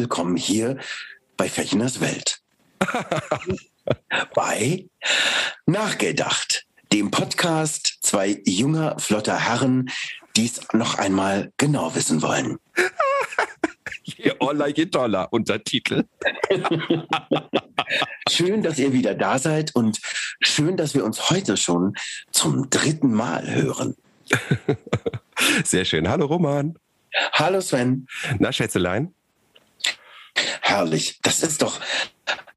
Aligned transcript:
Willkommen 0.00 0.38
hier 0.38 0.78
bei 1.36 1.46
Fechners 1.46 2.00
Welt. 2.00 2.40
bei 4.34 4.86
Nachgedacht, 5.66 6.64
dem 6.90 7.10
Podcast 7.10 7.98
zwei 8.00 8.40
junger, 8.46 8.98
flotter 8.98 9.38
Herren, 9.38 9.90
die 10.36 10.46
es 10.46 10.62
noch 10.72 10.96
einmal 10.96 11.52
genau 11.58 11.94
wissen 11.94 12.22
wollen. 12.22 12.56
Je 14.04 14.32
Olla, 14.38 14.68
je 14.68 14.86
Dollar, 14.86 15.30
Untertitel. 15.34 16.06
Schön, 18.30 18.62
dass 18.62 18.78
ihr 18.78 18.94
wieder 18.94 19.14
da 19.14 19.38
seid 19.38 19.74
und 19.74 20.00
schön, 20.40 20.78
dass 20.78 20.94
wir 20.94 21.04
uns 21.04 21.28
heute 21.28 21.58
schon 21.58 21.94
zum 22.32 22.70
dritten 22.70 23.12
Mal 23.12 23.54
hören. 23.54 23.96
Sehr 25.64 25.84
schön. 25.84 26.08
Hallo 26.08 26.24
Roman. 26.24 26.78
Hallo 27.34 27.60
Sven. 27.60 28.06
Na, 28.38 28.50
Schätzelein? 28.50 29.14
Herrlich. 30.60 31.18
Das 31.22 31.42
ist 31.42 31.62
doch 31.62 31.80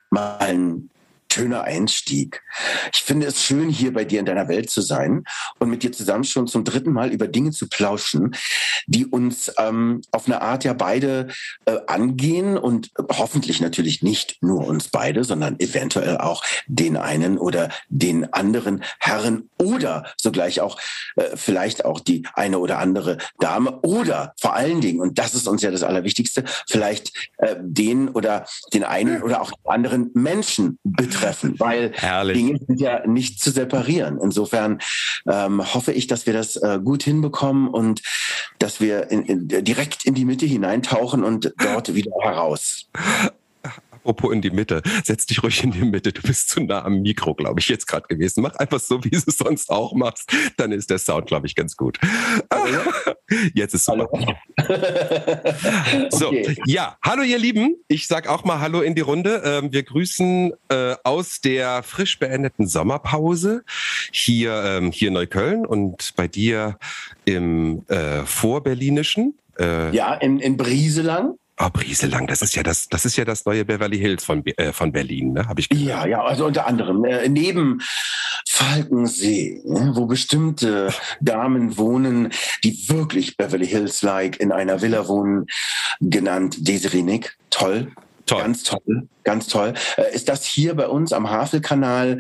mal 0.09 0.37
ein 0.39 0.89
schöner 1.33 1.63
Einstieg. 1.63 2.43
Ich 2.93 3.01
finde 3.01 3.25
es 3.25 3.43
schön, 3.43 3.69
hier 3.69 3.91
bei 3.91 4.05
dir 4.05 4.19
in 4.19 4.25
deiner 4.27 4.47
Welt 4.47 4.69
zu 4.69 4.81
sein 4.81 5.23
und 5.57 5.69
mit 5.69 5.81
dir 5.81 5.91
zusammen 5.91 6.23
schon 6.23 6.47
zum 6.47 6.63
dritten 6.63 6.93
Mal 6.93 7.11
über 7.11 7.27
Dinge 7.27 7.49
zu 7.49 7.67
plauschen, 7.67 8.35
die 8.85 9.07
uns 9.07 9.51
ähm, 9.57 10.01
auf 10.11 10.27
eine 10.27 10.41
Art 10.41 10.63
ja 10.63 10.73
beide 10.73 11.29
äh, 11.65 11.77
angehen 11.87 12.55
und 12.55 12.91
hoffentlich 13.09 13.61
natürlich 13.61 14.03
nicht 14.03 14.43
nur 14.43 14.67
uns 14.67 14.89
beide, 14.89 15.23
sondern 15.23 15.59
eventuell 15.59 16.17
auch 16.17 16.43
den 16.67 16.97
einen 16.97 17.39
oder 17.39 17.69
den 17.89 18.31
anderen 18.31 18.83
Herren 18.99 19.49
oder 19.57 20.05
sogleich 20.21 20.61
auch 20.61 20.79
äh, 21.15 21.35
vielleicht 21.35 21.83
auch 21.83 21.99
die 21.99 22.27
eine 22.35 22.59
oder 22.59 22.77
andere 22.77 23.17
Dame 23.39 23.79
oder 23.81 24.35
vor 24.39 24.55
allen 24.55 24.81
Dingen, 24.81 24.99
und 24.99 25.17
das 25.17 25.33
ist 25.33 25.47
uns 25.47 25.63
ja 25.63 25.71
das 25.71 25.81
Allerwichtigste, 25.81 26.43
vielleicht 26.67 27.11
äh, 27.37 27.55
den 27.59 28.09
oder 28.09 28.45
den 28.71 28.83
einen 28.83 29.23
oder 29.23 29.41
auch 29.41 29.51
anderen 29.65 30.11
Menschen 30.13 30.77
betreffen, 31.23 31.59
weil 31.59 31.91
Herrlich. 31.93 32.37
Dinge 32.37 32.59
sind 32.65 32.79
ja 32.79 33.05
nicht 33.07 33.39
zu 33.41 33.51
separieren. 33.51 34.19
Insofern 34.21 34.79
ähm, 35.27 35.73
hoffe 35.73 35.91
ich, 35.91 36.07
dass 36.07 36.25
wir 36.25 36.33
das 36.33 36.55
äh, 36.55 36.79
gut 36.83 37.03
hinbekommen 37.03 37.67
und 37.67 38.01
dass 38.59 38.79
wir 38.81 39.11
in, 39.11 39.23
in, 39.23 39.47
direkt 39.47 40.05
in 40.05 40.13
die 40.13 40.25
Mitte 40.25 40.45
hineintauchen 40.45 41.23
und 41.23 41.53
dort 41.57 41.93
wieder 41.95 42.11
heraus. 42.21 42.89
Apropos 44.03 44.33
in 44.33 44.41
die 44.41 44.49
Mitte. 44.49 44.81
Setz 45.05 45.25
dich 45.27 45.41
ruhig 45.43 45.63
in 45.63 45.71
die 45.71 45.85
Mitte. 45.85 46.11
Du 46.11 46.21
bist 46.21 46.49
zu 46.49 46.59
nah 46.59 46.83
am 46.83 47.01
Mikro, 47.01 47.33
glaube 47.33 47.61
ich, 47.61 47.69
jetzt 47.69 47.87
gerade 47.87 48.05
gewesen. 48.07 48.41
Mach 48.41 48.53
einfach 48.55 48.81
so, 48.81 49.01
wie 49.05 49.11
du 49.11 49.17
es 49.25 49.37
sonst 49.37 49.69
auch 49.69 49.93
machst. 49.93 50.29
Dann 50.57 50.73
ist 50.73 50.89
der 50.89 50.97
Sound, 50.97 51.27
glaube 51.27 51.47
ich, 51.47 51.55
ganz 51.55 51.77
gut. 51.77 51.99
Jetzt 53.53 53.73
ist 53.73 53.85
super. 53.85 54.07
So, 56.09 56.27
Okay. 56.27 56.55
ja, 56.65 56.97
hallo 57.03 57.23
ihr 57.23 57.37
Lieben. 57.37 57.75
Ich 57.87 58.07
sag 58.07 58.27
auch 58.27 58.43
mal 58.43 58.59
Hallo 58.59 58.81
in 58.81 58.95
die 58.95 59.01
Runde. 59.01 59.41
Ähm, 59.45 59.71
wir 59.71 59.83
grüßen 59.83 60.53
äh, 60.69 60.95
aus 61.03 61.41
der 61.41 61.83
frisch 61.83 62.17
beendeten 62.19 62.67
Sommerpause 62.67 63.63
hier, 64.11 64.63
ähm, 64.65 64.91
hier 64.91 65.09
in 65.09 65.13
Neukölln 65.15 65.65
und 65.65 66.13
bei 66.15 66.27
dir 66.27 66.77
im 67.25 67.83
äh, 67.87 68.23
Vorberlinischen. 68.25 69.37
Äh, 69.59 69.95
Ja, 69.95 70.13
in, 70.15 70.39
in 70.39 70.57
Brieselang. 70.57 71.35
Oh, 71.59 71.69
Brieselang, 71.71 72.25
das 72.25 72.41
ist 72.41 72.55
ja 72.55 72.63
das, 72.63 72.89
das 72.89 73.05
ist 73.05 73.15
ja 73.15 73.25
das 73.25 73.45
neue 73.45 73.63
Beverly 73.63 73.99
Hills 73.99 74.23
von, 74.23 74.43
äh, 74.45 74.73
von 74.73 74.91
Berlin, 74.91 75.33
ne? 75.33 75.47
Habe 75.47 75.61
ich 75.61 75.69
gehört. 75.69 75.87
Ja, 75.87 76.05
ja, 76.07 76.23
also 76.23 76.47
unter 76.47 76.65
anderem 76.65 77.05
äh, 77.05 77.29
neben 77.29 77.79
Falkensee, 78.47 79.61
ne, 79.63 79.91
wo 79.93 80.07
bestimmte 80.07 80.91
Damen 81.21 81.77
wohnen, 81.77 82.31
die 82.63 82.89
wirklich 82.89 83.37
Beverly 83.37 83.67
Hills-like 83.67 84.39
in 84.39 84.51
einer 84.51 84.81
Villa 84.81 85.07
wohnen, 85.07 85.45
genannt 85.99 86.67
Desiree 86.67 87.03
Nick. 87.03 87.37
Toll. 87.51 87.91
Toll. 88.25 88.41
Ganz 88.41 88.63
toll, 88.63 89.07
ganz 89.25 89.47
toll. 89.47 89.73
Äh, 89.97 90.15
ist 90.15 90.29
das 90.29 90.45
hier 90.45 90.75
bei 90.75 90.87
uns 90.87 91.11
am 91.11 91.29
Havelkanal 91.29 92.19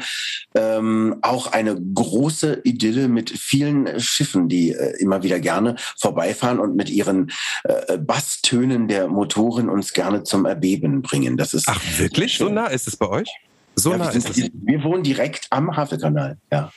ähm, 0.53 1.15
auch 1.21 1.47
eine 1.47 1.79
große 1.79 2.61
Idylle 2.65 3.07
mit 3.07 3.29
vielen 3.29 3.99
Schiffen, 4.01 4.49
die 4.49 4.71
äh, 4.71 4.97
immer 4.99 5.23
wieder 5.23 5.39
gerne 5.39 5.75
vorbeifahren 5.97 6.59
und 6.59 6.75
mit 6.75 6.89
ihren 6.89 7.31
äh, 7.63 7.97
Basstönen 7.97 8.89
der 8.89 9.07
Motoren 9.07 9.69
uns 9.69 9.93
gerne 9.93 10.23
zum 10.23 10.45
Erbeben 10.45 11.01
bringen. 11.01 11.37
Das 11.37 11.53
ist 11.53 11.67
Ach, 11.69 11.81
wirklich? 11.97 12.37
So 12.37 12.49
nah 12.49 12.67
ist 12.67 12.87
es 12.87 12.97
bei 12.97 13.07
euch? 13.07 13.29
So 13.75 13.91
ja, 13.91 13.97
nah 13.97 14.11
wir, 14.11 14.17
ist 14.17 14.29
es. 14.29 14.51
wir 14.53 14.83
wohnen 14.83 15.03
direkt 15.03 15.47
am 15.51 15.75
Havelkanal. 15.75 16.37
Ja. 16.51 16.71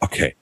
Okay. 0.00 0.36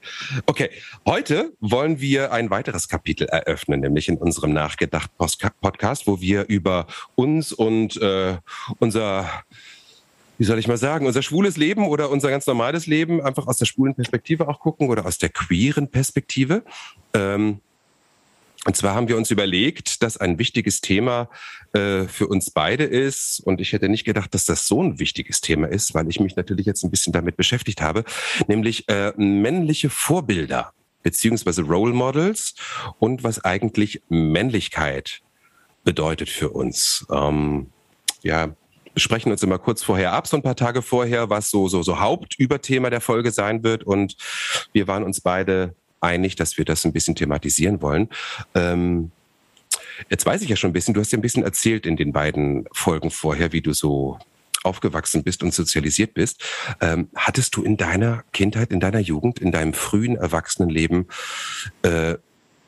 Okay. 0.47 0.71
Heute 1.07 1.53
wollen 1.61 2.01
wir 2.01 2.33
ein 2.33 2.51
weiteres 2.51 2.89
Kapitel 2.89 3.27
eröffnen, 3.27 3.81
nämlich 3.81 4.09
in 4.09 4.17
unserem 4.19 4.53
Nachgedacht-Podcast, 4.53 6.07
wo 6.07 6.21
wir 6.21 6.47
über 6.49 6.87
uns 7.15 7.53
und 7.53 7.97
äh, 8.01 8.37
unser, 8.79 9.29
wie 10.39 10.45
soll 10.45 10.59
ich 10.59 10.69
mal 10.69 10.77
sagen, 10.77 11.07
unser 11.07 11.23
schwules 11.23 11.57
Leben 11.57 11.87
oder 11.87 12.11
unser 12.11 12.31
ganz 12.31 12.47
normales 12.47 12.87
Leben 12.87 13.23
einfach 13.23 13.47
aus 13.47 13.59
der 13.59 13.67
schwulen 13.67 13.95
Perspektive 13.95 14.49
auch 14.49 14.61
gucken 14.61 14.89
oder 14.89 15.07
aus 15.07 15.19
der 15.19 15.31
queeren 15.31 15.91
Perspektive. 15.91 16.63
Ähm, 17.15 17.61
und 18.67 18.77
zwar 18.77 18.95
haben 18.95 19.09
wir 19.09 19.17
uns 19.17 19.31
überlegt, 19.31 20.03
dass 20.03 20.17
ein 20.17 20.39
wichtiges 20.39 20.81
Thema 20.81 21.31
äh, 21.73 22.05
für 22.05 22.27
uns 22.27 22.51
beide 22.51 22.85
ist. 22.85 23.41
Und 23.41 23.61
ich 23.61 23.73
hätte 23.73 23.89
nicht 23.89 24.05
gedacht, 24.05 24.35
dass 24.35 24.45
das 24.45 24.67
so 24.67 24.83
ein 24.83 24.99
wichtiges 24.99 25.41
Thema 25.41 25.69
ist, 25.69 25.95
weil 25.95 26.09
ich 26.09 26.19
mich 26.19 26.35
natürlich 26.35 26.67
jetzt 26.67 26.83
ein 26.83 26.91
bisschen 26.91 27.13
damit 27.13 27.37
beschäftigt 27.37 27.81
habe, 27.81 28.05
nämlich 28.49 28.89
äh, 28.89 29.13
männliche 29.17 29.89
Vorbilder 29.89 30.73
beziehungsweise 31.05 31.63
Role 31.63 31.95
Models 31.95 32.57
und 32.99 33.23
was 33.23 33.45
eigentlich 33.45 34.03
Männlichkeit 34.09 35.21
bedeutet 35.85 36.29
für 36.29 36.51
uns. 36.51 37.07
Ähm, 37.13 37.71
ja, 38.23 38.49
wir 38.49 39.01
sprechen 39.01 39.31
uns 39.31 39.45
immer 39.45 39.61
kurz 39.61 39.85
vorher 39.85 40.13
ab, 40.13 40.27
so 40.27 40.37
ein 40.37 40.43
paar 40.43 40.57
Tage 40.57 40.83
vorher, 40.83 41.31
was 41.31 41.51
so, 41.51 41.69
so, 41.69 41.85
so 41.85 42.01
Hauptüberthema 42.01 42.91
der 42.91 43.01
Folge 43.01 43.31
sein 43.31 43.63
wird. 43.63 43.85
Und 43.85 44.17
wir 44.73 44.89
waren 44.89 45.05
uns 45.05 45.21
beide 45.21 45.77
einig, 46.07 46.37
dass 46.37 46.59
wir 46.59 46.65
das 46.65 46.85
ein 46.85 46.93
bisschen 46.93 47.15
thematisieren 47.15 47.83
wollen. 47.83 48.09
Ähm, 48.55 49.11
jetzt 50.09 50.27
weiß 50.27 50.43
ich 50.43 50.49
ja 50.49 50.57
schon 50.57 50.71
ein 50.71 50.75
bisschen, 50.75 50.95
du 50.95 51.01
hast 51.01 51.13
ja 51.13 51.19
ein 51.19 51.23
bisschen 51.23 51.43
erzählt 51.43 51.87
in 51.87 51.97
den 51.97 52.13
beiden 52.13 52.67
Folgen 52.73 53.11
vorher, 53.11 53.53
wie 53.53 53.61
du 53.61 53.73
so 53.73 54.19
aufgewachsen 54.63 55.23
bist 55.23 55.43
und 55.43 55.55
sozialisiert 55.55 56.15
bist. 56.15 56.45
Ähm, 56.81 57.09
hattest 57.15 57.57
du 57.57 57.63
in 57.63 57.77
deiner 57.77 58.25
Kindheit, 58.33 58.73
in 58.73 58.81
deiner 58.81 59.01
Jugend, 59.01 59.39
in 59.39 59.53
deinem 59.53 59.73
frühen 59.73 60.17
Erwachsenenleben 60.17 61.07
äh, 61.83 62.17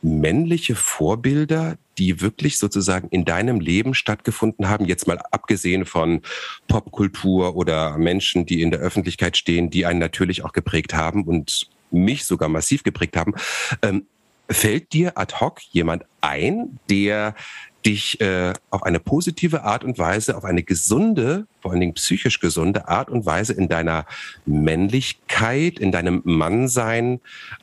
männliche 0.00 0.76
Vorbilder, 0.76 1.76
die 1.98 2.20
wirklich 2.20 2.58
sozusagen 2.58 3.08
in 3.08 3.24
deinem 3.24 3.60
Leben 3.60 3.94
stattgefunden 3.94 4.68
haben, 4.68 4.84
jetzt 4.84 5.08
mal 5.08 5.18
abgesehen 5.32 5.84
von 5.84 6.22
Popkultur 6.68 7.56
oder 7.56 7.98
Menschen, 7.98 8.46
die 8.46 8.62
in 8.62 8.70
der 8.70 8.78
Öffentlichkeit 8.78 9.36
stehen, 9.36 9.70
die 9.70 9.86
einen 9.86 9.98
natürlich 9.98 10.44
auch 10.44 10.52
geprägt 10.52 10.94
haben 10.94 11.24
und 11.24 11.68
mich 11.90 12.24
sogar 12.24 12.48
massiv 12.48 12.82
geprägt 12.82 13.16
haben. 13.16 13.34
Ähm, 13.82 14.06
fällt 14.50 14.92
dir 14.92 15.16
ad 15.18 15.34
hoc 15.40 15.60
jemand 15.72 16.04
ein, 16.20 16.78
der 16.88 17.34
dich 17.86 18.20
äh, 18.20 18.52
auf 18.70 18.82
eine 18.82 18.98
positive 18.98 19.62
Art 19.62 19.84
und 19.84 19.98
Weise, 19.98 20.36
auf 20.36 20.44
eine 20.44 20.62
gesunde, 20.62 21.46
vor 21.60 21.70
allen 21.70 21.80
Dingen 21.80 21.94
psychisch 21.94 22.40
gesunde 22.40 22.88
Art 22.88 23.08
und 23.08 23.24
Weise 23.24 23.52
in 23.52 23.68
deiner 23.68 24.04
Männlichkeit, 24.46 25.78
in 25.78 25.92
deinem 25.92 26.22
Mannsein 26.24 27.20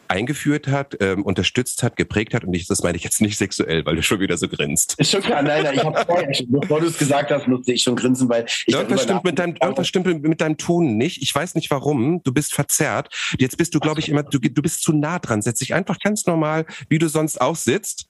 eingeführt 0.07 0.67
hat, 0.67 0.97
ähm, 1.01 1.23
unterstützt 1.23 1.83
hat, 1.83 1.95
geprägt 1.95 2.33
hat. 2.33 2.43
Und 2.43 2.53
ich, 2.53 2.67
das 2.67 2.83
meine 2.83 2.97
ich 2.97 3.03
jetzt 3.03 3.21
nicht 3.21 3.37
sexuell, 3.37 3.85
weil 3.85 3.95
du 3.95 4.03
schon 4.03 4.19
wieder 4.19 4.37
so 4.37 4.47
grinst. 4.47 4.95
Ist 4.97 5.11
schon 5.11 5.21
klar, 5.21 5.41
nein, 5.41 5.63
nein, 5.63 5.75
ich 5.75 5.83
habe 5.83 6.05
vorher 6.05 6.33
schon, 6.33 6.49
bevor 6.49 6.79
du 6.79 6.87
es 6.87 6.97
gesagt 6.97 7.31
hast, 7.31 7.47
musste 7.47 7.73
ich 7.73 7.83
schon 7.83 7.95
grinsen, 7.95 8.29
weil 8.29 8.45
ich 8.45 8.73
Irgendwas 8.73 9.03
stimmt, 9.03 9.23
mit 9.23 9.37
deinem, 9.37 9.55
irgendwas 9.61 9.87
stimmt 9.87 10.23
mit 10.23 10.41
deinem 10.41 10.57
Ton 10.57 10.97
nicht. 10.97 11.21
Ich 11.21 11.33
weiß 11.33 11.55
nicht 11.55 11.71
warum. 11.71 12.21
Du 12.23 12.33
bist 12.33 12.53
verzerrt. 12.53 13.09
Jetzt 13.37 13.57
bist 13.57 13.75
du, 13.75 13.79
glaube 13.79 13.99
ich, 13.99 14.09
immer, 14.09 14.23
du, 14.23 14.39
du 14.39 14.61
bist 14.61 14.83
zu 14.83 14.93
nah 14.93 15.19
dran. 15.19 15.41
Setz 15.41 15.59
dich 15.59 15.73
einfach 15.73 15.99
ganz 15.99 16.25
normal, 16.25 16.65
wie 16.89 16.99
du 16.99 17.09
sonst 17.09 17.41
auch 17.41 17.55
sitzt. 17.55 18.07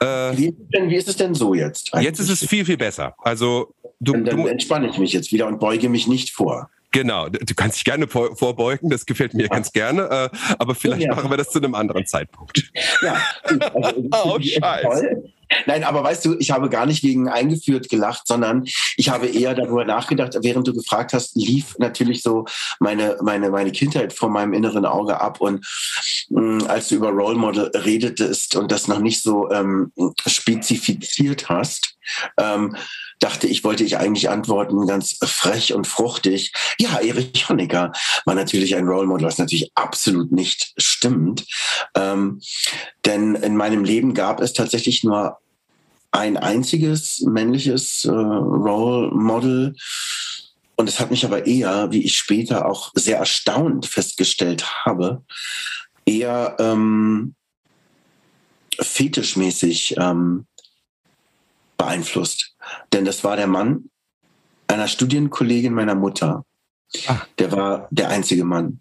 Äh, 0.00 0.36
Wie 0.36 0.46
ist, 0.48 0.58
es 0.60 0.68
denn, 0.70 0.90
wie 0.90 0.96
ist 0.96 1.08
es 1.08 1.16
denn 1.16 1.34
so 1.34 1.54
jetzt? 1.54 1.90
jetzt 2.00 2.18
ist 2.20 2.30
es 2.30 2.44
viel, 2.48 2.64
viel 2.64 2.76
besser. 2.76 3.14
Also 3.18 3.72
du, 4.00 4.12
Dann, 4.12 4.24
dann 4.24 4.46
entspanne 4.46 4.88
ich 4.88 4.98
mich 4.98 5.12
jetzt 5.12 5.32
wieder 5.32 5.46
und 5.46 5.58
beuge 5.58 5.88
mich 5.88 6.06
nicht 6.06 6.30
vor. 6.30 6.70
genau, 6.92 7.28
du 7.28 7.54
kannst 7.54 7.76
dich 7.76 7.84
gerne 7.84 8.06
vor, 8.08 8.36
vorbeugen, 8.36 8.90
das 8.90 9.04
gefällt 9.06 9.34
mir 9.34 9.48
ganz 9.48 9.72
gerne, 9.72 10.02
äh, 10.32 10.36
aber 10.58 10.74
vielleicht 10.74 11.02
Ja. 11.06 11.14
machen 11.14 11.30
wir 11.30 11.36
das 11.36 11.50
zu 11.50 11.58
einem 11.58 11.74
anderen 11.74 12.06
Zeitpunkt. 12.06 12.70
Ja, 13.02 13.16
also, 13.44 14.08
Oh, 14.24 14.38
Scheiße. 14.40 14.82
toll. 14.82 15.32
Nein, 15.66 15.84
aber 15.84 16.02
weißt 16.02 16.24
du, 16.24 16.36
ich 16.38 16.50
habe 16.50 16.68
gar 16.68 16.86
nicht 16.86 17.02
wegen 17.02 17.28
eingeführt 17.28 17.88
gelacht, 17.88 18.26
sondern 18.26 18.64
ich 18.96 19.08
habe 19.08 19.26
eher 19.26 19.54
darüber 19.54 19.84
nachgedacht, 19.84 20.36
während 20.42 20.66
du 20.66 20.74
gefragt 20.74 21.12
hast, 21.12 21.36
lief 21.36 21.74
natürlich 21.78 22.22
so 22.22 22.44
meine, 22.80 23.16
meine, 23.22 23.50
meine 23.50 23.72
Kindheit 23.72 24.12
vor 24.12 24.28
meinem 24.28 24.52
inneren 24.52 24.84
Auge 24.84 25.20
ab. 25.20 25.40
Und 25.40 25.66
mh, 26.30 26.40
mm, 26.40 26.66
als 26.68 26.88
du 26.88 26.96
über 26.96 27.10
Role 27.10 27.36
Model 27.36 27.70
redetest 27.74 28.56
und 28.56 28.70
das 28.70 28.88
noch 28.88 29.00
nicht 29.00 29.22
so 29.22 29.50
ähm, 29.50 29.92
spezifiziert 30.26 31.48
hast, 31.48 31.96
ähm, 32.38 32.76
dachte 33.18 33.46
ich, 33.46 33.64
wollte 33.64 33.84
ich 33.84 33.98
eigentlich 33.98 34.30
antworten, 34.30 34.86
ganz 34.86 35.18
frech 35.22 35.74
und 35.74 35.86
fruchtig. 35.86 36.52
Ja, 36.78 36.98
Erich 37.00 37.48
Honecker 37.48 37.92
war 38.24 38.34
natürlich 38.34 38.76
ein 38.76 38.86
Role 38.86 39.06
Model, 39.06 39.26
was 39.26 39.38
natürlich 39.38 39.70
absolut 39.74 40.32
nicht 40.32 40.72
stimmt. 40.76 41.44
Ähm, 41.94 42.40
denn 43.04 43.34
in 43.34 43.56
meinem 43.56 43.84
Leben 43.84 44.14
gab 44.14 44.40
es 44.40 44.52
tatsächlich 44.52 45.04
nur 45.04 45.38
ein 46.10 46.36
einziges 46.36 47.20
männliches 47.20 48.04
äh, 48.04 48.10
Role 48.10 49.10
Model. 49.12 49.74
Und 50.76 50.88
es 50.88 51.00
hat 51.00 51.10
mich 51.10 51.24
aber 51.24 51.46
eher, 51.46 51.90
wie 51.90 52.04
ich 52.04 52.16
später 52.16 52.66
auch 52.66 52.92
sehr 52.94 53.18
erstaunt 53.18 53.86
festgestellt 53.86 54.84
habe, 54.84 55.24
eher 56.06 56.56
ähm, 56.60 57.34
fetischmäßig 58.80 59.96
ähm, 59.98 60.46
beeinflusst. 61.76 62.54
Denn 62.92 63.04
das 63.04 63.24
war 63.24 63.36
der 63.36 63.46
Mann 63.46 63.90
einer 64.66 64.88
Studienkollegin 64.88 65.72
meiner 65.72 65.94
Mutter. 65.94 66.44
Ah. 67.06 67.22
Der 67.38 67.52
war 67.52 67.88
der 67.90 68.08
einzige 68.10 68.44
Mann, 68.44 68.80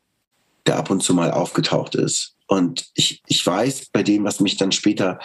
der 0.66 0.78
ab 0.78 0.89
und 0.89 1.01
zu 1.01 1.13
mal 1.13 1.31
aufgetaucht 1.31 1.95
ist. 1.95 2.36
Und 2.48 2.88
ich, 2.94 3.22
ich 3.28 3.45
weiß 3.45 3.88
bei 3.92 4.04
dem, 4.04 4.24
was 4.24 4.39
mich 4.39 4.57
dann 4.57 4.72
später, 4.72 5.19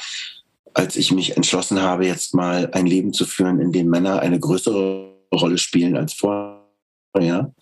als 0.75 0.97
ich 0.97 1.13
mich 1.13 1.37
entschlossen 1.37 1.81
habe, 1.81 2.07
jetzt 2.07 2.35
mal 2.35 2.71
ein 2.73 2.87
Leben 2.87 3.13
zu 3.13 3.27
führen, 3.27 3.61
in 3.61 3.73
dem 3.73 3.89
Männer 3.89 4.21
eine 4.21 4.41
größere 4.41 5.13
Rolle 5.33 5.59
spielen 5.59 5.97
als 5.97 6.15
vorher, 6.15 7.53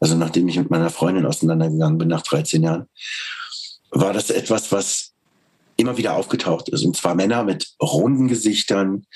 also 0.00 0.16
nachdem 0.16 0.48
ich 0.48 0.58
mit 0.58 0.70
meiner 0.70 0.90
Freundin 0.90 1.26
auseinandergegangen 1.26 1.98
bin 1.98 2.08
nach 2.08 2.22
13 2.22 2.62
Jahren, 2.62 2.86
war 3.90 4.12
das 4.12 4.30
etwas, 4.30 4.70
was 4.70 5.12
immer 5.76 5.96
wieder 5.96 6.14
aufgetaucht 6.14 6.68
ist. 6.68 6.84
Und 6.84 6.96
zwar 6.96 7.14
Männer 7.14 7.44
mit 7.44 7.72
runden 7.80 8.28
Gesichtern, 8.28 9.06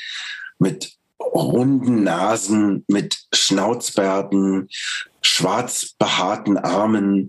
mit 0.58 0.96
runden 1.32 2.04
Nasen, 2.04 2.84
mit 2.88 3.18
Schnauzbärten, 3.32 4.68
schwarz 5.20 5.94
behaarten 5.98 6.58
Armen 6.58 7.28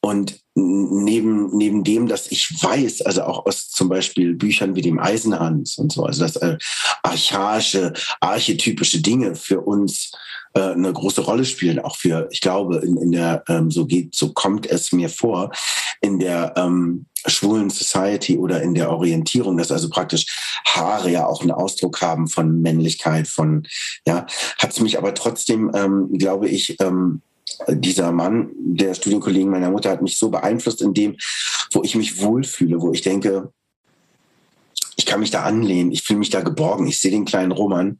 und 0.00 0.40
neben, 0.54 1.56
neben 1.56 1.82
dem, 1.82 2.06
dass 2.06 2.30
ich 2.30 2.62
weiß, 2.62 3.02
also 3.02 3.22
auch 3.22 3.46
aus 3.46 3.70
zum 3.70 3.88
Beispiel 3.88 4.34
Büchern 4.34 4.76
wie 4.76 4.82
dem 4.82 4.98
Eisenhans 4.98 5.78
und 5.78 5.92
so, 5.92 6.04
also 6.04 6.22
dass 6.22 6.36
äh, 6.36 6.58
archaische, 7.02 7.92
archetypische 8.20 9.00
Dinge 9.00 9.34
für 9.34 9.60
uns 9.60 10.12
äh, 10.54 10.60
eine 10.60 10.92
große 10.92 11.22
Rolle 11.22 11.44
spielen, 11.44 11.80
auch 11.80 11.96
für, 11.96 12.28
ich 12.30 12.40
glaube, 12.40 12.76
in, 12.78 12.96
in 12.98 13.12
der, 13.12 13.42
ähm, 13.48 13.70
so 13.70 13.86
geht, 13.86 14.14
so 14.14 14.32
kommt 14.32 14.66
es 14.66 14.92
mir 14.92 15.08
vor, 15.08 15.50
in 16.00 16.18
der 16.18 16.54
ähm, 16.56 17.06
schwulen 17.26 17.70
Society 17.70 18.38
oder 18.38 18.62
in 18.62 18.74
der 18.74 18.90
Orientierung, 18.90 19.56
dass 19.56 19.72
also 19.72 19.88
praktisch 19.88 20.26
Haare 20.66 21.10
ja 21.10 21.26
auch 21.26 21.40
einen 21.40 21.50
Ausdruck 21.50 22.00
haben 22.02 22.28
von 22.28 22.60
Männlichkeit, 22.60 23.28
von, 23.28 23.66
ja, 24.06 24.26
hat 24.58 24.72
es 24.72 24.80
mich 24.80 24.98
aber 24.98 25.14
trotzdem, 25.14 25.70
ähm, 25.74 26.10
glaube 26.18 26.48
ich, 26.48 26.76
ähm, 26.80 27.22
dieser 27.68 28.12
Mann, 28.12 28.50
der 28.56 28.94
Studienkollegen 28.94 29.50
meiner 29.50 29.70
Mutter, 29.70 29.90
hat 29.90 30.02
mich 30.02 30.18
so 30.18 30.30
beeinflusst 30.30 30.82
in 30.82 30.94
dem, 30.94 31.16
wo 31.72 31.82
ich 31.82 31.94
mich 31.94 32.20
wohlfühle, 32.20 32.80
wo 32.80 32.92
ich 32.92 33.02
denke, 33.02 33.52
ich 34.96 35.06
kann 35.06 35.20
mich 35.20 35.30
da 35.30 35.42
anlehnen, 35.42 35.92
ich 35.92 36.02
fühle 36.02 36.20
mich 36.20 36.30
da 36.30 36.40
geborgen. 36.40 36.86
Ich 36.86 37.00
sehe 37.00 37.10
den 37.10 37.24
kleinen 37.24 37.52
Roman, 37.52 37.98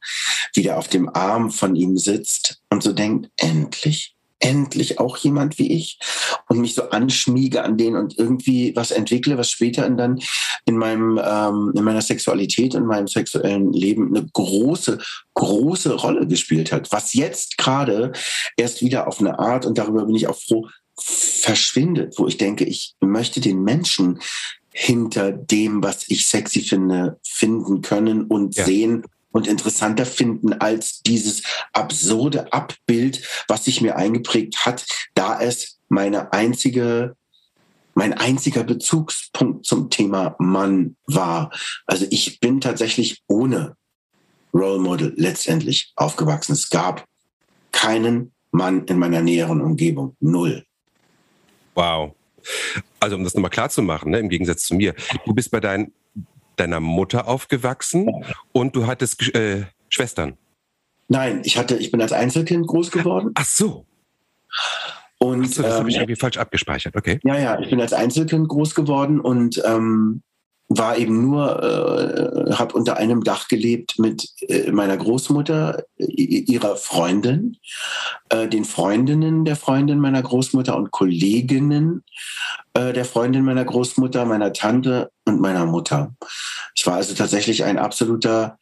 wie 0.53 0.63
der 0.63 0.77
auf 0.77 0.87
dem 0.87 1.09
Arm 1.13 1.51
von 1.51 1.75
ihm 1.75 1.97
sitzt 1.97 2.61
und 2.69 2.83
so 2.83 2.93
denkt, 2.93 3.29
endlich, 3.37 4.14
endlich 4.39 4.99
auch 4.99 5.17
jemand 5.17 5.57
wie 5.57 5.71
ich 5.73 5.99
und 6.49 6.59
mich 6.59 6.75
so 6.75 6.89
anschmiege 6.89 7.63
an 7.63 7.77
den 7.77 7.95
und 7.95 8.17
irgendwie 8.17 8.75
was 8.75 8.91
entwickle, 8.91 9.37
was 9.37 9.49
später 9.49 9.85
in 9.85 9.97
dann 9.97 10.19
in 10.65 10.77
meinem 10.77 11.19
ähm, 11.23 11.71
in 11.75 11.83
meiner 11.83 12.01
Sexualität 12.01 12.75
und 12.75 12.85
meinem 12.85 13.07
sexuellen 13.07 13.71
Leben 13.71 14.15
eine 14.15 14.27
große 14.33 14.99
große 15.33 15.95
Rolle 15.95 16.27
gespielt 16.27 16.71
hat, 16.71 16.91
was 16.91 17.13
jetzt 17.13 17.57
gerade 17.57 18.11
erst 18.57 18.81
wieder 18.81 19.07
auf 19.07 19.19
eine 19.19 19.39
Art 19.39 19.65
und 19.65 19.77
darüber 19.77 20.05
bin 20.05 20.15
ich 20.15 20.27
auch 20.27 20.39
froh 20.39 20.67
verschwindet, 20.97 22.15
wo 22.17 22.27
ich 22.27 22.37
denke, 22.37 22.63
ich 22.63 22.95
möchte 23.01 23.41
den 23.41 23.63
Menschen 23.63 24.19
hinter 24.71 25.31
dem, 25.31 25.81
was 25.83 26.05
ich 26.09 26.25
sexy 26.25 26.61
finde, 26.61 27.19
finden 27.23 27.81
können 27.81 28.23
und 28.25 28.55
ja. 28.55 28.65
sehen 28.65 29.03
und 29.35 29.47
interessanter 29.47 30.05
finden 30.05 30.53
als 30.53 31.01
dieses 31.01 31.43
absurde 31.73 32.53
Abbild, 32.53 33.21
was 33.49 33.65
sich 33.65 33.81
mir 33.81 33.97
eingeprägt 33.97 34.65
hat, 34.65 34.85
da 35.13 35.41
es 35.41 35.77
meine 35.89 36.31
einzige 36.31 37.17
mein 37.95 38.13
einziger 38.13 38.63
Bezugspunkt 38.63 39.65
zum 39.65 39.89
Thema 39.89 40.35
Mann 40.39 40.97
war. 41.05 41.49
Also 41.85 42.05
ich 42.09 42.39
bin 42.39 42.59
tatsächlich 42.59 43.23
ohne 43.27 43.75
Role 44.53 44.79
Model 44.79 45.13
letztendlich 45.17 45.93
aufgewachsen. 45.95 46.53
Es 46.53 46.69
gab 46.69 47.05
keinen 47.71 48.33
Mann 48.51 48.85
in 48.85 48.99
meiner 48.99 49.21
näheren 49.21 49.61
Umgebung. 49.61 50.15
Null. 50.19 50.65
Wow. 51.73 52.15
Also 52.99 53.15
um 53.15 53.23
das 53.23 53.33
nochmal 53.33 53.51
klar 53.51 53.69
zu 53.69 53.81
machen, 53.81 54.11
ne, 54.11 54.19
im 54.19 54.29
Gegensatz 54.29 54.63
zu 54.63 54.75
mir, 54.75 54.93
du 55.25 55.33
bist 55.33 55.51
bei 55.51 55.61
deinen 55.61 55.93
deiner 56.59 56.79
Mutter 56.79 57.27
aufgewachsen 57.27 58.25
und 58.51 58.75
du 58.75 58.87
hattest 58.87 59.35
äh, 59.35 59.65
Schwestern. 59.89 60.37
Nein, 61.07 61.41
ich 61.43 61.57
hatte, 61.57 61.77
ich 61.77 61.91
bin 61.91 62.01
als 62.01 62.11
Einzelkind 62.11 62.67
groß 62.67 62.91
geworden. 62.91 63.31
Ach 63.35 63.45
so. 63.45 63.85
Und 65.19 65.45
Ach 65.45 65.49
so, 65.49 65.61
das 65.61 65.73
ähm, 65.73 65.79
habe 65.79 65.89
ich 65.89 65.95
irgendwie 65.95 66.15
falsch 66.15 66.37
abgespeichert. 66.37 66.95
Okay. 66.95 67.19
Ja, 67.23 67.37
ja, 67.37 67.59
ich 67.59 67.69
bin 67.69 67.79
als 67.79 67.93
Einzelkind 67.93 68.47
groß 68.47 68.75
geworden 68.75 69.19
und 69.19 69.61
ähm, 69.65 70.21
war 70.67 70.97
eben 70.97 71.21
nur, 71.21 71.61
äh, 71.63 72.53
habe 72.53 72.75
unter 72.75 72.97
einem 72.97 73.23
Dach 73.23 73.47
gelebt 73.47 73.99
mit 73.99 74.27
äh, 74.47 74.71
meiner 74.71 74.97
Großmutter, 74.97 75.83
ihrer 75.97 76.75
Freundin, 76.75 77.57
äh, 78.29 78.47
den 78.47 78.65
Freundinnen 78.65 79.45
der 79.45 79.55
Freundin 79.55 79.99
meiner 79.99 80.23
Großmutter 80.23 80.75
und 80.75 80.91
Kolleginnen 80.91 82.03
äh, 82.73 82.93
der 82.93 83.05
Freundin 83.05 83.45
meiner 83.45 83.63
Großmutter, 83.63 84.25
meiner 84.25 84.53
Tante 84.53 85.11
und 85.25 85.39
meiner 85.39 85.65
Mutter. 85.65 86.15
Es 86.75 86.85
war 86.87 86.95
also 86.95 87.13
tatsächlich 87.13 87.63
ein 87.63 87.77
absoluter 87.77 88.57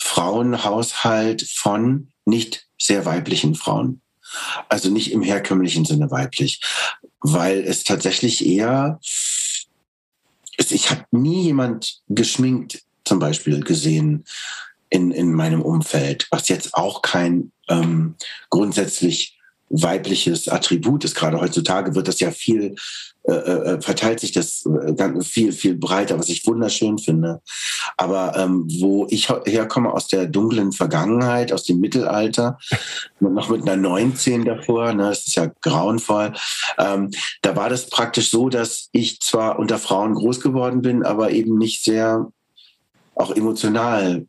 Frauenhaushalt 0.00 1.42
von 1.54 2.08
nicht 2.24 2.66
sehr 2.78 3.06
weiblichen 3.06 3.54
Frauen. 3.54 4.00
Also 4.68 4.90
nicht 4.90 5.12
im 5.12 5.22
herkömmlichen 5.22 5.84
Sinne 5.84 6.10
weiblich, 6.10 6.60
weil 7.20 7.60
es 7.60 7.84
tatsächlich 7.84 8.44
eher 8.44 8.98
ich 10.58 10.90
habe 10.90 11.04
nie 11.10 11.44
jemand 11.44 12.00
geschminkt 12.08 12.82
zum 13.04 13.18
Beispiel 13.18 13.60
gesehen 13.60 14.24
in, 14.90 15.10
in 15.10 15.32
meinem 15.32 15.62
Umfeld, 15.62 16.26
was 16.30 16.48
jetzt 16.48 16.74
auch 16.74 17.02
kein 17.02 17.52
ähm, 17.68 18.14
grundsätzlich 18.50 19.38
weibliches 19.68 20.48
Attribut 20.48 21.04
ist. 21.04 21.14
Gerade 21.14 21.40
heutzutage 21.40 21.94
wird 21.94 22.08
das 22.08 22.20
ja 22.20 22.30
viel 22.30 22.76
äh, 23.26 23.32
äh, 23.32 23.80
verteilt 23.80 24.20
sich 24.20 24.32
das 24.32 24.66
äh, 24.66 25.20
viel, 25.22 25.52
viel 25.52 25.76
breiter, 25.76 26.18
was 26.18 26.28
ich 26.28 26.46
wunderschön 26.46 26.98
finde. 26.98 27.40
Aber 27.96 28.36
ähm, 28.36 28.66
wo 28.80 29.06
ich 29.08 29.30
herkomme 29.46 29.92
aus 29.92 30.08
der 30.08 30.26
dunklen 30.26 30.72
Vergangenheit, 30.72 31.50
aus 31.50 31.64
dem 31.64 31.80
Mittelalter, 31.80 32.58
noch 33.20 33.48
mit 33.48 33.62
einer 33.62 33.76
19 33.76 34.44
davor, 34.44 34.92
ne, 34.92 35.04
das 35.04 35.26
ist 35.26 35.36
ja 35.36 35.50
grauenvoll, 35.62 36.34
ähm, 36.76 37.12
da 37.40 37.56
war 37.56 37.70
das 37.70 37.88
praktisch 37.88 38.30
so, 38.30 38.50
dass 38.50 38.90
ich 38.92 39.20
zwar 39.20 39.58
unter 39.58 39.78
Frauen 39.78 40.12
groß 40.12 40.40
geworden 40.40 40.82
bin, 40.82 41.02
aber 41.02 41.30
eben 41.30 41.56
nicht 41.56 41.82
sehr 41.82 42.30
auch 43.14 43.34
emotional 43.34 44.26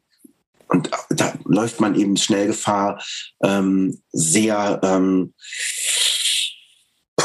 und 0.68 0.90
da 1.10 1.34
läuft 1.46 1.80
man 1.80 1.96
eben 1.96 2.18
schnell 2.18 2.48
Gefahr, 2.48 3.04
ähm, 3.44 4.02
sehr 4.12 4.80
ähm, 4.84 5.34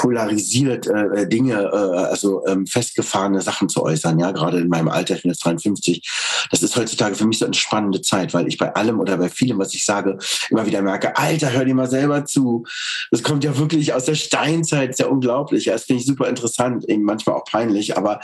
polarisiert 0.00 0.86
äh, 0.86 1.22
äh, 1.22 1.28
Dinge, 1.28 1.60
äh, 1.60 1.76
also 1.76 2.46
ähm, 2.46 2.66
festgefahrene 2.66 3.42
Sachen 3.42 3.68
zu 3.68 3.82
äußern, 3.82 4.18
ja, 4.18 4.30
gerade 4.30 4.58
in 4.58 4.68
meinem 4.68 4.88
Alter, 4.88 5.14
ich 5.14 5.22
bin 5.22 5.30
jetzt 5.30 5.44
53. 5.44 6.02
Das 6.50 6.62
ist 6.62 6.74
heutzutage 6.74 7.14
für 7.14 7.26
mich 7.26 7.38
so 7.38 7.44
eine 7.44 7.52
spannende 7.52 8.00
Zeit, 8.00 8.32
weil 8.32 8.48
ich 8.48 8.56
bei 8.56 8.74
allem 8.74 8.98
oder 8.98 9.18
bei 9.18 9.28
vielem, 9.28 9.58
was 9.58 9.74
ich 9.74 9.84
sage, 9.84 10.16
immer 10.48 10.64
wieder 10.64 10.80
merke, 10.80 11.18
Alter, 11.18 11.52
hör 11.52 11.66
dir 11.66 11.74
mal 11.74 11.90
selber 11.90 12.24
zu. 12.24 12.64
Das 13.10 13.22
kommt 13.22 13.44
ja 13.44 13.58
wirklich 13.58 13.92
aus 13.92 14.06
der 14.06 14.14
Steinzeit, 14.14 14.90
ist 14.90 15.00
ja 15.00 15.06
unglaublich. 15.06 15.66
Ja, 15.66 15.74
das 15.74 15.84
finde 15.84 16.00
ich 16.00 16.06
super 16.06 16.28
interessant, 16.28 16.88
eben 16.88 17.02
manchmal 17.02 17.36
auch 17.36 17.44
peinlich, 17.44 17.98
aber 17.98 18.20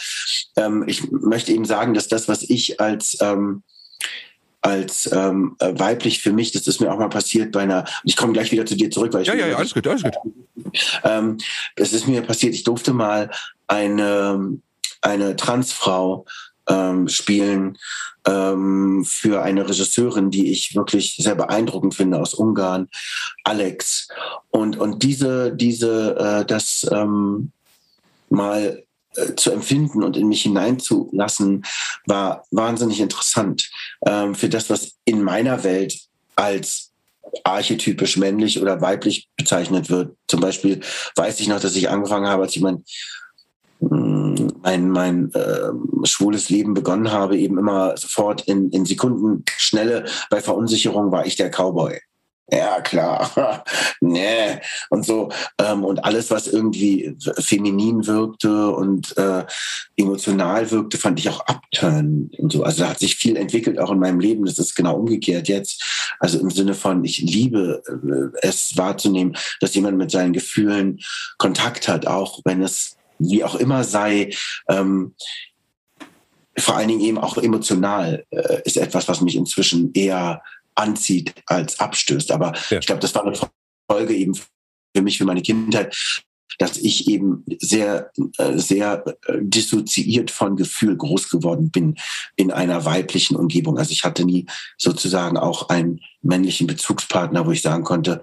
ähm, 0.57 0.83
ich 0.87 1.11
möchte 1.11 1.53
eben 1.53 1.67
sagen, 1.67 1.93
dass 1.93 2.09
das, 2.09 2.27
was 2.27 2.43
ich 2.43 2.81
als 2.81 3.19
ähm, 3.21 3.65
als 4.67 5.09
ähm, 5.13 5.55
äh, 5.61 5.73
weiblich 5.79 6.21
für 6.21 6.33
mich, 6.33 6.51
das 6.51 6.67
ist 6.67 6.81
mir 6.81 6.93
auch 6.93 6.99
mal 6.99 7.09
passiert 7.09 7.53
bei 7.53 7.61
einer, 7.61 7.85
ich 8.03 8.17
komme 8.17 8.33
gleich 8.33 8.51
wieder 8.51 8.67
zu 8.67 8.75
dir 8.75 8.91
zurück, 8.91 9.13
weil 9.13 9.23
ich. 9.23 9.29
Ja, 9.29 9.35
ja, 9.35 9.47
ja, 9.47 9.57
alles 9.57 9.73
gut, 9.73 9.87
alles 9.87 10.03
gut. 10.03 10.15
Ähm, 11.05 11.39
es 11.77 11.93
ist 11.93 12.09
mir 12.09 12.23
passiert, 12.23 12.53
ich 12.53 12.65
durfte 12.65 12.93
mal 12.93 13.31
eine, 13.69 14.59
eine 15.01 15.37
Transfrau 15.37 16.27
ähm, 16.69 17.09
spielen 17.09 17.79
ähm, 18.27 19.05
für 19.07 19.43
eine 19.43 19.69
Regisseurin, 19.69 20.31
die 20.31 20.51
ich 20.51 20.75
wirklich 20.75 21.15
sehr 21.17 21.37
beeindruckend 21.37 21.95
finde 21.95 22.19
aus 22.21 22.35
Ungarn, 22.35 22.89
Alex. 23.45 24.09
Und, 24.51 24.77
und 24.77 25.05
diese, 25.05 25.55
diese, 25.55 26.17
äh, 26.17 26.45
das 26.45 26.87
ähm, 26.91 27.53
mal 28.29 28.83
zu 29.37 29.51
empfinden 29.51 30.03
und 30.03 30.17
in 30.17 30.29
mich 30.29 30.43
hineinzulassen, 30.43 31.65
war 32.07 32.45
wahnsinnig 32.51 33.01
interessant 33.01 33.71
ähm, 34.07 34.35
für 34.35 34.49
das, 34.49 34.71
was 34.71 34.93
in 35.05 35.23
meiner 35.23 35.65
Welt 35.65 35.99
als 36.35 36.93
archetypisch 37.45 38.17
männlich 38.17 38.61
oder 38.61 38.81
weiblich 38.81 39.29
bezeichnet 39.37 39.91
wird. 39.91 40.17
Zum 40.29 40.41
Beispiel 40.41 40.81
weiß 41.17 41.41
ich 41.41 41.49
noch, 41.49 41.61
dass 41.61 41.77
ich 41.77 41.89
angefangen 41.89 42.29
habe, 42.29 42.45
als 42.45 42.57
ich 42.57 42.63
mein 42.63 42.85
hm, 43.81 44.53
mein, 44.63 44.91
mein 44.91 45.33
äh, 45.35 45.71
schwules 46.05 46.51
Leben 46.51 46.75
begonnen 46.75 47.13
habe, 47.13 47.37
eben 47.37 47.59
immer 47.59 47.97
sofort 47.97 48.43
in, 48.43 48.71
in 48.71 48.85
Sekundenschnelle 48.85 50.07
bei 50.31 50.41
Verunsicherung 50.41 51.13
war 51.13 51.27
ich 51.27 51.37
der 51.37 51.51
Cowboy. 51.51 52.01
Ja, 52.51 52.81
klar. 52.81 53.65
nee. 54.01 54.61
Und 54.89 55.05
so. 55.05 55.31
Ähm, 55.59 55.85
und 55.85 56.05
alles, 56.05 56.31
was 56.31 56.47
irgendwie 56.47 57.17
feminin 57.39 58.07
wirkte 58.07 58.71
und 58.71 59.17
äh, 59.17 59.45
emotional 59.97 60.71
wirkte, 60.71 60.97
fand 60.97 61.19
ich 61.19 61.29
auch 61.29 61.41
abturn 61.41 62.31
und 62.39 62.53
so. 62.53 62.63
Also 62.63 62.85
da 62.85 62.91
hat 62.91 63.01
sich 63.01 63.17
viel 63.17 63.37
entwickelt, 63.37 63.81
auch 63.81 63.91
in 63.91 63.99
meinem 63.99 64.21
Leben. 64.21 64.45
Das 64.45 64.61
ist 64.61 64.77
genau 64.77 64.97
umgekehrt 64.97 65.49
jetzt. 65.49 65.83
Also 66.21 66.39
im 66.39 66.51
Sinne 66.51 66.75
von, 66.75 67.05
ich 67.05 67.19
liebe 67.19 67.83
äh, 67.89 68.47
es 68.47 68.77
wahrzunehmen, 68.77 69.37
dass 69.61 69.75
jemand 69.75 69.99
mit 69.99 70.13
seinen 70.13 70.33
Gefühlen 70.33 71.01
Kontakt 71.39 71.89
hat, 71.89 72.07
auch 72.07 72.41
wenn 72.45 72.63
es 72.63 72.97
wie 73.19 73.43
auch 73.43 73.57
immer 73.57 73.83
sei. 73.83 74.31
Ähm, 74.69 75.15
vor 76.59 76.77
allen 76.77 76.89
Dingen 76.89 77.01
eben 77.01 77.19
auch 77.19 77.37
emotional 77.37 78.25
äh, 78.31 78.63
ist 78.65 78.77
etwas, 78.77 79.09
was 79.09 79.21
mich 79.21 79.35
inzwischen 79.35 79.93
eher 79.95 80.43
anzieht 80.77 81.35
als 81.47 81.81
abstößt. 81.81 82.31
Aber 82.31 82.53
ja. 82.71 82.79
ich 82.79 82.87
glaube, 82.87 83.01
das 83.01 83.15
war 83.15 83.27
eine 83.27 83.37
Folge 83.91 84.15
eben 84.15 84.35
für 84.35 85.03
mich, 85.03 85.19
für 85.19 85.25
meine 85.25 85.43
Kindheit, 85.43 85.95
dass 86.59 86.79
ich 86.79 87.09
eben 87.09 87.45
sehr, 87.61 88.11
äh, 88.39 88.57
sehr 88.57 89.05
äh, 89.27 89.39
dissoziiert 89.41 90.31
von 90.31 90.57
Gefühl 90.57 90.97
groß 90.97 91.29
geworden 91.29 91.71
bin 91.71 91.97
in 92.37 92.51
einer 92.51 92.85
weiblichen 92.85 93.37
Umgebung. 93.37 93.79
Also 93.79 93.93
ich 93.93 94.05
hatte 94.05 94.25
nie 94.25 94.47
sozusagen 94.79 95.37
auch 95.37 95.69
einen 95.69 96.01
männlichen 96.23 96.67
Bezugspartner, 96.67 97.47
wo 97.47 97.51
ich 97.51 97.63
sagen 97.63 97.85
konnte, 97.85 98.23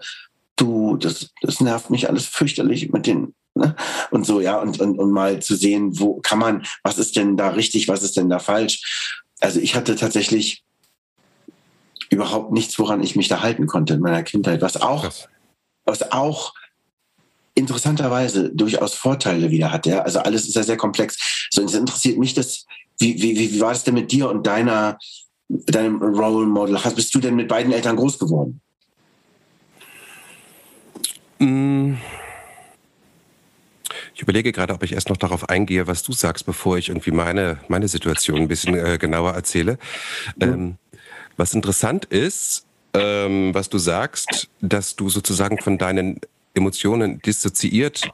du, 0.55 0.98
das, 0.98 1.31
das 1.41 1.60
nervt 1.60 1.89
mich 1.89 2.10
alles 2.10 2.25
fürchterlich 2.25 2.91
mit 2.91 3.05
den 3.05 3.36
ne? 3.55 3.75
und 4.12 4.25
so, 4.25 4.41
ja, 4.41 4.60
und, 4.60 4.79
und, 4.79 4.98
und 4.98 5.12
mal 5.12 5.41
zu 5.41 5.55
sehen, 5.55 6.00
wo 6.00 6.19
kann 6.22 6.39
man, 6.39 6.65
was 6.83 6.98
ist 6.98 7.15
denn 7.15 7.38
da 7.38 7.50
richtig, 7.50 7.88
was 7.88 8.03
ist 8.03 8.17
denn 8.17 8.29
da 8.29 8.39
falsch. 8.39 9.22
Also 9.39 9.60
ich 9.60 9.75
hatte 9.75 9.95
tatsächlich 9.95 10.63
überhaupt 12.13 12.51
nichts, 12.51 12.77
woran 12.79 13.03
ich 13.03 13.15
mich 13.15 13.27
da 13.27 13.41
halten 13.41 13.67
konnte 13.67 13.96
in 13.96 14.00
meiner 14.00 14.24
Kindheit, 14.24 14.62
was 14.62 14.82
auch, 14.82 15.10
was 15.86 16.12
auch 16.12 16.53
interessanterweise 17.55 18.50
durchaus 18.50 18.93
Vorteile 18.93 19.51
wieder 19.51 19.72
hat. 19.72 19.86
Ja? 19.86 20.01
Also 20.01 20.20
alles 20.20 20.48
ist 20.48 20.55
ja 20.55 20.63
sehr 20.63 20.77
komplex. 20.77 21.48
So, 21.51 21.63
es 21.63 21.74
interessiert 21.74 22.17
mich 22.17 22.34
das, 22.34 22.65
wie, 23.00 23.22
wie, 23.22 23.38
wie 23.38 23.60
war 23.60 23.72
es 23.72 23.84
denn 23.84 23.93
mit 23.93 24.12
dir 24.12 24.29
und 24.29 24.48
deiner, 24.48 24.98
deinem 25.50 26.01
Role 26.01 26.48
Model? 26.48 26.84
Hast, 26.84 26.96
bist 26.96 27.13
du 27.13 27.20
denn 27.20 27.36
mit 27.36 27.48
beiden 27.48 27.72
Eltern 27.72 27.96
groß 27.96 28.17
geworden? 28.17 28.62
Mm. 31.39 31.96
Ich 34.15 34.22
überlege 34.22 34.51
gerade, 34.51 34.74
ob 34.74 34.84
ich 34.84 34.93
erst 34.93 35.10
noch 35.10 35.17
darauf 35.17 35.50
eingehe, 35.50 35.88
was 35.88 36.03
du 36.03 36.13
sagst, 36.13 36.46
bevor 36.46 36.77
ich 36.77 36.89
irgendwie 36.89 37.12
meine, 37.12 37.60
meine 37.67 37.88
Situation 37.88 38.41
ein 38.41 38.48
bisschen 38.48 38.75
äh, 38.75 38.98
genauer 39.00 39.34
erzähle. 39.34 39.79
Mhm. 40.38 40.43
Ähm, 40.43 40.77
was 41.43 41.53
interessant 41.53 42.05
ist, 42.05 42.65
ähm, 42.93 43.53
was 43.53 43.67
du 43.67 43.77
sagst, 43.77 44.47
dass 44.62 44.95
du 44.95 45.09
sozusagen 45.09 45.57
von 45.62 45.77
deinen 45.77 46.21
Emotionen 46.53 47.21
dissoziiert 47.21 48.09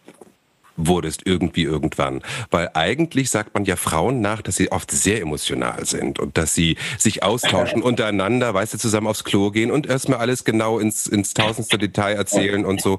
wurdest 0.77 1.27
irgendwie 1.27 1.62
irgendwann. 1.62 2.24
Weil 2.50 2.71
eigentlich 2.74 3.29
sagt 3.29 3.53
man 3.53 3.65
ja 3.65 3.75
Frauen 3.75 4.19
nach, 4.19 4.41
dass 4.41 4.55
sie 4.55 4.71
oft 4.71 4.89
sehr 4.89 5.21
emotional 5.21 5.86
sind 5.86 6.17
und 6.17 6.39
dass 6.39 6.55
sie 6.55 6.75
sich 6.98 7.21
austauschen 7.21 7.83
untereinander, 7.89 8.55
weißt 8.55 8.74
du, 8.74 8.77
zusammen 8.79 9.05
aufs 9.05 9.24
Klo 9.24 9.51
gehen 9.51 9.69
und 9.69 9.86
erstmal 9.86 10.17
alles 10.17 10.43
genau 10.43 10.79
ins, 10.79 11.05
ins 11.05 11.36
tausendste 11.36 11.77
Detail 11.77 12.15
erzählen 12.15 12.65
und 12.65 12.81
so. 12.81 12.98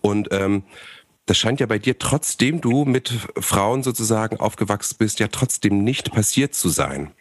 Und 0.00 0.32
ähm, 0.32 0.64
das 1.26 1.38
scheint 1.38 1.60
ja 1.60 1.66
bei 1.66 1.78
dir, 1.78 1.96
trotzdem 1.96 2.60
du 2.60 2.86
mit 2.86 3.12
Frauen 3.38 3.84
sozusagen 3.84 4.40
aufgewachsen 4.40 4.96
bist, 4.98 5.20
ja 5.20 5.28
trotzdem 5.28 5.84
nicht 5.84 6.12
passiert 6.12 6.56
zu 6.56 6.70
sein. 6.70 7.12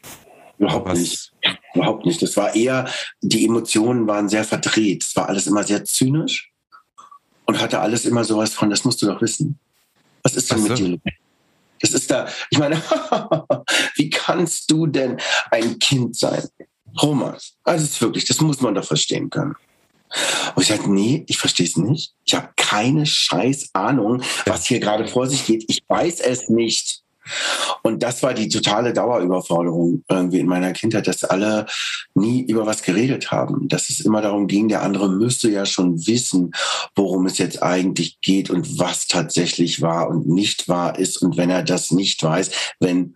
Überhaupt 0.58 0.90
Was? 0.90 0.98
nicht. 0.98 1.32
Überhaupt 1.74 2.06
nicht. 2.06 2.22
Das 2.22 2.36
war 2.38 2.56
eher, 2.56 2.90
die 3.22 3.46
Emotionen 3.46 4.08
waren 4.08 4.30
sehr 4.30 4.44
verdreht. 4.44 5.04
Es 5.04 5.16
war 5.16 5.30
alles 5.30 5.48
immer 5.48 5.64
sehr 5.64 5.86
zynisch 5.86 6.52
und 7.46 7.60
hatte 7.60 7.80
alles 7.80 8.06
immer 8.06 8.24
sowas 8.24 8.54
von, 8.54 8.70
das 8.70 8.86
musst 8.86 9.02
du 9.02 9.08
doch 9.08 9.22
wissen. 9.22 9.60
Was 10.24 10.36
ist 10.36 10.52
denn 10.52 10.60
so. 10.60 10.68
mit 10.68 10.78
dir? 10.78 11.00
Das 11.82 11.92
ist 11.92 12.12
da, 12.12 12.28
ich 12.50 12.58
meine, 12.58 12.76
wie 13.96 14.10
kannst 14.10 14.70
du 14.70 14.86
denn 14.86 15.18
ein 15.50 15.80
Kind 15.80 16.16
sein? 16.16 16.44
Thomas, 16.98 17.54
also 17.64 17.86
ist 17.86 18.02
wirklich, 18.02 18.26
das 18.26 18.42
muss 18.42 18.62
man 18.62 18.76
doch 18.76 18.84
verstehen 18.84 19.30
können. 19.30 19.56
Und 20.56 20.62
ich 20.64 20.70
sagte, 20.70 20.92
nee, 20.92 21.24
ich 21.28 21.38
verstehe 21.38 21.68
es 21.68 21.78
nicht. 21.78 22.14
Ich 22.26 22.34
habe 22.34 22.50
keine 22.56 23.06
scheiß 23.06 23.70
Ahnung, 23.74 24.24
was 24.46 24.66
hier 24.66 24.80
gerade 24.80 25.08
vor 25.08 25.28
sich 25.28 25.46
geht. 25.46 25.66
Ich 25.68 25.84
weiß 25.88 26.20
es 26.22 26.50
nicht. 26.50 27.04
Und 27.84 28.04
das 28.04 28.24
war 28.24 28.34
die 28.34 28.50
totale 28.50 28.94
Dauerüberforderung 28.94 30.04
irgendwie 30.10 30.40
in 30.40 30.48
meiner 30.48 30.74
Kindheit, 30.74 31.08
dass 31.08 31.24
alle 31.24 31.66
nie 32.14 32.42
über 32.42 32.66
was 32.66 32.84
geredet 32.84 33.32
haben. 33.32 33.68
Dass 33.68 33.90
es 33.90 34.00
immer 34.00 34.22
darum 34.22 34.48
ging, 34.48 34.68
der 34.68 34.82
andere 34.82 35.10
müsste 35.10 35.50
ja 35.50 35.66
schon 35.66 36.06
wissen, 36.08 36.52
worum 36.96 37.26
es 37.26 37.38
jetzt 37.38 37.64
eigentlich 37.64 38.20
geht 38.22 38.50
und 38.50 38.80
was 38.80 39.08
tatsächlich 39.08 39.82
wahr 39.82 40.10
und 40.10 40.28
nicht 40.28 40.68
wahr 40.68 40.98
ist. 40.98 41.18
Und 41.18 41.38
wenn 41.38 41.50
er 41.50 41.64
das 41.64 41.92
nicht 41.92 42.22
weiß, 42.22 42.52
wenn 42.80 43.16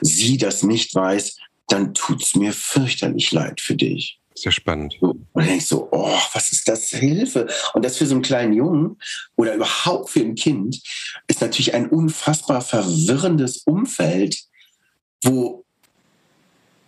sie 0.00 0.36
das 0.36 0.62
nicht 0.62 0.94
weiß, 0.94 1.36
dann 1.68 1.94
tut's 1.94 2.34
mir 2.34 2.52
fürchterlich 2.52 3.32
leid 3.32 3.60
für 3.60 3.74
dich. 3.74 4.20
Sehr 4.34 4.52
spannend. 4.52 4.96
Und 5.00 5.26
dann 5.34 5.46
denkst 5.46 5.68
du, 5.68 5.86
oh, 5.90 6.18
was 6.32 6.50
ist 6.50 6.68
das? 6.68 6.88
Hilfe. 6.88 7.46
Und 7.72 7.84
das 7.84 7.96
für 7.96 8.06
so 8.06 8.14
einen 8.14 8.22
kleinen 8.22 8.52
Jungen 8.52 8.98
oder 9.36 9.54
überhaupt 9.54 10.10
für 10.10 10.20
ein 10.20 10.34
Kind 10.34 10.80
ist 11.28 11.40
natürlich 11.40 11.72
ein 11.74 11.88
unfassbar 11.88 12.60
verwirrendes 12.60 13.58
Umfeld, 13.58 14.36
wo 15.22 15.64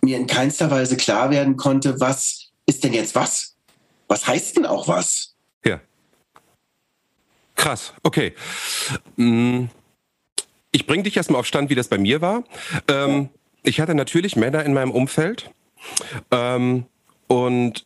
mir 0.01 0.17
in 0.17 0.27
keinster 0.27 0.69
Weise 0.69 0.97
klar 0.97 1.29
werden 1.31 1.55
konnte, 1.55 1.99
was 1.99 2.51
ist 2.65 2.83
denn 2.83 2.93
jetzt 2.93 3.15
was? 3.15 3.55
Was 4.07 4.27
heißt 4.27 4.57
denn 4.57 4.65
auch 4.65 4.87
was? 4.87 5.35
Ja. 5.65 5.79
Krass, 7.55 7.93
okay. 8.03 8.33
Mm, 9.15 9.65
ich 10.71 10.85
bringe 10.85 11.03
dich 11.03 11.17
erstmal 11.17 11.39
auf 11.39 11.47
Stand, 11.47 11.69
wie 11.69 11.75
das 11.75 11.87
bei 11.87 11.97
mir 11.97 12.21
war. 12.21 12.43
Ähm, 12.87 13.29
ich 13.63 13.79
hatte 13.79 13.95
natürlich 13.95 14.35
Männer 14.35 14.63
in 14.63 14.73
meinem 14.73 14.91
Umfeld. 14.91 15.49
Ähm, 16.31 16.85
und 17.27 17.85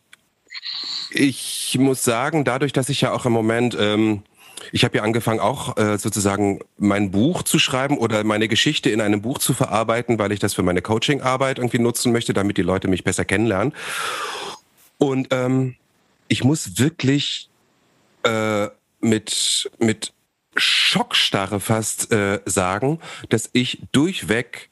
ich 1.10 1.76
muss 1.78 2.04
sagen, 2.04 2.44
dadurch, 2.44 2.72
dass 2.72 2.88
ich 2.88 3.00
ja 3.00 3.12
auch 3.12 3.26
im 3.26 3.32
Moment, 3.32 3.76
ähm, 3.78 4.22
ich 4.70 4.84
habe 4.84 4.96
ja 4.96 5.02
angefangen 5.02 5.40
auch 5.40 5.76
äh, 5.76 5.98
sozusagen 5.98 6.60
mein 6.78 7.10
Buch 7.10 7.42
zu 7.42 7.58
schreiben 7.58 7.98
oder 7.98 8.24
meine 8.24 8.48
Geschichte 8.48 8.90
in 8.90 9.00
einem 9.00 9.20
Buch 9.22 9.38
zu 9.38 9.52
verarbeiten, 9.52 10.18
weil 10.18 10.32
ich 10.32 10.40
das 10.40 10.54
für 10.54 10.62
meine 10.62 10.82
Coachingarbeit 10.82 11.58
irgendwie 11.58 11.80
nutzen 11.80 12.12
möchte, 12.12 12.32
damit 12.32 12.56
die 12.56 12.62
Leute 12.62 12.88
mich 12.88 13.04
besser 13.04 13.24
kennenlernen. 13.24 13.74
Und 14.98 15.28
ähm, 15.32 15.74
ich 16.28 16.44
muss 16.44 16.78
wirklich 16.78 17.50
äh, 18.22 18.68
mit 19.00 19.70
mit 19.78 20.12
Schockstarre 20.56 21.60
fast 21.60 22.12
äh, 22.12 22.40
sagen, 22.44 23.00
dass 23.28 23.50
ich 23.52 23.82
durchweg 23.92 24.68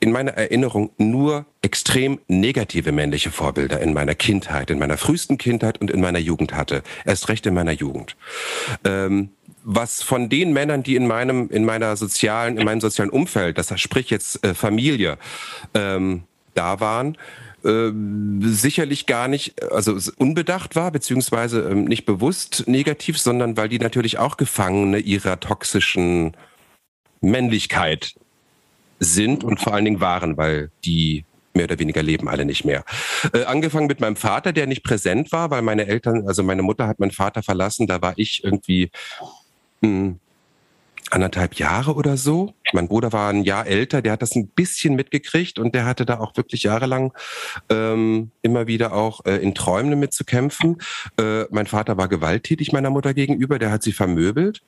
in 0.00 0.12
meiner 0.12 0.32
Erinnerung 0.32 0.90
nur 0.98 1.46
extrem 1.62 2.20
negative 2.28 2.92
männliche 2.92 3.30
Vorbilder 3.30 3.80
in 3.80 3.92
meiner 3.94 4.14
Kindheit, 4.14 4.70
in 4.70 4.78
meiner 4.78 4.96
frühesten 4.96 5.38
Kindheit 5.38 5.80
und 5.80 5.90
in 5.90 6.00
meiner 6.00 6.18
Jugend 6.18 6.54
hatte. 6.54 6.82
Erst 7.04 7.28
recht 7.28 7.46
in 7.46 7.54
meiner 7.54 7.72
Jugend. 7.72 8.16
Ähm, 8.84 9.30
was 9.64 10.02
von 10.02 10.28
den 10.28 10.52
Männern, 10.52 10.82
die 10.82 10.94
in 10.94 11.06
meinem, 11.06 11.48
in 11.50 11.64
meiner 11.64 11.96
sozialen, 11.96 12.56
in 12.56 12.64
meinem 12.64 12.80
sozialen 12.80 13.10
Umfeld, 13.10 13.58
das 13.58 13.78
sprich 13.80 14.10
jetzt 14.10 14.44
äh, 14.44 14.54
Familie, 14.54 15.18
ähm, 15.74 16.22
da 16.54 16.78
waren, 16.78 17.18
äh, 17.64 17.90
sicherlich 18.42 19.06
gar 19.06 19.26
nicht, 19.26 19.60
also 19.72 19.98
unbedacht 20.18 20.76
war, 20.76 20.92
beziehungsweise 20.92 21.62
ähm, 21.62 21.84
nicht 21.84 22.04
bewusst 22.04 22.64
negativ, 22.68 23.18
sondern 23.18 23.56
weil 23.56 23.68
die 23.68 23.80
natürlich 23.80 24.18
auch 24.18 24.36
Gefangene 24.36 24.98
ihrer 24.98 25.40
toxischen 25.40 26.36
Männlichkeit 27.20 28.14
sind 28.98 29.44
und 29.44 29.60
vor 29.60 29.74
allen 29.74 29.84
Dingen 29.84 30.00
waren, 30.00 30.36
weil 30.36 30.70
die 30.84 31.24
mehr 31.54 31.64
oder 31.64 31.78
weniger 31.78 32.02
leben 32.02 32.28
alle 32.28 32.44
nicht 32.44 32.64
mehr. 32.64 32.84
Äh, 33.32 33.44
angefangen 33.44 33.86
mit 33.86 34.00
meinem 34.00 34.16
Vater, 34.16 34.52
der 34.52 34.66
nicht 34.66 34.84
präsent 34.84 35.32
war, 35.32 35.50
weil 35.50 35.62
meine 35.62 35.86
Eltern, 35.86 36.28
also 36.28 36.42
meine 36.42 36.62
Mutter 36.62 36.86
hat 36.86 37.00
meinen 37.00 37.10
Vater 37.10 37.42
verlassen, 37.42 37.86
da 37.86 38.00
war 38.02 38.14
ich 38.16 38.44
irgendwie 38.44 38.90
mh, 39.80 39.88
hm, 39.88 40.20
anderthalb 41.10 41.54
Jahre 41.54 41.94
oder 41.94 42.16
so. 42.16 42.52
Mein 42.72 42.88
Bruder 42.88 43.12
war 43.12 43.30
ein 43.30 43.44
Jahr 43.44 43.66
älter, 43.66 44.02
der 44.02 44.12
hat 44.12 44.22
das 44.22 44.34
ein 44.34 44.48
bisschen 44.48 44.96
mitgekriegt 44.96 45.58
und 45.58 45.74
der 45.74 45.84
hatte 45.84 46.04
da 46.04 46.18
auch 46.18 46.36
wirklich 46.36 46.64
jahrelang 46.64 47.12
ähm, 47.68 48.32
immer 48.42 48.66
wieder 48.66 48.92
auch 48.92 49.24
äh, 49.24 49.36
in 49.36 49.54
Träumen 49.54 49.90
damit 49.90 50.12
zu 50.12 50.24
kämpfen. 50.24 50.78
Äh, 51.18 51.44
mein 51.50 51.66
Vater 51.66 51.96
war 51.96 52.08
gewalttätig 52.08 52.72
meiner 52.72 52.90
Mutter 52.90 53.14
gegenüber, 53.14 53.58
der 53.58 53.70
hat 53.70 53.82
sie 53.82 53.92
vermöbelt 53.92 54.62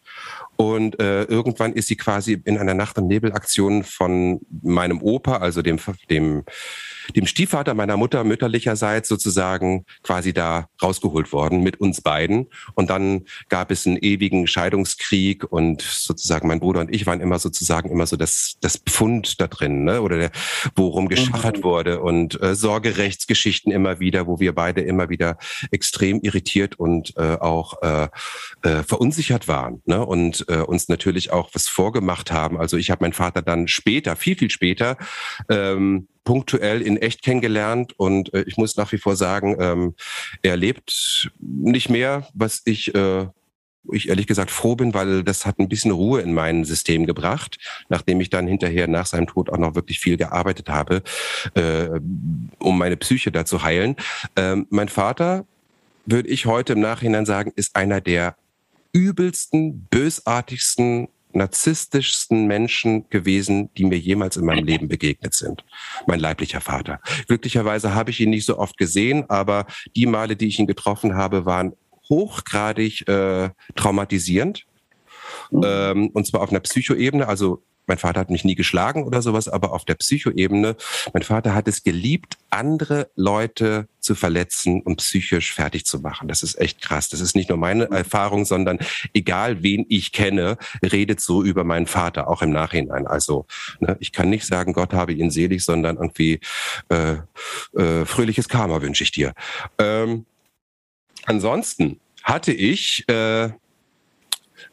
und 0.60 0.98
äh, 0.98 1.22
irgendwann 1.22 1.72
ist 1.72 1.86
sie 1.86 1.96
quasi 1.96 2.42
in 2.44 2.58
einer 2.58 2.74
Nacht- 2.74 2.98
und 2.98 3.06
Nebelaktion 3.06 3.84
von 3.84 4.40
meinem 4.62 5.00
Opa, 5.00 5.36
also 5.36 5.62
dem, 5.62 5.78
dem 6.10 6.42
dem 7.16 7.26
Stiefvater 7.26 7.74
meiner 7.74 7.96
Mutter 7.96 8.24
mütterlicherseits 8.24 9.08
sozusagen 9.08 9.84
quasi 10.02 10.32
da 10.32 10.68
rausgeholt 10.82 11.32
worden 11.32 11.62
mit 11.62 11.80
uns 11.80 12.00
beiden. 12.00 12.48
Und 12.74 12.90
dann 12.90 13.24
gab 13.48 13.70
es 13.70 13.86
einen 13.86 13.96
ewigen 13.98 14.46
Scheidungskrieg 14.46 15.44
und 15.50 15.82
sozusagen 15.82 16.48
mein 16.48 16.60
Bruder 16.60 16.80
und 16.80 16.94
ich 16.94 17.06
waren 17.06 17.20
immer 17.20 17.38
sozusagen 17.38 17.90
immer 17.90 18.06
so 18.06 18.16
das, 18.16 18.56
das 18.60 18.78
Pfund 18.78 19.40
da 19.40 19.46
drin, 19.46 19.84
ne? 19.84 20.02
oder 20.02 20.18
der, 20.18 20.30
worum 20.76 21.08
geschachert 21.08 21.58
mhm. 21.58 21.64
wurde 21.64 22.00
und 22.00 22.40
äh, 22.42 22.54
Sorgerechtsgeschichten 22.54 23.72
immer 23.72 24.00
wieder, 24.00 24.26
wo 24.26 24.40
wir 24.40 24.54
beide 24.54 24.82
immer 24.82 25.08
wieder 25.08 25.38
extrem 25.70 26.20
irritiert 26.20 26.78
und 26.78 27.14
äh, 27.16 27.36
auch 27.36 27.82
äh, 27.82 28.08
äh, 28.62 28.82
verunsichert 28.82 29.48
waren 29.48 29.82
ne? 29.86 30.04
und 30.04 30.47
äh, 30.48 30.58
uns 30.58 30.88
natürlich 30.88 31.32
auch 31.32 31.50
was 31.52 31.68
vorgemacht 31.68 32.32
haben. 32.32 32.58
Also 32.58 32.76
ich 32.76 32.90
habe 32.90 33.04
meinen 33.04 33.12
Vater 33.12 33.42
dann 33.42 33.68
später, 33.68 34.16
viel, 34.16 34.36
viel 34.36 34.50
später, 34.50 34.96
ähm, 35.48 36.08
punktuell 36.24 36.82
in 36.82 36.96
echt 36.96 37.22
kennengelernt 37.22 37.94
und 37.98 38.34
äh, 38.34 38.42
ich 38.46 38.56
muss 38.56 38.76
nach 38.76 38.92
wie 38.92 38.98
vor 38.98 39.16
sagen, 39.16 39.56
ähm, 39.60 39.94
er 40.42 40.56
lebt 40.56 41.30
nicht 41.40 41.88
mehr, 41.88 42.28
was 42.34 42.62
ich 42.64 42.94
äh, 42.94 43.26
ich 43.90 44.08
ehrlich 44.08 44.26
gesagt 44.26 44.50
froh 44.50 44.76
bin, 44.76 44.92
weil 44.92 45.22
das 45.22 45.46
hat 45.46 45.58
ein 45.58 45.68
bisschen 45.68 45.92
Ruhe 45.92 46.20
in 46.20 46.34
mein 46.34 46.64
System 46.64 47.06
gebracht, 47.06 47.58
nachdem 47.88 48.20
ich 48.20 48.28
dann 48.28 48.46
hinterher 48.46 48.86
nach 48.86 49.06
seinem 49.06 49.26
Tod 49.26 49.50
auch 49.50 49.56
noch 49.56 49.74
wirklich 49.74 49.98
viel 50.00 50.16
gearbeitet 50.16 50.68
habe, 50.68 51.02
äh, 51.54 51.88
um 52.58 52.78
meine 52.78 52.96
Psyche 52.98 53.32
da 53.32 53.44
zu 53.44 53.62
heilen. 53.62 53.96
Ähm, 54.36 54.66
mein 54.68 54.88
Vater, 54.88 55.46
würde 56.06 56.28
ich 56.28 56.46
heute 56.46 56.72
im 56.72 56.80
Nachhinein 56.80 57.26
sagen, 57.26 57.52
ist 57.54 57.76
einer 57.76 58.00
der 58.00 58.36
übelsten, 58.92 59.86
bösartigsten 59.90 61.08
narzisstischsten 61.32 62.46
Menschen 62.46 63.08
gewesen, 63.10 63.70
die 63.74 63.84
mir 63.84 63.98
jemals 63.98 64.36
in 64.36 64.44
meinem 64.44 64.64
Leben 64.64 64.88
begegnet 64.88 65.34
sind. 65.34 65.64
Mein 66.06 66.20
leiblicher 66.20 66.60
Vater. 66.60 67.00
Glücklicherweise 67.26 67.94
habe 67.94 68.10
ich 68.10 68.20
ihn 68.20 68.30
nicht 68.30 68.46
so 68.46 68.58
oft 68.58 68.78
gesehen, 68.78 69.28
aber 69.28 69.66
die 69.94 70.06
Male, 70.06 70.36
die 70.36 70.48
ich 70.48 70.58
ihn 70.58 70.66
getroffen 70.66 71.16
habe, 71.16 71.44
waren 71.44 71.74
hochgradig 72.08 73.06
äh, 73.08 73.50
traumatisierend. 73.76 74.64
Mhm. 75.50 75.62
Ähm, 75.64 76.08
und 76.08 76.26
zwar 76.26 76.42
auf 76.42 76.50
einer 76.50 76.60
Psychoebene. 76.60 77.28
Also 77.28 77.62
mein 77.88 77.98
Vater 77.98 78.20
hat 78.20 78.30
mich 78.30 78.44
nie 78.44 78.54
geschlagen 78.54 79.04
oder 79.04 79.22
sowas, 79.22 79.48
aber 79.48 79.72
auf 79.72 79.84
der 79.84 79.94
Psychoebene, 79.94 80.76
mein 81.12 81.22
Vater 81.22 81.54
hat 81.54 81.68
es 81.68 81.82
geliebt, 81.82 82.36
andere 82.50 83.10
Leute 83.16 83.88
zu 84.00 84.14
verletzen 84.14 84.80
und 84.82 84.96
psychisch 84.96 85.52
fertig 85.52 85.84
zu 85.84 86.00
machen. 86.00 86.28
Das 86.28 86.42
ist 86.42 86.58
echt 86.60 86.80
krass. 86.80 87.08
Das 87.08 87.20
ist 87.20 87.34
nicht 87.34 87.48
nur 87.48 87.58
meine 87.58 87.90
Erfahrung, 87.90 88.44
sondern 88.44 88.78
egal 89.12 89.62
wen 89.62 89.84
ich 89.88 90.12
kenne, 90.12 90.56
redet 90.82 91.20
so 91.20 91.42
über 91.42 91.64
meinen 91.64 91.86
Vater, 91.86 92.28
auch 92.28 92.42
im 92.42 92.50
Nachhinein. 92.50 93.06
Also 93.06 93.46
ne, 93.80 93.96
ich 94.00 94.12
kann 94.12 94.30
nicht 94.30 94.46
sagen, 94.46 94.72
Gott 94.72 94.92
habe 94.94 95.12
ihn 95.12 95.30
selig, 95.30 95.64
sondern 95.64 95.96
irgendwie 95.96 96.40
äh, 96.88 97.16
äh, 97.76 98.04
fröhliches 98.04 98.48
Karma 98.48 98.80
wünsche 98.80 99.04
ich 99.04 99.10
dir. 99.10 99.34
Ähm, 99.78 100.24
ansonsten 101.24 102.00
hatte 102.22 102.52
ich 102.52 103.08
äh, 103.08 103.50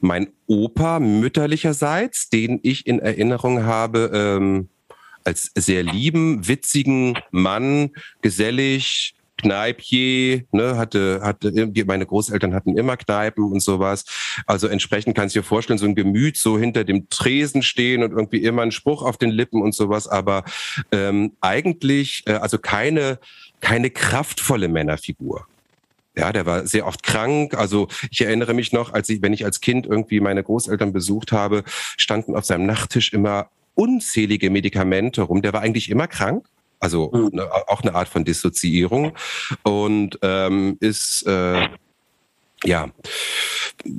mein 0.05 0.27
Opa 0.47 1.00
mütterlicherseits, 1.00 2.29
den 2.29 2.59
ich 2.63 2.88
in 2.88 3.00
Erinnerung 3.00 3.63
habe, 3.63 4.12
ähm, 4.13 4.69
als 5.24 5.51
sehr 5.55 5.83
lieben, 5.83 6.47
witzigen 6.47 7.17
Mann, 7.31 7.89
gesellig, 8.21 9.15
Kneipier, 9.38 10.43
ne, 10.51 10.77
hatte, 10.77 11.19
hatte, 11.21 11.51
meine 11.86 12.06
Großeltern 12.06 12.53
hatten 12.53 12.77
immer 12.77 12.95
Kneipen 12.95 13.43
und 13.43 13.60
sowas. 13.60 14.06
Also 14.45 14.67
entsprechend 14.67 15.15
kannst 15.15 15.36
du 15.36 15.39
dir 15.39 15.43
vorstellen, 15.43 15.77
so 15.77 15.86
ein 15.86 15.95
Gemüt 15.95 16.38
so 16.38 16.58
hinter 16.58 16.86
dem 16.86 17.10
Tresen 17.10 17.62
stehen 17.62 18.01
und 18.01 18.12
irgendwie 18.12 18.43
immer 18.43 18.62
ein 18.62 18.71
Spruch 18.71 19.03
auf 19.03 19.17
den 19.17 19.32
Lippen 19.32 19.62
und 19.62 19.75
sowas, 19.75 20.08
aber 20.08 20.45
ähm, 20.91 21.34
eigentlich, 21.41 22.23
äh, 22.27 22.34
also 22.34 22.58
keine, 22.58 23.19
keine 23.60 23.89
kraftvolle 23.89 24.69
Männerfigur. 24.69 25.47
Ja, 26.17 26.32
der 26.32 26.45
war 26.45 26.65
sehr 26.65 26.88
oft 26.88 27.04
krank. 27.04 27.56
Also 27.56 27.88
ich 28.10 28.21
erinnere 28.21 28.54
mich 28.54 28.71
noch, 28.71 28.93
als 28.93 29.10
ich, 29.10 29.21
wenn 29.21 29.34
ich 29.34 29.45
als 29.45 29.60
Kind 29.60 29.86
irgendwie 29.86 30.19
meine 30.19 30.43
Großeltern 30.43 30.93
besucht 30.93 31.32
habe, 31.32 31.63
standen 31.97 32.36
auf 32.36 32.45
seinem 32.45 32.65
Nachttisch 32.65 33.13
immer 33.13 33.49
unzählige 33.73 34.49
Medikamente 34.49 35.21
rum. 35.23 35.41
Der 35.41 35.54
war 35.54 35.62
eigentlich 35.62 35.89
immer 35.89 36.08
krank. 36.08 36.45
Also 36.80 37.12
mhm. 37.12 37.30
ne, 37.34 37.49
auch 37.67 37.82
eine 37.82 37.95
Art 37.95 38.08
von 38.08 38.25
Dissoziierung 38.25 39.13
und 39.63 40.19
ähm, 40.21 40.78
ist 40.80 41.25
äh, 41.25 41.67
ja 42.63 42.89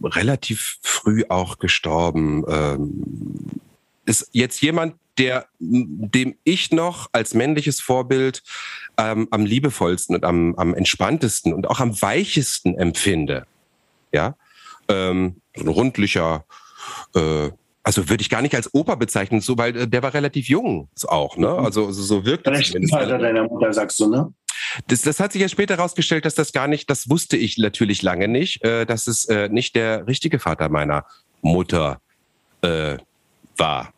relativ 0.03 0.79
früh 0.83 1.25
auch 1.29 1.59
gestorben. 1.59 2.45
Ähm, 2.49 3.61
ist 4.05 4.29
jetzt 4.33 4.61
jemand, 4.63 4.95
der 5.19 5.47
dem 5.59 6.37
ich 6.45 6.73
noch 6.73 7.09
als 7.13 7.35
männliches 7.35 7.81
Vorbild 7.81 8.43
ähm, 8.99 9.29
am 9.31 9.45
liebevollsten 9.45 10.17
und 10.17 10.25
am, 10.25 10.55
am 10.57 10.75
entspanntesten 10.75 11.53
und 11.53 11.69
auch 11.69 11.81
am 11.81 12.01
weichesten 12.01 12.77
empfinde. 12.77 13.47
Ja, 14.13 14.37
ähm, 14.89 15.37
so 15.55 15.65
ein 15.65 15.69
rundlicher, 15.69 16.45
äh, 17.15 17.51
also 17.83 18.09
würde 18.09 18.21
ich 18.21 18.31
gar 18.31 18.43
nicht 18.43 18.55
als 18.55 18.73
Opa 18.75 18.95
bezeichnen, 18.95 19.41
so 19.41 19.59
weil 19.59 19.77
äh, 19.77 19.89
der 19.89 20.03
war 20.03 20.15
relativ 20.15 20.49
jung 20.49 20.89
auch, 21.07 21.37
ne? 21.37 21.49
Also, 21.49 21.87
also 21.87 22.03
so 22.03 22.25
wirkt 22.25 22.47
es. 22.49 22.93
Alter 22.93 23.19
deiner 23.19 23.45
Mutter 23.45 23.73
sagst 23.73 23.99
du, 24.01 24.09
ne? 24.09 24.33
Das, 24.89 25.03
das 25.03 25.21
hat 25.21 25.33
sich 25.33 25.43
ja 25.43 25.49
später 25.49 25.77
herausgestellt, 25.77 26.25
dass 26.25 26.35
das 26.35 26.53
gar 26.53 26.69
nicht, 26.69 26.91
das 26.91 27.09
wusste 27.09 27.37
ich 27.37 27.59
natürlich 27.59 28.03
lange 28.03 28.29
nicht, 28.29 28.65
äh, 28.65 28.85
dass 28.85 29.07
es 29.07 29.27
äh, 29.27 29.49
nicht 29.49 29.77
der 29.77 30.07
richtige 30.07 30.39
Vater 30.39 30.69
meiner 30.69 31.05
Mutter 31.43 32.01
äh, 32.63 32.97
war. 33.57 33.93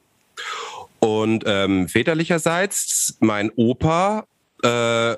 Und 1.00 1.44
ähm, 1.46 1.88
väterlicherseits, 1.88 3.16
mein 3.20 3.50
Opa 3.50 4.26
äh, 4.62 5.16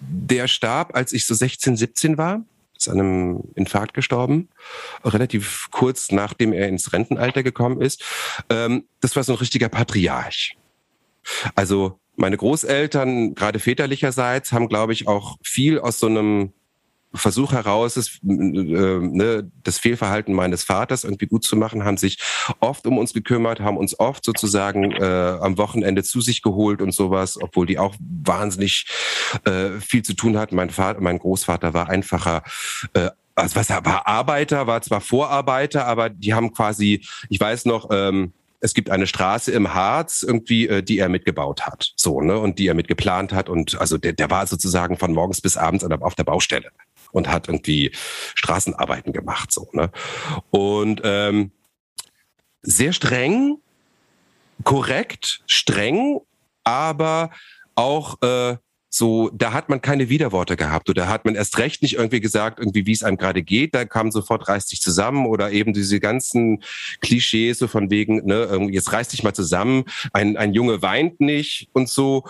der 0.00 0.48
starb, 0.48 0.94
als 0.94 1.12
ich 1.12 1.26
so 1.26 1.34
16, 1.34 1.76
17 1.76 2.18
war, 2.18 2.44
ist 2.76 2.88
an 2.88 3.00
einem 3.00 3.42
Infarkt 3.54 3.92
gestorben, 3.92 4.48
relativ 5.04 5.68
kurz 5.70 6.12
nachdem 6.12 6.52
er 6.52 6.68
ins 6.68 6.92
Rentenalter 6.92 7.42
gekommen 7.42 7.80
ist. 7.80 8.04
Ähm, 8.48 8.84
das 9.00 9.16
war 9.16 9.24
so 9.24 9.32
ein 9.32 9.38
richtiger 9.38 9.68
Patriarch. 9.68 10.56
Also 11.54 11.98
meine 12.16 12.36
Großeltern, 12.36 13.34
gerade 13.34 13.58
väterlicherseits, 13.58 14.52
haben, 14.52 14.68
glaube 14.68 14.92
ich, 14.92 15.08
auch 15.08 15.38
viel 15.42 15.78
aus 15.78 15.98
so 15.98 16.06
einem 16.06 16.52
Versuch 17.14 17.52
heraus, 17.52 17.96
ist, 17.96 18.20
äh, 18.22 18.26
ne, 18.26 19.50
das 19.64 19.78
Fehlverhalten 19.78 20.34
meines 20.34 20.64
Vaters 20.64 21.04
irgendwie 21.04 21.26
gut 21.26 21.44
zu 21.44 21.56
machen, 21.56 21.84
haben 21.84 21.96
sich 21.96 22.18
oft 22.60 22.86
um 22.86 22.98
uns 22.98 23.12
gekümmert, 23.12 23.60
haben 23.60 23.76
uns 23.78 23.98
oft 23.98 24.24
sozusagen 24.24 24.92
äh, 24.92 25.38
am 25.40 25.56
Wochenende 25.58 26.02
zu 26.02 26.20
sich 26.20 26.42
geholt 26.42 26.82
und 26.82 26.92
sowas, 26.92 27.40
obwohl 27.40 27.66
die 27.66 27.78
auch 27.78 27.94
wahnsinnig 27.98 28.86
äh, 29.44 29.80
viel 29.80 30.02
zu 30.02 30.14
tun 30.14 30.36
hatten. 30.38 30.56
Mein 30.56 30.70
Vater, 30.70 31.00
mein 31.00 31.18
Großvater 31.18 31.74
war 31.74 31.88
einfacher 31.88 32.42
äh, 32.92 33.10
also 33.34 33.54
was 33.54 33.70
er 33.70 33.84
war 33.84 34.06
Arbeiter, 34.06 34.66
war 34.66 34.82
zwar 34.82 35.00
Vorarbeiter, 35.00 35.86
aber 35.86 36.10
die 36.10 36.34
haben 36.34 36.52
quasi, 36.52 37.04
ich 37.28 37.38
weiß 37.38 37.66
noch, 37.66 37.88
ähm, 37.92 38.32
es 38.60 38.74
gibt 38.74 38.90
eine 38.90 39.06
Straße 39.06 39.52
im 39.52 39.74
Harz 39.74 40.24
irgendwie, 40.26 40.66
äh, 40.66 40.82
die 40.82 40.98
er 40.98 41.08
mitgebaut 41.08 41.62
hat, 41.62 41.92
so 41.96 42.20
ne, 42.20 42.36
und 42.38 42.58
die 42.58 42.66
er 42.66 42.74
mitgeplant 42.74 43.32
hat 43.32 43.48
und 43.48 43.80
also 43.80 43.96
der, 43.96 44.12
der 44.12 44.30
war 44.30 44.46
sozusagen 44.46 44.96
von 44.96 45.12
morgens 45.12 45.40
bis 45.40 45.56
abends 45.56 45.84
auf 45.84 46.14
der 46.16 46.24
Baustelle 46.24 46.70
und 47.12 47.28
hat 47.28 47.48
irgendwie 47.48 47.90
Straßenarbeiten 48.34 49.12
gemacht, 49.12 49.52
so, 49.52 49.68
ne? 49.72 49.90
Und 50.50 51.00
ähm, 51.04 51.52
sehr 52.62 52.92
streng, 52.92 53.58
korrekt, 54.64 55.42
streng, 55.46 56.20
aber 56.64 57.30
auch 57.74 58.20
äh, 58.22 58.56
so, 58.90 59.30
da 59.34 59.52
hat 59.52 59.68
man 59.68 59.82
keine 59.82 60.08
Widerworte 60.08 60.56
gehabt 60.56 60.88
oder 60.88 61.08
hat 61.08 61.24
man 61.24 61.34
erst 61.34 61.58
recht 61.58 61.82
nicht 61.82 61.94
irgendwie 61.94 62.20
gesagt, 62.20 62.58
irgendwie 62.58 62.86
wie 62.86 62.92
es 62.92 63.02
einem 63.02 63.18
gerade 63.18 63.42
geht, 63.42 63.74
da 63.74 63.84
kam 63.84 64.10
sofort 64.10 64.48
reißt 64.48 64.72
dich 64.72 64.80
zusammen 64.80 65.26
oder 65.26 65.52
eben 65.52 65.74
diese 65.74 66.00
ganzen 66.00 66.62
Klischees 67.00 67.58
so 67.58 67.68
von 67.68 67.90
wegen, 67.90 68.24
ne, 68.26 68.68
jetzt 68.70 68.92
reißt 68.92 69.12
dich 69.12 69.22
mal 69.22 69.34
zusammen, 69.34 69.84
ein, 70.12 70.36
ein 70.36 70.54
Junge 70.54 70.80
weint 70.80 71.20
nicht 71.20 71.68
und 71.72 71.88
so. 71.88 72.24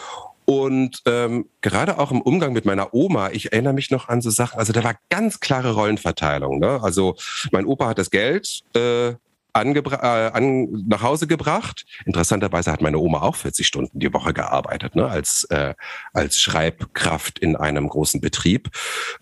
Und 0.48 1.02
ähm, 1.04 1.44
gerade 1.60 1.98
auch 1.98 2.10
im 2.10 2.22
Umgang 2.22 2.54
mit 2.54 2.64
meiner 2.64 2.94
Oma, 2.94 3.28
ich 3.32 3.52
erinnere 3.52 3.74
mich 3.74 3.90
noch 3.90 4.08
an 4.08 4.22
so 4.22 4.30
Sachen, 4.30 4.58
also 4.58 4.72
da 4.72 4.82
war 4.82 4.94
ganz 5.10 5.40
klare 5.40 5.72
Rollenverteilung. 5.72 6.58
Ne? 6.58 6.80
Also 6.82 7.16
mein 7.52 7.66
Opa 7.66 7.88
hat 7.88 7.98
das 7.98 8.08
Geld 8.08 8.62
äh, 8.74 9.12
angebra 9.52 10.28
äh, 10.28 10.30
an, 10.30 10.86
nach 10.88 11.02
Hause 11.02 11.26
gebracht. 11.26 11.84
Interessanterweise 12.06 12.72
hat 12.72 12.80
meine 12.80 12.96
Oma 12.96 13.20
auch 13.20 13.36
40 13.36 13.66
Stunden 13.66 14.00
die 14.00 14.10
Woche 14.14 14.32
gearbeitet, 14.32 14.96
ne? 14.96 15.06
als, 15.06 15.44
äh, 15.50 15.74
als 16.14 16.40
Schreibkraft 16.40 17.38
in 17.38 17.54
einem 17.54 17.86
großen 17.86 18.22
Betrieb, 18.22 18.70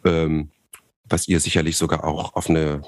ähm, 0.04 0.52
was 1.06 1.26
ihr 1.26 1.40
sicherlich 1.40 1.76
sogar 1.76 2.04
auch 2.04 2.34
auf 2.36 2.48
eine 2.48 2.82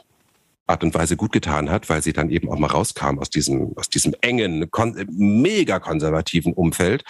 Art 0.68 0.84
und 0.84 0.94
Weise 0.94 1.16
gut 1.16 1.32
getan 1.32 1.70
hat, 1.70 1.88
weil 1.88 2.02
sie 2.02 2.12
dann 2.12 2.30
eben 2.30 2.50
auch 2.50 2.58
mal 2.58 2.68
rauskam 2.68 3.18
aus 3.18 3.30
diesem, 3.30 3.72
aus 3.76 3.88
diesem 3.88 4.14
engen, 4.20 4.70
kon 4.70 4.96
mega 5.10 5.78
konservativen 5.78 6.52
Umfeld. 6.52 7.04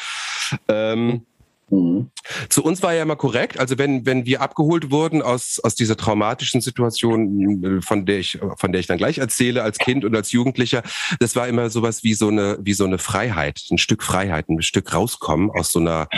Ähm, 0.69 1.23
Mhm. 1.71 2.11
Zu 2.49 2.65
uns 2.65 2.83
war 2.83 2.95
ja 2.95 3.03
immer 3.03 3.17
korrekt. 3.17 3.61
Also 3.61 3.79
wenn, 3.79 4.07
wenn 4.07 4.27
wir 4.27 4.41
abgeholt 4.41 4.91
wurden 4.91 5.23
aus, 5.23 5.61
aus 5.63 5.75
dieser 5.75 5.97
traumatischen 5.97 6.61
Situation, 6.61 7.83
von 7.83 8.07
der 8.07 8.19
ich, 8.19 8.39
von 8.57 8.73
der 8.73 8.81
ich 8.81 8.87
dann 8.87 8.99
gleich 8.99 9.19
erzähle 9.19 9.63
als 9.63 9.79
Kind 9.79 10.05
und 10.05 10.15
als 10.17 10.33
Jugendlicher, 10.33 10.83
das 11.21 11.37
war 11.37 11.49
immer 11.49 11.71
sowas 11.71 12.03
wie 12.03 12.15
so 12.15 12.29
eine, 12.29 12.59
wie 12.61 12.73
so 12.73 12.85
eine 12.85 12.99
Freiheit, 12.99 13.63
ein 13.71 13.79
Stück 13.79 14.03
Freiheit, 14.03 14.49
ein 14.49 14.63
Stück 14.63 14.95
rauskommen 14.95 15.51
aus 15.51 15.73
so 15.73 15.81
einer, 15.81 16.09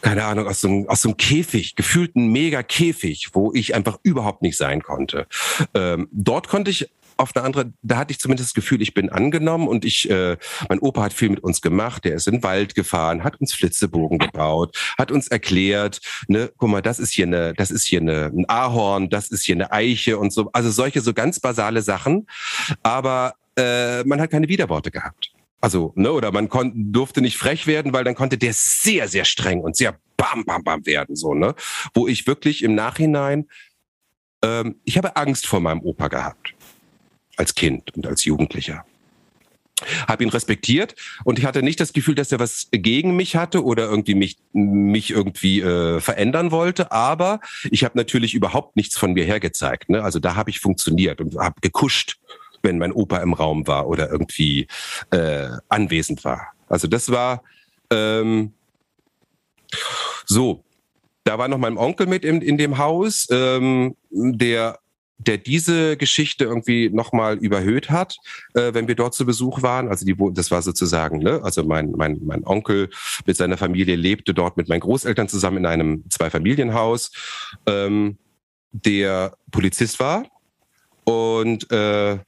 keine 0.00 0.24
Ahnung, 0.24 0.46
aus 0.46 0.60
so, 0.60 0.68
einem, 0.68 0.88
aus 0.88 1.02
so 1.02 1.10
einem 1.10 1.16
Käfig, 1.16 1.76
gefühlt 1.76 2.16
ein 2.16 2.28
mega 2.28 2.62
Käfig, 2.62 3.30
wo 3.32 3.52
ich 3.54 3.74
einfach 3.74 3.98
überhaupt 4.02 4.42
nicht 4.42 4.56
sein 4.56 4.82
konnte. 4.82 5.26
Ähm, 5.74 6.08
dort 6.12 6.48
konnte 6.48 6.70
ich 6.70 6.90
auf 7.20 7.36
eine 7.36 7.44
andere, 7.44 7.72
da 7.82 7.98
hatte 7.98 8.12
ich 8.12 8.18
zumindest 8.18 8.50
das 8.50 8.54
Gefühl, 8.54 8.80
ich 8.80 8.94
bin 8.94 9.10
angenommen 9.10 9.68
und 9.68 9.84
ich, 9.84 10.08
äh, 10.08 10.36
mein 10.68 10.78
Opa 10.78 11.02
hat 11.02 11.12
viel 11.12 11.28
mit 11.28 11.40
uns 11.40 11.60
gemacht, 11.60 12.04
der 12.04 12.14
ist 12.14 12.26
in 12.26 12.36
den 12.36 12.42
Wald 12.42 12.74
gefahren, 12.74 13.22
hat 13.22 13.40
uns 13.40 13.52
Flitzebogen 13.52 14.18
gebaut, 14.18 14.76
hat 14.96 15.12
uns 15.12 15.28
erklärt, 15.28 16.00
ne, 16.28 16.50
guck 16.56 16.70
mal, 16.70 16.80
das 16.80 16.98
ist 16.98 17.12
hier 17.12 17.26
eine, 17.26 17.52
das 17.52 17.70
ist 17.70 17.86
hier 17.86 18.00
eine, 18.00 18.32
ein 18.34 18.48
Ahorn, 18.48 19.10
das 19.10 19.28
ist 19.28 19.44
hier 19.44 19.54
eine 19.54 19.70
Eiche 19.70 20.18
und 20.18 20.32
so, 20.32 20.50
also 20.52 20.70
solche 20.70 21.02
so 21.02 21.12
ganz 21.12 21.40
basale 21.40 21.82
Sachen, 21.82 22.26
aber 22.82 23.34
äh, 23.56 24.02
man 24.04 24.20
hat 24.20 24.30
keine 24.30 24.48
Widerworte 24.48 24.90
gehabt. 24.90 25.29
Also, 25.60 25.92
ne, 25.94 26.10
oder 26.10 26.32
man 26.32 26.48
konnte, 26.48 26.74
durfte 26.76 27.20
nicht 27.20 27.36
frech 27.36 27.66
werden, 27.66 27.92
weil 27.92 28.04
dann 28.04 28.14
konnte 28.14 28.38
der 28.38 28.52
sehr, 28.54 29.08
sehr 29.08 29.24
streng 29.24 29.60
und 29.60 29.76
sehr 29.76 29.98
bam, 30.16 30.44
bam, 30.44 30.64
bam 30.64 30.86
werden, 30.86 31.16
so, 31.16 31.34
ne? 31.34 31.54
Wo 31.94 32.08
ich 32.08 32.26
wirklich 32.26 32.62
im 32.62 32.74
Nachhinein, 32.74 33.46
ähm, 34.42 34.76
ich 34.84 34.96
habe 34.96 35.16
Angst 35.16 35.46
vor 35.46 35.60
meinem 35.60 35.82
Opa 35.82 36.08
gehabt. 36.08 36.54
Als 37.36 37.54
Kind 37.54 37.94
und 37.96 38.06
als 38.06 38.24
Jugendlicher. 38.24 38.84
Habe 40.06 40.24
ihn 40.24 40.30
respektiert 40.30 40.94
und 41.24 41.38
ich 41.38 41.46
hatte 41.46 41.62
nicht 41.62 41.80
das 41.80 41.94
Gefühl, 41.94 42.14
dass 42.14 42.30
er 42.32 42.38
was 42.38 42.68
gegen 42.70 43.16
mich 43.16 43.36
hatte 43.36 43.64
oder 43.64 43.84
irgendwie 43.84 44.14
mich, 44.14 44.36
mich 44.52 45.10
irgendwie 45.10 45.60
äh, 45.60 46.00
verändern 46.00 46.50
wollte, 46.50 46.92
aber 46.92 47.40
ich 47.70 47.82
habe 47.82 47.96
natürlich 47.96 48.34
überhaupt 48.34 48.76
nichts 48.76 48.98
von 48.98 49.14
mir 49.14 49.24
hergezeigt. 49.24 49.88
Ne? 49.88 50.02
Also 50.02 50.18
da 50.18 50.34
habe 50.34 50.50
ich 50.50 50.60
funktioniert 50.60 51.22
und 51.22 51.34
habe 51.36 51.62
gekuscht 51.62 52.18
wenn 52.62 52.78
mein 52.78 52.92
Opa 52.92 53.18
im 53.18 53.32
Raum 53.32 53.66
war 53.66 53.86
oder 53.88 54.10
irgendwie 54.10 54.66
äh, 55.10 55.48
anwesend 55.68 56.24
war. 56.24 56.48
Also 56.68 56.88
das 56.88 57.10
war 57.10 57.42
ähm, 57.90 58.52
so. 60.26 60.64
Da 61.24 61.38
war 61.38 61.48
noch 61.48 61.58
mein 61.58 61.76
Onkel 61.76 62.06
mit 62.06 62.24
in, 62.24 62.40
in 62.40 62.56
dem 62.56 62.78
Haus, 62.78 63.28
ähm, 63.30 63.94
der 64.10 64.78
der 65.26 65.36
diese 65.36 65.96
Geschichte 65.96 66.44
irgendwie 66.44 66.88
nochmal 66.88 67.36
überhöht 67.36 67.90
hat, 67.90 68.16
äh, 68.54 68.72
wenn 68.72 68.88
wir 68.88 68.94
dort 68.94 69.14
zu 69.14 69.26
Besuch 69.26 69.62
waren. 69.62 69.88
Also 69.88 70.06
die, 70.06 70.16
das 70.32 70.50
war 70.50 70.62
sozusagen, 70.62 71.18
ne, 71.18 71.40
also 71.42 71.62
mein, 71.62 71.92
mein, 71.92 72.20
mein 72.24 72.46
Onkel 72.46 72.88
mit 73.26 73.36
seiner 73.36 73.58
Familie 73.58 73.96
lebte 73.96 74.32
dort 74.32 74.56
mit 74.56 74.68
meinen 74.68 74.80
Großeltern 74.80 75.28
zusammen 75.28 75.58
in 75.58 75.66
einem 75.66 76.04
Zweifamilienhaus, 76.08 77.12
ähm, 77.66 78.16
der 78.72 79.36
Polizist 79.50 80.00
war 80.00 80.24
und 81.04 81.70
äh, 81.70 82.18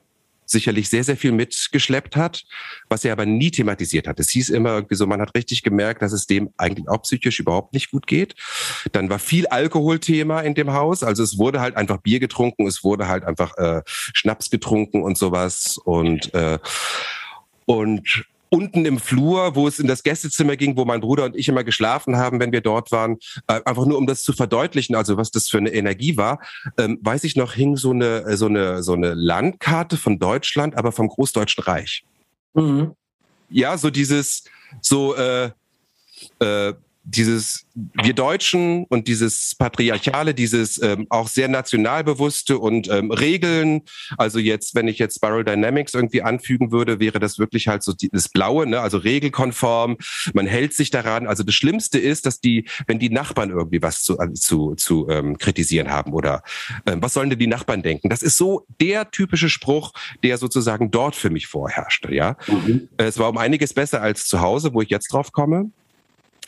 sicherlich 0.52 0.88
sehr, 0.88 1.04
sehr 1.04 1.16
viel 1.16 1.32
mitgeschleppt 1.32 2.16
hat, 2.16 2.44
was 2.88 3.04
er 3.04 3.12
aber 3.12 3.26
nie 3.26 3.50
thematisiert 3.50 4.06
hat. 4.06 4.20
Es 4.20 4.30
hieß 4.30 4.50
immer 4.50 4.74
irgendwie 4.74 4.94
so, 4.94 5.06
man 5.06 5.20
hat 5.20 5.34
richtig 5.34 5.62
gemerkt, 5.62 6.02
dass 6.02 6.12
es 6.12 6.26
dem 6.26 6.50
eigentlich 6.56 6.88
auch 6.88 7.02
psychisch 7.02 7.40
überhaupt 7.40 7.72
nicht 7.72 7.90
gut 7.90 8.06
geht. 8.06 8.34
Dann 8.92 9.10
war 9.10 9.18
viel 9.18 9.46
Alkoholthema 9.46 10.40
in 10.40 10.54
dem 10.54 10.72
Haus. 10.72 11.02
Also 11.02 11.22
es 11.22 11.38
wurde 11.38 11.60
halt 11.60 11.76
einfach 11.76 11.98
Bier 11.98 12.20
getrunken, 12.20 12.66
es 12.66 12.84
wurde 12.84 13.08
halt 13.08 13.24
einfach 13.24 13.56
äh, 13.56 13.82
Schnaps 13.86 14.50
getrunken 14.50 15.02
und 15.02 15.18
sowas. 15.18 15.78
Und 15.78 16.32
äh, 16.34 16.58
und 17.64 18.24
unten 18.52 18.84
im 18.84 18.98
Flur, 18.98 19.56
wo 19.56 19.66
es 19.66 19.78
in 19.78 19.86
das 19.86 20.02
Gästezimmer 20.02 20.56
ging, 20.56 20.76
wo 20.76 20.84
mein 20.84 21.00
Bruder 21.00 21.24
und 21.24 21.34
ich 21.34 21.48
immer 21.48 21.64
geschlafen 21.64 22.16
haben, 22.16 22.38
wenn 22.38 22.52
wir 22.52 22.60
dort 22.60 22.92
waren, 22.92 23.16
äh, 23.46 23.62
einfach 23.64 23.86
nur 23.86 23.96
um 23.96 24.06
das 24.06 24.22
zu 24.22 24.34
verdeutlichen, 24.34 24.94
also 24.94 25.16
was 25.16 25.30
das 25.30 25.48
für 25.48 25.56
eine 25.56 25.72
Energie 25.72 26.18
war, 26.18 26.38
ähm, 26.76 26.98
weiß 27.00 27.24
ich 27.24 27.34
noch, 27.34 27.54
hing 27.54 27.78
so 27.78 27.92
eine, 27.92 28.24
äh, 28.24 28.36
so 28.36 28.46
eine, 28.46 28.82
so 28.82 28.92
eine 28.92 29.14
Landkarte 29.14 29.96
von 29.96 30.18
Deutschland, 30.18 30.76
aber 30.76 30.92
vom 30.92 31.08
Großdeutschen 31.08 31.64
Reich. 31.64 32.04
Mhm. 32.52 32.92
Ja, 33.48 33.78
so 33.78 33.88
dieses, 33.88 34.44
so, 34.82 35.16
äh, 35.16 35.50
äh, 36.38 36.74
dieses 37.04 37.66
wir 37.74 38.14
Deutschen 38.14 38.84
und 38.84 39.08
dieses 39.08 39.54
patriarchale, 39.56 40.34
dieses 40.34 40.80
ähm, 40.80 41.06
auch 41.10 41.26
sehr 41.26 41.48
nationalbewusste 41.48 42.58
und 42.58 42.88
ähm, 42.88 43.10
Regeln. 43.10 43.82
Also 44.16 44.38
jetzt, 44.38 44.74
wenn 44.74 44.86
ich 44.86 44.98
jetzt 44.98 45.16
Spiral 45.16 45.44
Dynamics 45.44 45.94
irgendwie 45.94 46.22
anfügen 46.22 46.70
würde, 46.70 47.00
wäre 47.00 47.18
das 47.18 47.38
wirklich 47.38 47.68
halt 47.68 47.82
so 47.82 47.92
das 48.12 48.28
Blaue, 48.28 48.66
ne? 48.66 48.80
also 48.80 48.98
regelkonform. 48.98 49.96
Man 50.32 50.46
hält 50.46 50.74
sich 50.74 50.90
daran. 50.90 51.26
Also 51.26 51.42
das 51.42 51.54
Schlimmste 51.54 51.98
ist, 51.98 52.24
dass 52.24 52.40
die, 52.40 52.68
wenn 52.86 52.98
die 52.98 53.10
Nachbarn 53.10 53.50
irgendwie 53.50 53.82
was 53.82 54.02
zu 54.02 54.18
also 54.18 54.34
zu, 54.34 54.74
zu 54.76 55.08
ähm, 55.08 55.38
kritisieren 55.38 55.90
haben 55.90 56.12
oder 56.12 56.42
ähm, 56.86 57.02
was 57.02 57.14
sollen 57.14 57.30
denn 57.30 57.38
die 57.38 57.46
Nachbarn 57.48 57.82
denken? 57.82 58.10
Das 58.10 58.22
ist 58.22 58.36
so 58.36 58.66
der 58.80 59.10
typische 59.10 59.48
Spruch, 59.48 59.92
der 60.22 60.38
sozusagen 60.38 60.90
dort 60.90 61.16
für 61.16 61.30
mich 61.30 61.48
vorherrschte. 61.48 62.14
Ja, 62.14 62.36
mhm. 62.46 62.88
es 62.96 63.18
war 63.18 63.28
um 63.28 63.38
einiges 63.38 63.74
besser 63.74 64.02
als 64.02 64.26
zu 64.28 64.40
Hause, 64.40 64.72
wo 64.72 64.82
ich 64.82 64.90
jetzt 64.90 65.12
drauf 65.12 65.32
komme 65.32 65.70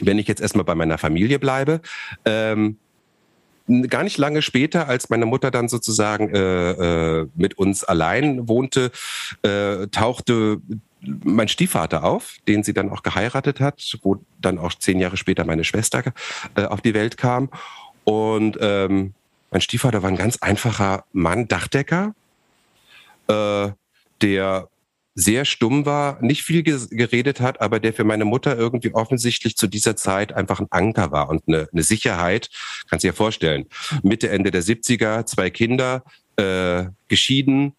wenn 0.01 0.19
ich 0.19 0.29
jetzt 0.29 0.41
erstmal 0.41 0.65
bei 0.65 0.75
meiner 0.75 0.99
Familie 0.99 1.39
bleibe, 1.39 1.81
ähm, 2.25 2.79
gar 3.89 4.03
nicht 4.03 4.19
lange 4.19 4.43
später, 4.43 4.89
als 4.89 5.09
meine 5.09 5.27
Mutter 5.27 5.51
dann 5.51 5.69
sozusagen 5.69 6.35
äh, 6.35 7.21
äh, 7.21 7.27
mit 7.35 7.57
uns 7.57 7.83
allein 7.85 8.49
wohnte, 8.49 8.91
äh, 9.43 9.87
tauchte 9.89 10.61
mein 11.01 11.49
Stiefvater 11.49 12.05
auf, 12.05 12.37
den 12.49 12.63
sie 12.63 12.73
dann 12.73 12.91
auch 12.91 13.03
geheiratet 13.03 13.61
hat, 13.61 13.99
wo 14.03 14.23
dann 14.41 14.59
auch 14.59 14.75
zehn 14.75 14.99
Jahre 15.01 15.17
später 15.17 15.45
meine 15.45 15.65
Schwester 15.65 16.03
äh, 16.57 16.65
auf 16.65 16.81
die 16.81 16.95
Welt 16.95 17.17
kam. 17.17 17.51
Und 18.05 18.59
ähm, 18.61 19.15
mein 19.51 19.61
Stiefvater 19.61 20.03
war 20.03 20.11
ein 20.11 20.17
ganz 20.17 20.39
einfacher 20.39 21.05
Mann, 21.13 21.49
Dachdecker, 21.49 22.15
äh, 23.29 23.69
der 24.21 24.69
sehr 25.15 25.45
stumm 25.45 25.87
war, 25.87 26.21
nicht 26.23 26.43
viel 26.43 26.63
geredet 26.63 27.41
hat, 27.41 27.61
aber 27.61 27.79
der 27.79 27.93
für 27.93 28.05
meine 28.05 28.25
Mutter 28.25 28.57
irgendwie 28.57 28.95
offensichtlich 28.95 29.57
zu 29.57 29.69
dieser 29.69 29.95
Zeit 29.97 30.33
einfach 30.33 30.61
ein 30.61 30.67
Anker 30.71 31.13
war 31.13 31.29
und 31.29 31.45
eine, 31.47 31.69
eine 31.73 31.83
Sicherheit. 31.83 32.51
Kannst 32.89 33.05
du 33.05 33.09
dir 33.09 33.15
vorstellen. 33.15 33.67
Mitte, 34.03 34.29
Ende 34.29 34.51
der 34.51 34.63
70er, 34.63 35.25
zwei 35.27 35.51
Kinder, 35.51 36.03
äh, 36.37 36.87
geschieden. 37.09 37.75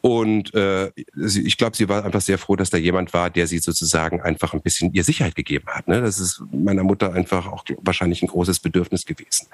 Und 0.00 0.54
äh, 0.54 0.90
ich 1.14 1.58
glaube, 1.58 1.76
sie 1.76 1.90
war 1.90 2.06
einfach 2.06 2.22
sehr 2.22 2.38
froh, 2.38 2.56
dass 2.56 2.70
da 2.70 2.78
jemand 2.78 3.12
war, 3.12 3.28
der 3.28 3.46
sie 3.46 3.58
sozusagen 3.58 4.22
einfach 4.22 4.54
ein 4.54 4.62
bisschen 4.62 4.94
ihr 4.94 5.04
Sicherheit 5.04 5.34
gegeben 5.34 5.66
hat. 5.66 5.88
Ne? 5.88 6.00
Das 6.00 6.18
ist 6.18 6.42
meiner 6.50 6.82
Mutter 6.82 7.12
einfach 7.12 7.46
auch 7.46 7.64
wahrscheinlich 7.82 8.22
ein 8.22 8.28
großes 8.28 8.60
Bedürfnis 8.60 9.04
gewesen. 9.04 9.48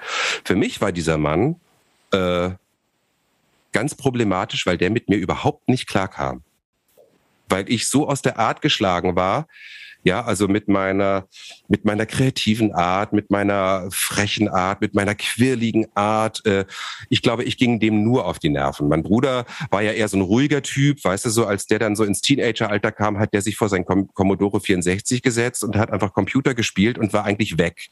Für 0.45 0.55
mich 0.55 0.79
war 0.79 0.93
dieser 0.93 1.17
Mann 1.17 1.57
äh, 2.11 2.51
ganz 3.73 3.95
problematisch, 3.95 4.65
weil 4.65 4.77
der 4.77 4.89
mit 4.89 5.09
mir 5.09 5.17
überhaupt 5.17 5.67
nicht 5.67 5.87
klarkam 5.87 6.43
weil 7.49 7.69
ich 7.71 7.87
so 7.87 8.07
aus 8.07 8.21
der 8.21 8.39
Art 8.39 8.61
geschlagen 8.61 9.15
war. 9.15 9.47
Ja, 10.03 10.23
also 10.23 10.47
mit 10.47 10.69
meiner, 10.69 11.27
mit 11.67 11.83
meiner 11.83 12.05
kreativen 12.05 12.73
Art, 12.73 13.11
mit 13.11 13.29
meiner 13.29 13.89
frechen 13.91 14.47
Art, 14.47 14.79
mit 14.79 14.93
meiner 14.93 15.15
quirligen 15.15 15.87
Art. 15.95 16.45
Äh, 16.45 16.65
ich 17.09 17.21
glaube, 17.21 17.43
ich 17.43 17.57
ging 17.57 17.81
dem 17.81 18.03
nur 18.03 18.25
auf 18.25 18.39
die 18.39 18.49
Nerven. 18.49 18.87
Mein 18.87 19.03
Bruder 19.03 19.45
war 19.69 19.81
ja 19.81 19.91
eher 19.91 20.07
so 20.07 20.15
ein 20.15 20.21
ruhiger 20.21 20.61
Typ, 20.61 21.03
weißt 21.03 21.25
du, 21.25 21.29
so 21.29 21.45
als 21.45 21.65
der 21.65 21.79
dann 21.79 21.97
so 21.97 22.05
ins 22.05 22.21
Teenageralter 22.21 22.93
kam, 22.93 23.19
hat 23.19 23.33
der 23.33 23.41
sich 23.41 23.57
vor 23.57 23.67
sein 23.67 23.85
Commodore 23.85 24.61
64 24.61 25.21
gesetzt 25.21 25.63
und 25.63 25.75
hat 25.75 25.91
einfach 25.91 26.13
Computer 26.13 26.53
gespielt 26.53 26.97
und 26.97 27.11
war 27.11 27.25
eigentlich 27.25 27.57
weg, 27.57 27.89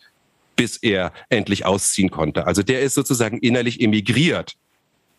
bis 0.56 0.78
er 0.78 1.12
endlich 1.28 1.66
ausziehen 1.66 2.12
konnte. 2.12 2.48
Also 2.48 2.64
der 2.64 2.82
ist 2.82 2.94
sozusagen 2.94 3.40
innerlich 3.40 3.82
emigriert. 3.82 4.56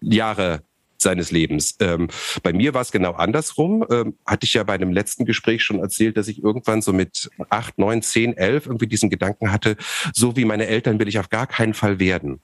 Jahre 0.01 0.63
seines 1.07 1.31
Lebens. 1.31 1.77
Ähm, 1.79 2.09
bei 2.43 2.53
mir 2.53 2.75
war 2.75 2.83
es 2.83 2.91
genau 2.91 3.13
andersrum. 3.13 3.87
Ähm, 3.91 4.17
hatte 4.27 4.45
ich 4.45 4.55
ja 4.55 4.65
bei 4.65 4.75
einem 4.75 4.93
letzten 4.93 5.25
Gespräch 5.25 5.63
schon 5.63 5.79
erzählt, 5.79 6.17
dass 6.17 6.27
ich 6.27 6.43
irgendwann 6.43 6.83
so 6.83 6.93
mit 6.93 7.31
acht, 7.49 7.79
neun, 7.79 8.03
zehn, 8.03 8.37
elf 8.37 8.67
irgendwie 8.67 8.89
diesen 8.89 9.09
Gedanken 9.09 9.53
hatte, 9.53 9.77
so 10.13 10.37
wie 10.37 10.45
meine 10.45 10.67
Eltern 10.67 10.99
will 10.99 11.07
ich 11.07 11.21
auf 11.21 11.31
gar 11.31 11.47
keinen 11.47 11.75
Fall 11.75 12.01
werden. 12.01 12.41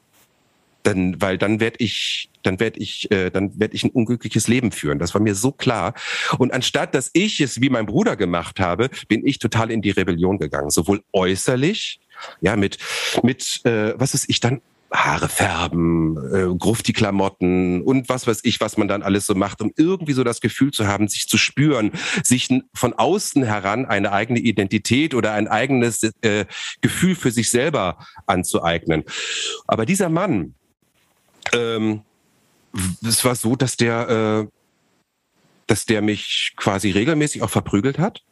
Dann, 0.84 1.20
weil 1.20 1.38
dann 1.38 1.60
werde 1.60 1.76
ich, 1.78 2.30
dann 2.42 2.58
werde 2.60 2.78
ich, 2.78 3.10
äh, 3.10 3.30
dann 3.30 3.58
werde 3.58 3.74
ich 3.74 3.84
ein 3.84 3.90
unglückliches 3.90 4.46
Leben 4.46 4.70
führen. 4.70 4.98
Das 4.98 5.14
war 5.14 5.20
mir 5.20 5.34
so 5.34 5.50
klar. 5.52 5.94
Und 6.38 6.52
anstatt 6.52 6.94
dass 6.94 7.10
ich 7.12 7.40
es 7.40 7.60
wie 7.60 7.70
mein 7.70 7.86
Bruder 7.86 8.16
gemacht 8.16 8.60
habe, 8.60 8.90
bin 9.08 9.26
ich 9.26 9.38
total 9.38 9.70
in 9.72 9.82
die 9.82 9.90
Rebellion 9.90 10.38
gegangen, 10.38 10.70
sowohl 10.70 11.02
äußerlich, 11.12 12.00
ja 12.40 12.54
mit 12.56 12.78
mit 13.22 13.60
äh, 13.64 13.94
was 13.98 14.14
ist 14.14 14.28
ich 14.28 14.38
dann 14.38 14.60
Haare 14.92 15.28
färben, 15.28 16.16
äh, 16.34 16.54
Grufti-Klamotten 16.56 17.82
und 17.82 18.08
was 18.08 18.26
weiß 18.26 18.40
ich, 18.42 18.60
was 18.60 18.76
man 18.76 18.88
dann 18.88 19.02
alles 19.02 19.26
so 19.26 19.34
macht, 19.34 19.62
um 19.62 19.72
irgendwie 19.76 20.12
so 20.12 20.22
das 20.22 20.40
Gefühl 20.40 20.70
zu 20.70 20.86
haben, 20.86 21.08
sich 21.08 21.28
zu 21.28 21.38
spüren, 21.38 21.92
sich 22.22 22.48
von 22.74 22.92
außen 22.92 23.42
heran 23.42 23.86
eine 23.86 24.12
eigene 24.12 24.38
Identität 24.38 25.14
oder 25.14 25.32
ein 25.32 25.48
eigenes 25.48 26.02
äh, 26.20 26.44
Gefühl 26.80 27.14
für 27.14 27.30
sich 27.30 27.50
selber 27.50 28.06
anzueignen. 28.26 29.04
Aber 29.66 29.86
dieser 29.86 30.08
Mann, 30.08 30.54
ähm, 31.52 32.02
es 33.02 33.24
war 33.24 33.34
so, 33.34 33.56
dass 33.56 33.76
der, 33.76 34.08
äh, 34.08 34.48
dass 35.66 35.86
der 35.86 36.02
mich 36.02 36.52
quasi 36.56 36.90
regelmäßig 36.90 37.42
auch 37.42 37.50
verprügelt 37.50 37.98
hat. 37.98 38.22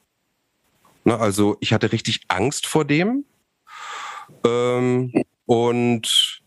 Na, 1.04 1.18
also 1.18 1.56
ich 1.60 1.72
hatte 1.72 1.92
richtig 1.92 2.20
Angst 2.28 2.66
vor 2.66 2.84
dem 2.84 3.24
ähm, 4.44 5.24
und 5.46 6.39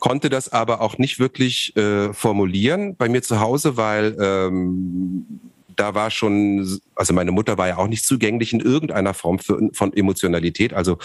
konnte 0.00 0.30
das 0.30 0.52
aber 0.52 0.80
auch 0.80 0.98
nicht 0.98 1.18
wirklich 1.18 1.76
äh, 1.76 2.12
formulieren 2.12 2.96
bei 2.96 3.08
mir 3.08 3.22
zu 3.22 3.40
Hause, 3.40 3.76
weil 3.76 4.16
ähm, 4.20 5.40
da 5.76 5.94
war 5.94 6.10
schon, 6.10 6.80
also 6.94 7.14
meine 7.14 7.30
Mutter 7.30 7.56
war 7.56 7.68
ja 7.68 7.78
auch 7.78 7.86
nicht 7.86 8.04
zugänglich 8.04 8.52
in 8.52 8.60
irgendeiner 8.60 9.14
Form 9.14 9.38
für, 9.38 9.70
von 9.72 9.92
Emotionalität. 9.92 10.74
Also 10.74 10.98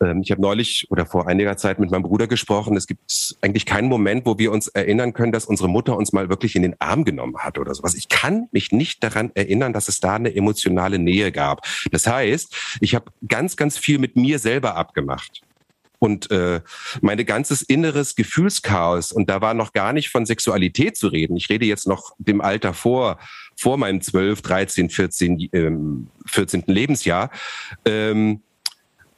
ähm, 0.00 0.22
ich 0.22 0.30
habe 0.30 0.40
neulich 0.40 0.86
oder 0.90 1.06
vor 1.06 1.28
einiger 1.28 1.56
Zeit 1.56 1.78
mit 1.78 1.90
meinem 1.90 2.02
Bruder 2.02 2.26
gesprochen. 2.26 2.76
Es 2.76 2.86
gibt 2.86 3.36
eigentlich 3.40 3.66
keinen 3.66 3.88
Moment, 3.88 4.26
wo 4.26 4.38
wir 4.38 4.52
uns 4.52 4.68
erinnern 4.68 5.12
können, 5.12 5.32
dass 5.32 5.46
unsere 5.46 5.68
Mutter 5.68 5.96
uns 5.96 6.12
mal 6.12 6.28
wirklich 6.28 6.56
in 6.56 6.62
den 6.62 6.80
Arm 6.80 7.04
genommen 7.04 7.38
hat 7.38 7.58
oder 7.58 7.74
sowas. 7.74 7.94
Ich 7.94 8.08
kann 8.08 8.48
mich 8.52 8.72
nicht 8.72 9.02
daran 9.02 9.30
erinnern, 9.34 9.72
dass 9.72 9.88
es 9.88 10.00
da 10.00 10.16
eine 10.16 10.34
emotionale 10.34 10.98
Nähe 10.98 11.32
gab. 11.32 11.66
Das 11.90 12.06
heißt, 12.06 12.78
ich 12.80 12.94
habe 12.94 13.06
ganz, 13.28 13.56
ganz 13.56 13.78
viel 13.78 13.98
mit 13.98 14.16
mir 14.16 14.38
selber 14.38 14.76
abgemacht 14.76 15.42
und 15.98 16.30
äh, 16.30 16.60
meine 17.00 17.24
ganzes 17.24 17.62
inneres 17.62 18.14
Gefühlschaos 18.14 19.12
und 19.12 19.30
da 19.30 19.40
war 19.40 19.54
noch 19.54 19.72
gar 19.72 19.92
nicht 19.92 20.10
von 20.10 20.26
Sexualität 20.26 20.96
zu 20.96 21.08
reden. 21.08 21.36
Ich 21.36 21.48
rede 21.48 21.66
jetzt 21.66 21.86
noch 21.86 22.14
dem 22.18 22.40
Alter 22.40 22.74
vor 22.74 23.18
vor 23.56 23.76
meinem 23.76 24.00
12, 24.00 24.42
13, 24.42 24.90
14, 24.90 25.48
ähm, 25.52 26.08
14. 26.26 26.64
Lebensjahr. 26.66 27.30
Ähm, 27.84 28.42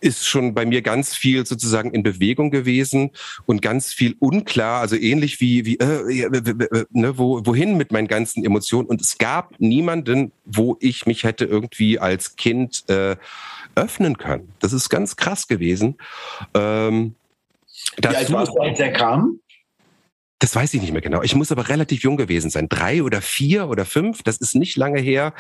ist 0.01 0.27
schon 0.27 0.55
bei 0.55 0.67
mir 0.67 0.83
ganz 0.83 1.15
viel 1.15 1.47
sozusagen 1.47 1.93
in 1.93 2.03
Bewegung 2.03 2.51
gewesen 2.51 3.11
und 3.47 3.63
ganz 3.63 3.93
viel 3.93 4.17
unklar, 4.19 4.81
also 4.81 4.97
ähnlich 4.97 5.41
wie, 5.41 5.65
wie 5.65 5.77
äh, 5.77 6.29
ne, 6.91 7.19
wo, 7.19 7.45
wohin 7.45 7.77
mit 7.77 7.93
meinen 7.93 8.09
ganzen 8.09 8.45
Emotionen. 8.45 8.89
Und 8.89 9.01
es 9.01 9.19
gab 9.19 9.59
niemanden, 9.59 10.33
wo 10.45 10.77
ich 10.81 11.07
mich 11.07 11.25
hätte 11.25 11.45
irgendwie 11.45 11.99
als 11.99 12.37
Kind 12.37 12.85
äh, 12.89 13.17
öffnen 13.75 14.19
können. 14.19 14.53
Das 14.61 14.73
ist 14.73 14.89
ganz 14.89 15.17
krass 15.17 15.49
gewesen. 15.49 15.97
Ähm, 16.55 17.15
Wie 17.97 18.07
alt 18.09 18.33
warst 18.33 18.53
du, 18.55 18.61
als 18.61 18.81
er 18.81 18.93
kam? 18.93 19.41
Das 20.39 20.55
weiß 20.55 20.75
ich 20.75 20.83
nicht 20.83 20.93
mehr 20.93 21.01
genau. 21.01 21.23
Ich 21.23 21.35
muss 21.35 21.51
aber 21.51 21.69
relativ 21.69 22.03
jung 22.03 22.17
gewesen 22.17 22.51
sein. 22.51 22.69
Drei 22.69 23.03
oder 23.03 23.23
vier 23.23 23.69
oder 23.69 23.87
fünf. 23.87 24.23
Das 24.23 24.37
ist 24.37 24.55
nicht 24.55 24.77
lange 24.77 25.01
her, 25.01 25.33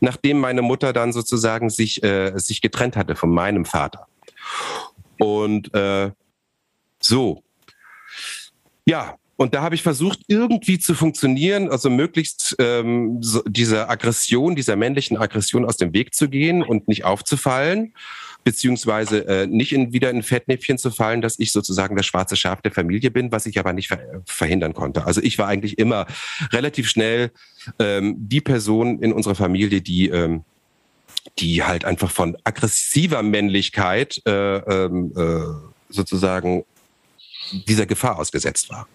nachdem 0.00 0.38
meine 0.40 0.62
Mutter 0.62 0.92
dann 0.92 1.12
sozusagen 1.12 1.70
sich, 1.70 2.02
äh, 2.02 2.36
sich 2.36 2.60
getrennt 2.60 2.96
hatte 2.96 3.14
von 3.14 3.30
meinem 3.30 3.64
Vater. 3.64 4.08
Und 5.18 5.72
äh, 5.74 6.10
so. 7.00 7.44
Ja, 8.86 9.16
und 9.36 9.54
da 9.54 9.62
habe 9.62 9.74
ich 9.74 9.82
versucht, 9.82 10.20
irgendwie 10.26 10.78
zu 10.78 10.94
funktionieren, 10.94 11.70
also 11.70 11.88
möglichst 11.88 12.56
ähm, 12.58 13.22
so 13.22 13.42
dieser 13.46 13.88
Aggression, 13.88 14.56
dieser 14.56 14.76
männlichen 14.76 15.16
Aggression 15.16 15.64
aus 15.64 15.76
dem 15.76 15.94
Weg 15.94 16.12
zu 16.12 16.28
gehen 16.28 16.62
und 16.62 16.88
nicht 16.88 17.04
aufzufallen 17.04 17.94
beziehungsweise 18.44 19.26
äh, 19.26 19.46
nicht 19.46 19.72
in, 19.72 19.92
wieder 19.92 20.10
in 20.10 20.22
Fettnäpfchen 20.22 20.78
zu 20.78 20.90
fallen, 20.90 21.20
dass 21.20 21.38
ich 21.38 21.52
sozusagen 21.52 21.96
das 21.96 22.06
schwarze 22.06 22.36
Schaf 22.36 22.62
der 22.62 22.72
Familie 22.72 23.10
bin, 23.10 23.32
was 23.32 23.46
ich 23.46 23.58
aber 23.58 23.72
nicht 23.72 23.88
ver 23.88 24.00
verhindern 24.24 24.74
konnte. 24.74 25.04
Also 25.04 25.20
ich 25.20 25.38
war 25.38 25.46
eigentlich 25.46 25.78
immer 25.78 26.06
relativ 26.52 26.88
schnell 26.88 27.30
ähm, 27.78 28.16
die 28.18 28.40
Person 28.40 29.00
in 29.00 29.12
unserer 29.12 29.34
Familie, 29.34 29.80
die 29.80 30.08
ähm, 30.08 30.44
die 31.38 31.62
halt 31.62 31.84
einfach 31.84 32.10
von 32.10 32.36
aggressiver 32.44 33.22
Männlichkeit 33.22 34.22
äh, 34.26 34.56
ähm, 34.56 35.12
äh, 35.16 35.92
sozusagen 35.92 36.64
dieser 37.68 37.86
Gefahr 37.86 38.18
ausgesetzt 38.18 38.70
war. 38.70 38.88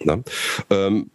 Ne? 0.00 0.22
Ähm, 0.70 1.10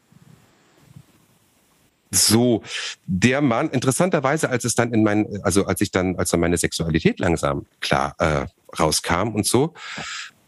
so, 2.26 2.64
der 3.06 3.42
Mann, 3.42 3.70
interessanterweise, 3.70 4.50
als 4.50 4.66
es 4.66 4.76
dann 4.76 4.94
in 4.94 5.04
mein, 5.04 5.28
also 5.44 5.66
als 5.66 5.82
ich 5.82 5.92
dann, 5.92 6.18
als 6.18 6.32
dann 6.32 6.40
meine 6.40 6.58
Sexualität 6.58 7.20
langsam 7.20 7.66
klar 7.80 8.16
äh, 8.20 8.46
rauskam 8.78 9.36
und 9.36 9.46
so, 9.46 9.74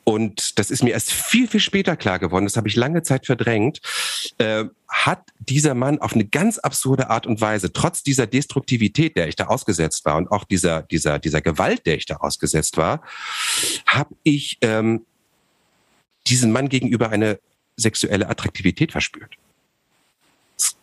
und 0.10 0.58
das 0.58 0.72
ist 0.72 0.82
mir 0.82 0.90
erst 0.90 1.12
viel, 1.12 1.48
viel 1.48 1.60
später 1.60 1.96
klar 1.96 2.18
geworden, 2.18 2.46
das 2.46 2.58
habe 2.58 2.68
ich 2.68 2.76
lange 2.76 3.04
Zeit 3.04 3.28
verdrängt, 3.28 3.80
äh, 4.40 4.66
hat 4.88 5.22
dieser 5.38 5.76
Mann 5.76 6.00
auf 6.00 6.14
eine 6.14 6.26
ganz 6.26 6.58
absurde 6.58 7.12
Art 7.12 7.28
und 7.28 7.42
Weise, 7.42 7.72
trotz 7.74 8.02
dieser 8.02 8.26
Destruktivität, 8.26 9.16
der 9.16 9.28
ich 9.28 9.36
da 9.36 9.46
ausgesetzt 9.46 10.06
war 10.06 10.16
und 10.16 10.32
auch 10.32 10.46
dieser, 10.46 10.82
dieser, 10.82 11.20
dieser 11.20 11.42
Gewalt, 11.42 11.86
der 11.86 11.96
ich 11.96 12.08
da 12.08 12.16
ausgesetzt 12.16 12.78
war, 12.78 13.04
habe 13.86 14.16
ich 14.24 14.58
ähm, 14.62 15.06
diesem 16.26 16.52
Mann 16.52 16.70
gegenüber 16.70 17.10
eine 17.10 17.40
sexuelle 17.78 18.30
Attraktivität 18.30 18.92
verspürt 18.92 19.38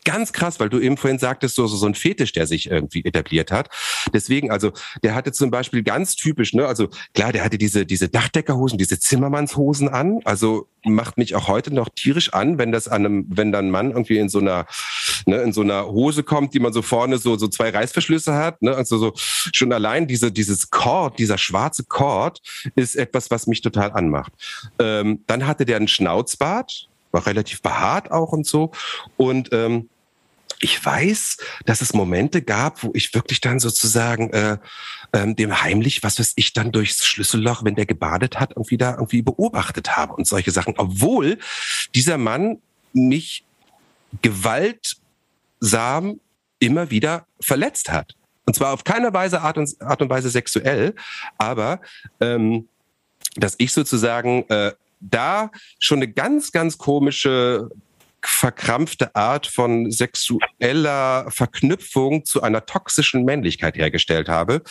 ganz 0.04 0.32
krass, 0.32 0.60
weil 0.60 0.68
du 0.68 0.78
eben 0.78 0.96
vorhin 0.96 1.18
sagtest, 1.18 1.56
so, 1.56 1.66
so, 1.66 1.76
so 1.76 1.86
ein 1.86 1.94
Fetisch, 1.94 2.32
der 2.32 2.46
sich 2.46 2.70
irgendwie 2.70 3.04
etabliert 3.04 3.50
hat. 3.50 3.68
Deswegen, 4.14 4.50
also, 4.50 4.72
der 5.02 5.14
hatte 5.14 5.32
zum 5.32 5.50
Beispiel 5.50 5.82
ganz 5.82 6.14
typisch, 6.14 6.54
ne, 6.54 6.66
also 6.66 6.88
klar, 7.14 7.32
der 7.32 7.44
hatte 7.44 7.58
diese, 7.58 7.84
diese 7.84 8.08
Dachdeckerhosen, 8.08 8.78
diese 8.78 8.98
Zimmermannshosen 8.98 9.88
an. 9.88 10.20
Also 10.24 10.68
macht 10.84 11.18
mich 11.18 11.34
auch 11.34 11.48
heute 11.48 11.74
noch 11.74 11.88
tierisch 11.88 12.32
an, 12.32 12.58
wenn 12.58 12.70
das 12.70 12.86
an 12.86 13.04
einem, 13.04 13.26
wenn 13.28 13.50
dann 13.50 13.66
ein 13.66 13.70
Mann 13.70 13.90
irgendwie 13.90 14.18
in 14.18 14.28
so 14.28 14.38
einer, 14.38 14.66
ne, 15.26 15.42
in 15.42 15.52
so 15.52 15.62
einer 15.62 15.86
Hose 15.86 16.22
kommt, 16.22 16.54
die 16.54 16.60
man 16.60 16.72
so 16.72 16.82
vorne 16.82 17.18
so, 17.18 17.36
so 17.36 17.48
zwei 17.48 17.70
Reißverschlüsse 17.70 18.34
hat, 18.34 18.62
ne, 18.62 18.74
also 18.74 18.98
so 18.98 19.12
schon 19.16 19.72
allein 19.72 20.06
diese, 20.06 20.30
dieses 20.30 20.70
Kord, 20.70 21.18
dieser 21.18 21.38
schwarze 21.38 21.84
Kord 21.84 22.40
ist 22.76 22.94
etwas, 22.94 23.30
was 23.30 23.48
mich 23.48 23.60
total 23.60 23.92
anmacht. 23.92 24.32
Ähm, 24.78 25.24
dann 25.26 25.46
hatte 25.46 25.64
der 25.64 25.76
einen 25.76 25.88
Schnauzbart, 25.88 26.88
war 27.12 27.26
relativ 27.26 27.62
behaart 27.62 28.10
auch 28.10 28.32
und 28.32 28.46
so. 28.46 28.72
Und 29.16 29.52
ähm, 29.52 29.88
ich 30.60 30.84
weiß, 30.84 31.36
dass 31.66 31.80
es 31.82 31.92
Momente 31.92 32.42
gab, 32.42 32.82
wo 32.82 32.90
ich 32.94 33.12
wirklich 33.14 33.40
dann 33.40 33.60
sozusagen 33.60 34.30
äh, 34.30 34.58
ähm, 35.12 35.36
dem 35.36 35.62
heimlich, 35.62 36.02
was 36.02 36.18
weiß 36.18 36.32
ich, 36.36 36.52
dann 36.52 36.72
durchs 36.72 37.04
Schlüsselloch, 37.04 37.62
wenn 37.64 37.74
der 37.74 37.86
gebadet 37.86 38.40
hat, 38.40 38.52
irgendwie 38.52 38.78
da 38.78 38.92
irgendwie 38.92 39.22
beobachtet 39.22 39.96
habe 39.96 40.14
und 40.14 40.26
solche 40.26 40.50
Sachen. 40.50 40.74
Obwohl 40.78 41.38
dieser 41.94 42.18
Mann 42.18 42.58
mich 42.92 43.44
gewaltsam 44.22 46.20
immer 46.58 46.90
wieder 46.90 47.26
verletzt 47.40 47.90
hat. 47.90 48.14
Und 48.46 48.54
zwar 48.54 48.72
auf 48.72 48.84
keine 48.84 49.12
Weise 49.12 49.42
Art 49.42 49.58
und, 49.58 49.80
Art 49.80 50.00
und 50.00 50.08
Weise 50.08 50.30
sexuell, 50.30 50.94
aber 51.36 51.80
ähm, 52.20 52.68
dass 53.34 53.56
ich 53.58 53.72
sozusagen 53.72 54.48
äh, 54.48 54.72
da 55.00 55.50
schon 55.78 55.98
eine 55.98 56.08
ganz, 56.08 56.52
ganz 56.52 56.78
komische 56.78 57.68
verkrampfte 58.22 59.14
Art 59.14 59.46
von 59.46 59.90
sexueller 59.90 61.30
Verknüpfung 61.30 62.24
zu 62.24 62.42
einer 62.42 62.66
toxischen 62.66 63.24
Männlichkeit 63.24 63.76
hergestellt 63.76 64.28
habe, 64.28 64.62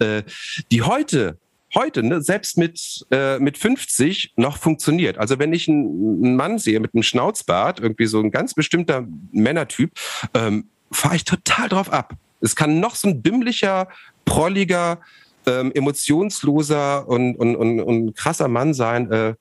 äh, 0.00 0.22
die 0.70 0.82
heute 0.82 1.38
heute, 1.74 2.02
ne, 2.02 2.20
selbst 2.20 2.58
mit, 2.58 3.06
äh, 3.10 3.38
mit 3.38 3.56
50 3.56 4.32
noch 4.36 4.58
funktioniert. 4.58 5.18
Also 5.18 5.38
wenn 5.38 5.52
ich 5.52 5.68
einen 5.68 6.36
Mann 6.36 6.58
sehe 6.58 6.80
mit 6.80 6.94
einem 6.94 7.02
Schnauzbart, 7.02 7.80
irgendwie 7.80 8.06
so 8.06 8.20
ein 8.20 8.30
ganz 8.30 8.54
bestimmter 8.54 9.06
Männertyp, 9.32 9.92
ähm, 10.34 10.68
fahre 10.90 11.16
ich 11.16 11.24
total 11.24 11.68
drauf 11.68 11.92
ab. 11.92 12.14
Es 12.40 12.56
kann 12.56 12.80
noch 12.80 12.96
so 12.96 13.08
ein 13.08 13.22
dümmlicher, 13.22 13.88
prolliger, 14.24 15.00
ähm, 15.46 15.72
emotionsloser 15.72 17.08
und, 17.08 17.36
und, 17.36 17.56
und, 17.56 17.80
und 17.80 18.16
krasser 18.16 18.48
Mann 18.48 18.74
sein. 18.74 19.10
Äh, 19.10 19.34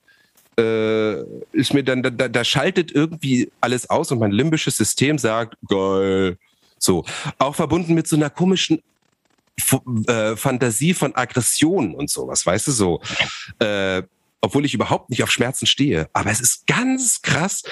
äh, 0.60 1.24
ist 1.54 1.74
mir 1.74 1.84
dann, 1.84 2.04
da, 2.04 2.10
da 2.10 2.43
schaltet 2.43 2.91
irgendwie 2.91 3.52
alles 3.62 3.89
aus 3.89 4.12
und 4.12 4.19
mein 4.19 4.32
limbisches 4.32 4.78
System 4.78 5.17
sagt, 5.17 5.56
geil. 5.67 6.38
So. 6.78 7.06
Auch 7.38 7.56
verbunden 7.56 7.93
mit 7.93 8.08
so 8.08 8.15
einer 8.15 8.30
komischen 8.30 8.82
F 9.58 9.80
äh, 10.08 10.36
Fantasie 10.36 10.93
von 10.93 11.15
Aggression 11.15 11.95
und 11.95 12.10
sowas, 12.10 12.45
weißt 12.45 12.67
du 12.67 12.72
so. 12.72 13.02
Äh, 13.60 14.04
obwohl 14.41 14.65
ich 14.65 14.74
überhaupt 14.74 15.10
nicht 15.10 15.24
auf 15.24 15.32
Schmerzen 15.32 15.65
stehe. 15.65 16.10
Aber 16.13 16.32
es 16.32 16.39
ist 16.39 16.65
ganz 16.65 17.22
krass, 17.22 17.63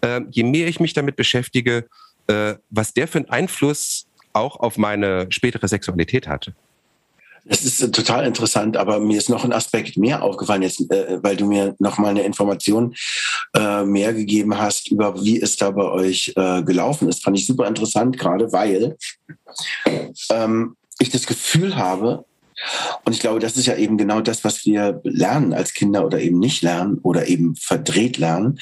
äh, 0.00 0.22
je 0.30 0.42
mehr 0.42 0.68
ich 0.68 0.80
mich 0.80 0.94
damit 0.94 1.16
beschäftige, 1.16 1.86
äh, 2.28 2.54
was 2.70 2.94
der 2.94 3.08
für 3.08 3.18
einen 3.18 3.28
Einfluss 3.28 4.06
auch 4.32 4.56
auf 4.56 4.78
meine 4.78 5.26
spätere 5.30 5.68
Sexualität 5.68 6.26
hatte. 6.26 6.54
Das 7.44 7.62
ist 7.62 7.82
äh, 7.82 7.90
total 7.90 8.26
interessant, 8.26 8.76
aber 8.76 9.00
mir 9.00 9.18
ist 9.18 9.28
noch 9.28 9.44
ein 9.44 9.52
Aspekt 9.52 9.96
mehr 9.96 10.22
aufgefallen, 10.22 10.62
jetzt, 10.62 10.90
äh, 10.90 11.22
weil 11.22 11.36
du 11.36 11.46
mir 11.46 11.74
noch 11.78 11.98
mal 11.98 12.08
eine 12.08 12.22
Information 12.22 12.94
äh, 13.54 13.84
mehr 13.84 14.14
gegeben 14.14 14.56
hast 14.58 14.90
über 14.90 15.22
wie 15.22 15.40
es 15.40 15.56
da 15.56 15.70
bei 15.70 15.84
euch 15.84 16.32
äh, 16.36 16.62
gelaufen 16.62 17.08
ist. 17.08 17.22
Fand 17.22 17.38
ich 17.38 17.46
super 17.46 17.66
interessant, 17.66 18.18
gerade 18.18 18.50
weil 18.52 18.96
ähm, 20.30 20.76
ich 20.98 21.10
das 21.10 21.26
Gefühl 21.26 21.76
habe, 21.76 22.24
und 23.04 23.12
ich 23.12 23.20
glaube, 23.20 23.40
das 23.40 23.56
ist 23.56 23.66
ja 23.66 23.76
eben 23.76 23.98
genau 23.98 24.20
das, 24.20 24.44
was 24.44 24.64
wir 24.64 25.00
lernen 25.02 25.52
als 25.52 25.74
Kinder 25.74 26.06
oder 26.06 26.20
eben 26.20 26.38
nicht 26.38 26.62
lernen 26.62 26.98
oder 27.02 27.26
eben 27.26 27.56
verdreht 27.56 28.16
lernen, 28.16 28.58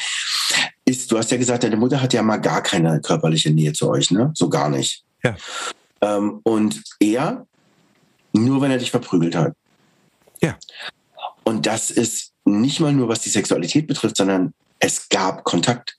ist, 0.85 1.13
du 1.13 1.19
hast 1.19 1.31
ja 1.31 1.37
gesagt, 1.37 1.63
deine 1.63 1.77
Mutter 1.77 2.01
hat 2.01 2.13
ja 2.13 2.23
mal 2.23 2.39
gar 2.39 2.63
keine 2.63 3.01
körperliche 3.01 3.51
Nähe 3.51 3.73
zu 3.75 3.89
euch, 3.91 4.11
ne? 4.11 4.33
So 4.35 4.49
gar 4.49 4.71
nicht. 4.71 5.05
Ja. 5.23 5.37
Ähm, 6.01 6.41
und 6.43 6.83
er 6.99 7.47
nur 8.33 8.61
wenn 8.61 8.71
er 8.71 8.79
dich 8.79 8.91
verprügelt 8.91 9.35
hat. 9.35 9.55
Ja. 10.41 10.57
Und 11.45 11.67
das 11.67 11.91
ist 11.91 12.33
nicht 12.45 12.81
mal 12.81 12.93
nur, 12.93 13.09
was 13.09 13.21
die 13.21 13.31
Sexualität 13.31 13.87
betrifft, 13.87 14.17
sondern 14.17 14.53
es 14.79 15.09
gab 15.09 15.45
Kontakt. 15.45 15.99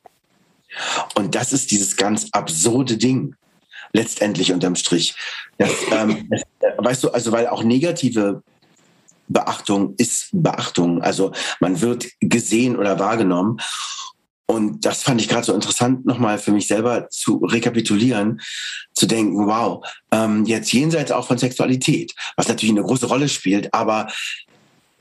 Und 1.15 1.35
das 1.35 1.53
ist 1.53 1.71
dieses 1.71 1.95
ganz 1.95 2.27
absurde 2.31 2.97
Ding, 2.97 3.35
letztendlich 3.93 4.51
unterm 4.51 4.75
Strich. 4.75 5.15
Das, 5.57 5.71
ähm, 5.91 6.27
das, 6.59 6.73
weißt 6.77 7.03
du, 7.03 7.11
also 7.11 7.31
weil 7.31 7.47
auch 7.47 7.63
negative 7.63 8.43
Beachtung 9.27 9.95
ist 9.97 10.29
Beachtung. 10.31 11.01
Also 11.01 11.31
man 11.59 11.81
wird 11.81 12.07
gesehen 12.19 12.75
oder 12.77 12.99
wahrgenommen. 12.99 13.59
Und 14.53 14.85
das 14.85 15.01
fand 15.01 15.19
ich 15.19 15.27
gerade 15.27 15.45
so 15.45 15.53
interessant, 15.53 16.05
nochmal 16.05 16.37
für 16.37 16.51
mich 16.51 16.67
selber 16.67 17.09
zu 17.09 17.37
rekapitulieren, 17.37 18.39
zu 18.93 19.07
denken, 19.07 19.47
wow, 19.47 19.83
ähm, 20.11 20.45
jetzt 20.45 20.71
jenseits 20.71 21.11
auch 21.11 21.25
von 21.25 21.39
Sexualität, 21.39 22.13
was 22.37 22.47
natürlich 22.47 22.75
eine 22.75 22.83
große 22.83 23.07
Rolle 23.07 23.29
spielt, 23.29 23.73
aber 23.73 24.07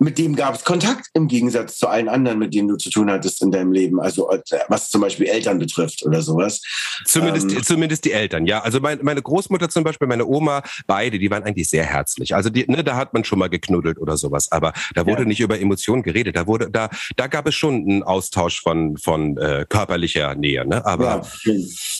mit 0.02 0.18
dem 0.18 0.36
gab 0.36 0.54
es 0.54 0.64
Kontakt 0.64 1.08
im 1.14 1.28
Gegensatz 1.28 1.76
zu 1.78 1.88
allen 1.88 2.08
anderen, 2.08 2.38
mit 2.38 2.54
denen 2.54 2.68
du 2.68 2.76
zu 2.76 2.90
tun 2.90 3.10
hattest 3.10 3.42
in 3.42 3.50
deinem 3.50 3.72
Leben. 3.72 4.00
Also 4.00 4.30
äh, 4.30 4.40
was 4.68 4.90
zum 4.90 5.00
Beispiel 5.00 5.26
Eltern 5.26 5.58
betrifft 5.58 6.04
oder 6.04 6.22
sowas. 6.22 6.60
Zumindest, 7.04 7.52
ähm, 7.52 7.62
zumindest 7.62 8.04
die 8.04 8.12
Eltern, 8.12 8.46
ja. 8.46 8.60
Also 8.60 8.80
mein, 8.80 8.98
meine 9.02 9.22
Großmutter 9.22 9.68
zum 9.68 9.84
Beispiel, 9.84 10.08
meine 10.08 10.26
Oma, 10.26 10.62
beide, 10.86 11.18
die 11.18 11.30
waren 11.30 11.44
eigentlich 11.44 11.68
sehr 11.70 11.84
herzlich. 11.84 12.34
Also 12.34 12.50
die, 12.50 12.64
ne, 12.66 12.82
da 12.84 12.96
hat 12.96 13.14
man 13.14 13.24
schon 13.24 13.38
mal 13.38 13.48
geknuddelt 13.48 13.98
oder 13.98 14.16
sowas, 14.16 14.50
aber 14.50 14.72
da 14.94 15.06
wurde 15.06 15.22
ja. 15.22 15.28
nicht 15.28 15.40
über 15.40 15.60
Emotionen 15.60 16.02
geredet. 16.02 16.36
Da 16.36 16.46
wurde, 16.46 16.70
da, 16.70 16.90
da 17.16 17.26
gab 17.26 17.46
es 17.46 17.54
schon 17.54 17.74
einen 17.74 18.02
Austausch 18.02 18.60
von 18.60 18.96
von 18.96 19.36
äh, 19.38 19.66
körperlicher 19.68 20.34
Nähe. 20.34 20.66
Ne? 20.66 20.84
Aber 20.84 21.24
ja. 21.44 21.54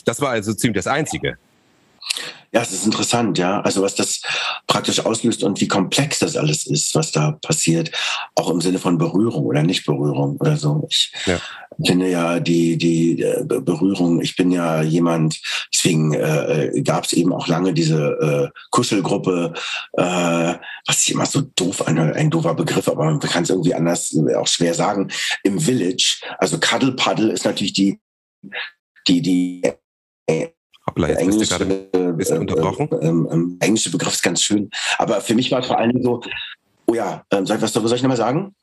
das 0.05 0.21
war 0.21 0.29
also 0.29 0.53
ziemlich 0.53 0.83
das 0.83 0.87
Einzige. 0.87 1.37
Ja, 2.53 2.61
es 2.61 2.71
ist 2.71 2.85
interessant, 2.85 3.39
ja. 3.39 3.61
Also 3.61 3.81
was 3.81 3.95
das 3.95 4.21
praktisch 4.67 5.03
auslöst 5.03 5.43
und 5.43 5.59
wie 5.59 5.67
komplex 5.67 6.19
das 6.19 6.37
alles 6.37 6.67
ist, 6.67 6.93
was 6.93 7.11
da 7.11 7.31
passiert, 7.41 7.91
auch 8.35 8.51
im 8.51 8.61
Sinne 8.61 8.77
von 8.77 8.99
Berührung 8.99 9.45
oder 9.45 9.63
Nicht-Berührung 9.63 10.37
oder 10.37 10.55
so. 10.55 10.85
Ich 10.87 11.11
ja. 11.25 11.39
finde 11.83 12.09
ja 12.09 12.39
die, 12.39 12.77
die 12.77 13.23
äh, 13.23 13.43
Berührung, 13.43 14.21
ich 14.21 14.35
bin 14.35 14.51
ja 14.51 14.83
jemand, 14.83 15.41
deswegen 15.73 16.13
äh, 16.13 16.79
gab 16.83 17.05
es 17.05 17.13
eben 17.13 17.33
auch 17.33 17.47
lange 17.47 17.73
diese 17.73 18.51
äh, 18.53 18.59
Kuschelgruppe, 18.69 19.53
äh, 19.93 20.53
was 20.85 21.01
ich 21.01 21.11
immer 21.11 21.25
so 21.25 21.41
doof, 21.41 21.87
eine, 21.87 22.13
ein 22.13 22.29
doofer 22.29 22.53
Begriff, 22.53 22.87
aber 22.87 23.05
man 23.05 23.19
kann 23.19 23.43
es 23.43 23.49
irgendwie 23.49 23.73
anders 23.73 24.15
auch 24.37 24.47
schwer 24.47 24.75
sagen, 24.75 25.09
im 25.41 25.59
Village. 25.59 26.21
Also 26.37 26.59
Cuddle 26.59 26.91
Puddle 26.91 27.31
ist 27.31 27.45
natürlich 27.45 27.73
die, 27.73 27.99
die, 29.07 29.23
die 29.23 29.63
Hoppla, 30.93 31.09
jetzt 31.09 31.25
bist 31.25 31.51
du 31.51 31.57
gerade 31.57 31.89
ein 31.93 32.17
bisschen 32.17 32.37
unterbrochen. 32.37 32.87
Ähm, 33.01 33.27
ähm, 33.31 33.57
englische 33.59 33.89
Begriff 33.89 34.13
ist 34.13 34.21
ganz 34.21 34.43
schön. 34.43 34.69
Aber 34.99 35.21
für 35.21 35.33
mich 35.33 35.51
war 35.51 35.59
es 35.59 35.65
vor 35.65 35.79
allen 35.79 35.89
Dingen 35.89 36.03
so, 36.03 36.21
oh 36.85 36.93
ja, 36.93 37.23
ähm, 37.31 37.47
soll, 37.47 37.59
was 37.61 37.73
soll 37.73 37.93
ich 37.93 38.03
nochmal 38.03 38.17
sagen? 38.17 38.53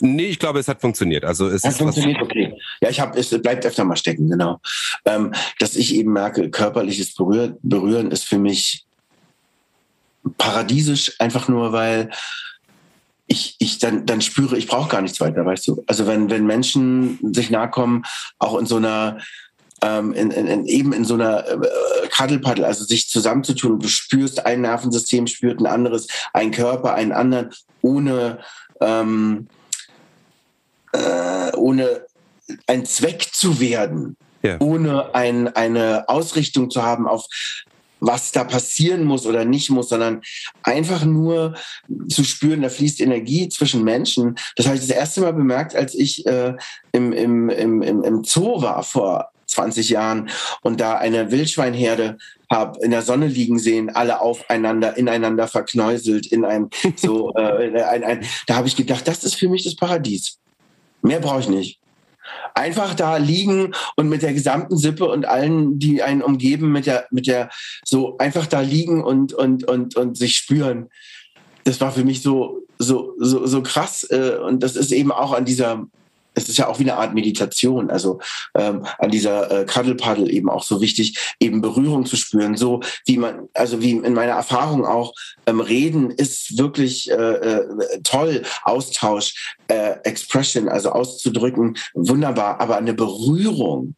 Nee, 0.00 0.26
ich 0.26 0.38
glaube, 0.38 0.58
es 0.58 0.68
hat 0.68 0.80
funktioniert. 0.80 1.24
Also 1.24 1.48
es 1.48 1.62
hat 1.64 1.74
funktioniert, 1.74 2.22
okay. 2.22 2.54
Ja, 2.80 2.88
ich 2.88 2.98
habe, 2.98 3.18
es 3.18 3.30
bleibt 3.42 3.66
öfter 3.66 3.84
mal 3.84 3.96
stecken, 3.96 4.30
genau. 4.30 4.58
Ähm, 5.04 5.32
dass 5.58 5.76
ich 5.76 5.94
eben 5.94 6.12
merke, 6.12 6.50
körperliches 6.50 7.14
Berühren, 7.14 7.56
Berühren 7.62 8.10
ist 8.10 8.24
für 8.24 8.38
mich 8.38 8.86
paradiesisch, 10.38 11.14
einfach 11.20 11.48
nur, 11.48 11.72
weil 11.72 12.10
ich, 13.26 13.56
ich 13.58 13.78
dann, 13.78 14.06
dann 14.06 14.22
spüre, 14.22 14.56
ich 14.56 14.66
brauche 14.66 14.88
gar 14.88 15.02
nichts 15.02 15.20
weiter, 15.20 15.44
weißt 15.44 15.68
du. 15.68 15.84
Also 15.86 16.06
wenn, 16.06 16.30
wenn 16.30 16.46
Menschen 16.46 17.18
sich 17.34 17.50
nahe 17.50 17.70
kommen, 17.70 18.02
auch 18.38 18.58
in 18.58 18.66
so 18.66 18.76
einer 18.76 19.18
ähm, 19.82 20.12
in, 20.14 20.30
in, 20.30 20.66
eben 20.66 20.92
in 20.92 21.04
so 21.04 21.14
einer 21.14 21.46
äh, 21.46 22.08
Kaddelpaddel, 22.10 22.64
also 22.64 22.84
sich 22.84 23.08
zusammenzutun. 23.08 23.78
Du 23.78 23.88
spürst 23.88 24.46
ein 24.46 24.62
Nervensystem, 24.62 25.26
spürt 25.26 25.60
ein 25.60 25.66
anderes, 25.66 26.06
ein 26.32 26.50
Körper, 26.50 26.94
einen 26.94 27.12
anderen, 27.12 27.50
ohne, 27.82 28.38
ähm, 28.80 29.48
äh, 30.92 31.52
ohne 31.56 32.06
ein 32.66 32.86
Zweck 32.86 33.28
zu 33.32 33.60
werden, 33.60 34.16
ja. 34.42 34.56
ohne 34.60 35.14
ein, 35.14 35.54
eine 35.54 36.08
Ausrichtung 36.08 36.70
zu 36.70 36.82
haben 36.82 37.06
auf 37.06 37.26
was 37.98 38.30
da 38.30 38.44
passieren 38.44 39.04
muss 39.04 39.26
oder 39.26 39.46
nicht 39.46 39.70
muss, 39.70 39.88
sondern 39.88 40.20
einfach 40.62 41.04
nur 41.06 41.54
zu 42.10 42.24
spüren, 42.24 42.60
da 42.60 42.68
fließt 42.68 43.00
Energie 43.00 43.48
zwischen 43.48 43.84
Menschen. 43.84 44.36
Das 44.54 44.66
habe 44.66 44.76
ich 44.76 44.82
das 44.82 44.94
erste 44.94 45.22
Mal 45.22 45.32
bemerkt, 45.32 45.74
als 45.74 45.94
ich 45.94 46.26
äh, 46.26 46.54
im, 46.92 47.12
im, 47.12 47.48
im, 47.48 47.82
im 47.82 48.22
Zoo 48.22 48.60
war 48.60 48.82
vor 48.82 49.30
20 49.56 49.88
Jahren 49.88 50.28
und 50.62 50.80
da 50.80 50.98
eine 50.98 51.30
Wildschweinherde 51.30 52.18
habe 52.50 52.78
in 52.84 52.92
der 52.92 53.02
Sonne 53.02 53.26
liegen 53.26 53.58
sehen, 53.58 53.90
alle 53.90 54.20
aufeinander, 54.20 54.96
ineinander 54.96 55.48
verknäuselt, 55.48 56.26
in 56.26 56.44
einem 56.44 56.70
so, 56.96 57.34
äh, 57.34 57.82
ein, 57.82 58.04
ein, 58.04 58.26
da 58.46 58.56
habe 58.56 58.68
ich 58.68 58.76
gedacht, 58.76 59.08
das 59.08 59.24
ist 59.24 59.34
für 59.34 59.48
mich 59.48 59.64
das 59.64 59.74
Paradies. 59.74 60.38
Mehr 61.02 61.20
brauche 61.20 61.40
ich 61.40 61.48
nicht. 61.48 61.80
Einfach 62.54 62.94
da 62.94 63.16
liegen 63.16 63.72
und 63.96 64.08
mit 64.08 64.22
der 64.22 64.32
gesamten 64.32 64.76
Sippe 64.76 65.08
und 65.08 65.26
allen, 65.26 65.78
die 65.78 66.02
einen 66.02 66.22
umgeben, 66.22 66.70
mit 66.72 66.86
der, 66.86 67.06
mit 67.10 67.26
der, 67.26 67.50
so 67.84 68.16
einfach 68.18 68.46
da 68.46 68.60
liegen 68.60 69.02
und, 69.02 69.32
und, 69.32 69.64
und, 69.64 69.96
und 69.96 70.16
sich 70.16 70.36
spüren. 70.36 70.88
Das 71.64 71.80
war 71.80 71.92
für 71.92 72.04
mich 72.04 72.22
so, 72.22 72.62
so, 72.78 73.14
so, 73.18 73.46
so 73.46 73.62
krass. 73.62 74.04
Äh, 74.04 74.38
und 74.44 74.62
das 74.62 74.76
ist 74.76 74.92
eben 74.92 75.12
auch 75.12 75.32
an 75.32 75.44
dieser 75.44 75.86
es 76.36 76.50
ist 76.50 76.58
ja 76.58 76.68
auch 76.68 76.78
wie 76.78 76.84
eine 76.84 76.96
Art 76.96 77.14
Meditation, 77.14 77.90
also 77.90 78.20
ähm, 78.54 78.86
an 78.98 79.10
dieser 79.10 79.50
äh, 79.50 79.64
Cuddle 79.64 80.30
eben 80.30 80.50
auch 80.50 80.62
so 80.62 80.80
wichtig, 80.80 81.34
eben 81.40 81.62
Berührung 81.62 82.04
zu 82.04 82.16
spüren, 82.16 82.56
so 82.56 82.82
wie 83.06 83.16
man, 83.16 83.48
also 83.54 83.80
wie 83.80 83.92
in 83.92 84.12
meiner 84.12 84.34
Erfahrung 84.34 84.84
auch, 84.84 85.14
ähm, 85.46 85.60
Reden 85.60 86.10
ist 86.10 86.58
wirklich 86.58 87.10
äh, 87.10 87.14
äh, 87.14 88.02
toll, 88.02 88.42
Austausch, 88.64 89.56
äh, 89.68 89.96
Expression, 90.04 90.68
also 90.68 90.90
auszudrücken, 90.90 91.78
wunderbar, 91.94 92.60
aber 92.60 92.76
eine 92.76 92.92
Berührung, 92.92 93.94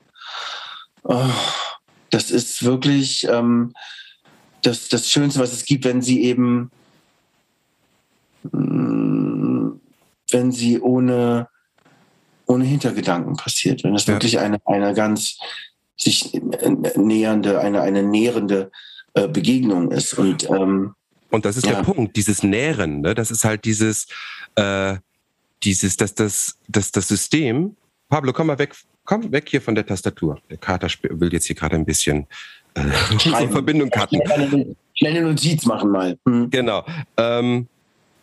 oh, 1.02 1.24
das 2.10 2.30
ist 2.30 2.64
wirklich 2.64 3.26
ähm, 3.28 3.72
das, 4.62 4.88
das 4.88 5.10
Schönste, 5.10 5.40
was 5.40 5.52
es 5.52 5.64
gibt, 5.64 5.84
wenn 5.84 6.02
sie 6.02 6.22
eben, 6.22 6.70
mm, 8.52 9.70
wenn 10.30 10.52
sie 10.52 10.80
ohne 10.80 11.48
ohne 12.48 12.64
Hintergedanken 12.64 13.36
passiert. 13.36 13.84
Wenn 13.84 13.94
es 13.94 14.06
ja. 14.06 14.14
wirklich 14.14 14.38
eine, 14.38 14.58
eine 14.64 14.94
ganz 14.94 15.38
sich 15.96 16.32
nähernde, 16.96 17.60
eine, 17.60 17.82
eine 17.82 18.02
nährende 18.02 18.70
äh, 19.14 19.28
Begegnung 19.28 19.90
ist. 19.90 20.14
Und, 20.14 20.48
ähm, 20.50 20.94
und 21.30 21.44
das 21.44 21.56
ist 21.56 21.66
ja. 21.66 21.74
der 21.74 21.82
Punkt, 21.82 22.16
dieses 22.16 22.42
Nähren, 22.42 23.02
ne? 23.02 23.14
das 23.14 23.30
ist 23.30 23.44
halt 23.44 23.64
dieses, 23.64 24.06
äh, 24.54 24.96
dieses, 25.62 25.96
dass 25.96 26.14
das, 26.14 26.56
dass 26.68 26.92
das 26.92 27.08
System, 27.08 27.76
Pablo, 28.08 28.32
komm 28.32 28.46
mal 28.46 28.58
weg, 28.58 28.74
komm 29.04 29.30
weg 29.32 29.48
hier 29.48 29.60
von 29.60 29.74
der 29.74 29.84
Tastatur. 29.84 30.40
Der 30.48 30.56
Kater 30.56 30.88
will 31.02 31.32
jetzt 31.32 31.46
hier 31.46 31.56
gerade 31.56 31.76
ein 31.76 31.84
bisschen 31.84 32.26
äh, 32.74 32.80
Verbindung 33.48 33.90
cutten. 33.90 34.20
Schnell 34.94 35.16
eine 35.16 35.28
Notiz 35.28 35.66
machen 35.66 35.90
mal. 35.90 36.18
Hm. 36.26 36.48
Genau. 36.50 36.84
Ähm, 37.16 37.68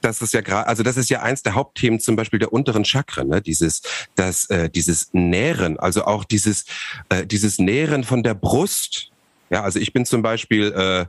das 0.05 0.21
ist 0.21 0.33
ja 0.33 0.41
gerade, 0.41 0.67
also 0.67 0.83
das 0.83 0.97
ist 0.97 1.09
ja 1.09 1.21
eins 1.21 1.41
der 1.41 1.55
Hauptthemen 1.55 1.99
zum 1.99 2.15
Beispiel 2.15 2.39
der 2.39 2.53
unteren 2.53 2.85
Chakren, 2.85 3.29
ne? 3.29 3.41
dieses, 3.41 3.81
das, 4.15 4.45
äh, 4.49 4.69
dieses 4.69 5.09
Nähren, 5.13 5.79
also 5.79 6.05
auch 6.05 6.23
dieses, 6.23 6.65
äh, 7.09 7.25
dieses 7.25 7.57
Nähren 7.57 8.03
von 8.03 8.21
der 8.21 8.35
Brust. 8.35 9.09
Ja, 9.49 9.63
also 9.63 9.79
ich 9.79 9.93
bin 9.93 10.05
zum 10.05 10.21
Beispiel, 10.21 10.71
äh, 10.71 11.05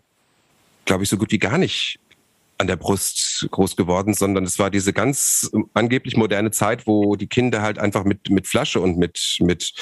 glaube 0.86 1.04
ich, 1.04 1.10
so 1.10 1.18
gut 1.18 1.30
wie 1.30 1.38
gar 1.38 1.58
nicht 1.58 1.98
an 2.58 2.66
der 2.66 2.76
Brust 2.76 3.46
groß 3.50 3.76
geworden, 3.76 4.14
sondern 4.14 4.44
es 4.44 4.58
war 4.58 4.70
diese 4.70 4.92
ganz 4.92 5.50
angeblich 5.74 6.16
moderne 6.16 6.50
Zeit, 6.50 6.86
wo 6.86 7.16
die 7.16 7.26
Kinder 7.26 7.62
halt 7.62 7.78
einfach 7.78 8.04
mit 8.04 8.30
mit 8.30 8.46
Flasche 8.46 8.80
und 8.80 8.98
mit 8.98 9.38
mit 9.40 9.74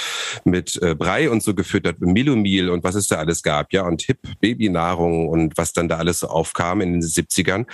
mit 0.45 0.81
äh, 0.83 0.95
Brei 0.95 1.31
und 1.31 1.43
so 1.43 1.55
gefüttert, 1.55 2.01
Milomil 2.01 2.71
und 2.71 2.85
was 2.85 2.95
es 2.95 3.09
da 3.09 3.17
alles 3.17 3.43
gab, 3.43 3.73
ja 3.73 3.87
und 3.87 4.03
Hip 4.03 4.19
Babynahrung 4.41 5.29
und 5.29 5.57
was 5.57 5.73
dann 5.73 5.89
da 5.89 5.99
alles 5.99 6.21
so 6.21 6.29
aufkam 6.29 6.81
in 6.81 6.93
den 6.93 7.03
70ern, 7.03 7.67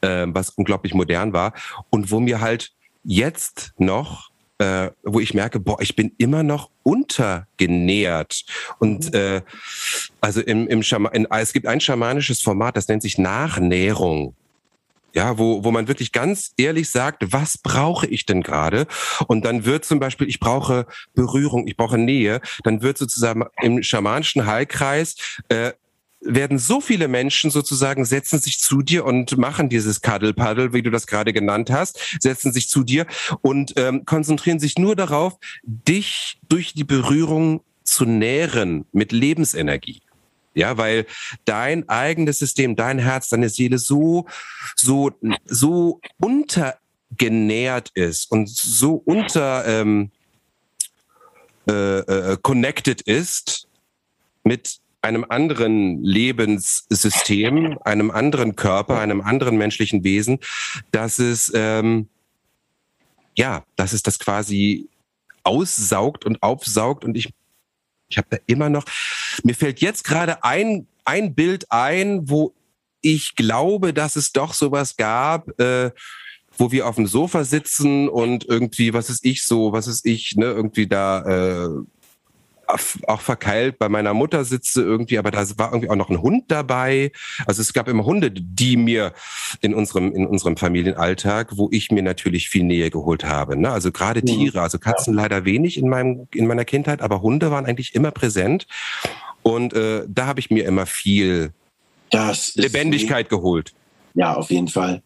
äh, 0.00 0.26
was 0.28 0.50
unglaublich 0.50 0.94
modern 0.94 1.32
war. 1.32 1.52
Und 1.90 2.10
wo 2.10 2.20
mir 2.20 2.40
halt 2.40 2.72
jetzt 3.04 3.72
noch 3.78 4.31
äh, 4.62 4.92
wo 5.02 5.18
ich 5.18 5.34
merke, 5.34 5.58
boah, 5.58 5.80
ich 5.80 5.96
bin 5.96 6.12
immer 6.18 6.44
noch 6.44 6.70
untergenährt. 6.84 8.44
Und 8.78 9.12
mhm. 9.12 9.18
äh, 9.18 9.40
also 10.20 10.40
im, 10.40 10.68
im 10.68 10.84
Schama 10.84 11.08
in, 11.08 11.26
es 11.30 11.52
gibt 11.52 11.66
ein 11.66 11.80
schamanisches 11.80 12.40
Format, 12.40 12.76
das 12.76 12.86
nennt 12.86 13.02
sich 13.02 13.18
Nachnährung. 13.18 14.36
Ja, 15.14 15.36
wo, 15.36 15.62
wo 15.62 15.70
man 15.72 15.88
wirklich 15.88 16.12
ganz 16.12 16.52
ehrlich 16.56 16.88
sagt, 16.88 17.32
was 17.32 17.58
brauche 17.58 18.06
ich 18.06 18.24
denn 18.24 18.42
gerade? 18.42 18.86
Und 19.26 19.44
dann 19.44 19.66
wird 19.66 19.84
zum 19.84 19.98
Beispiel, 19.98 20.26
ich 20.26 20.40
brauche 20.40 20.86
Berührung, 21.14 21.66
ich 21.66 21.76
brauche 21.76 21.98
Nähe, 21.98 22.40
dann 22.62 22.80
wird 22.80 22.96
sozusagen 22.96 23.44
im 23.60 23.82
schamanischen 23.82 24.46
Heilkreis 24.46 25.16
äh, 25.48 25.72
werden 26.24 26.58
so 26.58 26.80
viele 26.80 27.08
Menschen 27.08 27.50
sozusagen 27.50 28.04
setzen 28.04 28.38
sich 28.38 28.60
zu 28.60 28.82
dir 28.82 29.04
und 29.04 29.36
machen 29.36 29.68
dieses 29.68 30.00
Cuddle-Paddle, 30.00 30.72
wie 30.72 30.82
du 30.82 30.90
das 30.90 31.06
gerade 31.06 31.32
genannt 31.32 31.70
hast, 31.70 31.98
setzen 32.20 32.52
sich 32.52 32.68
zu 32.68 32.84
dir 32.84 33.06
und 33.40 33.74
ähm, 33.76 34.04
konzentrieren 34.04 34.60
sich 34.60 34.78
nur 34.78 34.96
darauf, 34.96 35.34
dich 35.62 36.38
durch 36.48 36.74
die 36.74 36.84
Berührung 36.84 37.62
zu 37.82 38.04
nähren 38.04 38.84
mit 38.92 39.12
Lebensenergie. 39.12 40.02
Ja, 40.54 40.76
weil 40.76 41.06
dein 41.46 41.88
eigenes 41.88 42.38
System, 42.38 42.76
dein 42.76 42.98
Herz, 42.98 43.28
deine 43.30 43.48
Seele 43.48 43.78
so, 43.78 44.26
so, 44.76 45.10
so 45.46 46.00
untergenährt 46.18 47.90
ist 47.94 48.30
und 48.30 48.50
so 48.50 48.94
unter, 49.06 49.66
ähm, 49.66 50.10
äh, 51.68 51.72
äh, 51.72 52.32
äh, 52.32 52.36
connected 52.42 53.02
ist 53.02 53.68
mit 54.42 54.80
einem 55.02 55.24
anderen 55.28 56.02
Lebenssystem, 56.02 57.78
einem 57.84 58.10
anderen 58.10 58.56
Körper, 58.56 58.98
einem 58.98 59.20
anderen 59.20 59.56
menschlichen 59.56 60.04
Wesen, 60.04 60.38
dass 60.92 61.18
es 61.18 61.50
ähm, 61.54 62.08
ja, 63.36 63.64
dass 63.76 63.92
es 63.92 64.02
das 64.02 64.18
quasi 64.18 64.88
aussaugt 65.42 66.24
und 66.24 66.42
aufsaugt. 66.42 67.04
Und 67.04 67.16
ich 67.16 67.30
ich 68.08 68.18
habe 68.18 68.28
da 68.30 68.36
immer 68.46 68.68
noch 68.68 68.84
mir 69.42 69.54
fällt 69.54 69.80
jetzt 69.80 70.04
gerade 70.04 70.44
ein 70.44 70.86
ein 71.04 71.34
Bild 71.34 71.70
ein, 71.70 72.28
wo 72.28 72.54
ich 73.00 73.34
glaube, 73.34 73.92
dass 73.92 74.16
es 74.16 74.32
doch 74.32 74.54
sowas 74.54 74.96
gab, 74.96 75.58
äh, 75.60 75.90
wo 76.56 76.70
wir 76.70 76.86
auf 76.86 76.96
dem 76.96 77.06
Sofa 77.06 77.44
sitzen 77.44 78.08
und 78.08 78.44
irgendwie, 78.44 78.92
was 78.92 79.10
ist 79.10 79.24
ich 79.24 79.44
so, 79.44 79.72
was 79.72 79.86
ist 79.86 80.06
ich, 80.06 80.36
ne, 80.36 80.46
irgendwie 80.46 80.86
da 80.86 81.66
äh, 81.66 81.68
auch 83.06 83.20
verkeilt 83.20 83.78
bei 83.78 83.88
meiner 83.88 84.14
Mutter 84.14 84.44
sitze 84.44 84.82
irgendwie, 84.82 85.18
aber 85.18 85.30
da 85.30 85.46
war 85.58 85.72
irgendwie 85.72 85.90
auch 85.90 85.96
noch 85.96 86.10
ein 86.10 86.20
Hund 86.20 86.44
dabei. 86.48 87.12
Also 87.46 87.62
es 87.62 87.72
gab 87.72 87.88
immer 87.88 88.04
Hunde, 88.04 88.30
die 88.30 88.76
mir 88.76 89.12
in 89.60 89.74
unserem, 89.74 90.12
in 90.12 90.26
unserem 90.26 90.56
Familienalltag, 90.56 91.56
wo 91.56 91.68
ich 91.70 91.90
mir 91.90 92.02
natürlich 92.02 92.48
viel 92.48 92.64
Nähe 92.64 92.90
geholt 92.90 93.24
habe. 93.24 93.56
Ne? 93.56 93.70
Also 93.70 93.92
gerade 93.92 94.20
mhm. 94.20 94.26
Tiere, 94.26 94.60
also 94.60 94.78
Katzen 94.78 95.14
leider 95.14 95.44
wenig 95.44 95.78
in 95.78 95.88
meinem, 95.88 96.28
in 96.34 96.46
meiner 96.46 96.64
Kindheit, 96.64 97.02
aber 97.02 97.22
Hunde 97.22 97.50
waren 97.50 97.66
eigentlich 97.66 97.94
immer 97.94 98.10
präsent. 98.10 98.66
Und 99.42 99.74
äh, 99.74 100.04
da 100.08 100.26
habe 100.26 100.40
ich 100.40 100.50
mir 100.50 100.64
immer 100.64 100.86
viel 100.86 101.52
Lebendigkeit 102.54 103.28
geholt. 103.28 103.72
Ja, 104.14 104.34
auf 104.34 104.50
jeden 104.50 104.68
Fall. 104.68 105.02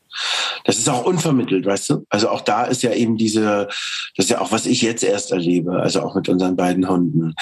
Das 0.64 0.78
ist 0.78 0.88
auch 0.88 1.04
unvermittelt, 1.04 1.64
weißt 1.66 1.90
du? 1.90 2.07
Also 2.09 2.28
auch 2.28 2.40
da 2.40 2.64
ist 2.64 2.82
ja 2.82 2.92
eben 2.92 3.16
diese, 3.16 3.68
das 4.16 4.26
ist 4.26 4.30
ja 4.30 4.40
auch, 4.40 4.52
was 4.52 4.66
ich 4.66 4.82
jetzt 4.82 5.04
erst 5.04 5.30
erlebe, 5.32 5.80
also 5.80 6.02
auch 6.02 6.14
mit 6.14 6.28
unseren 6.28 6.57
beiden 6.57 6.88
Hunden, 6.88 7.34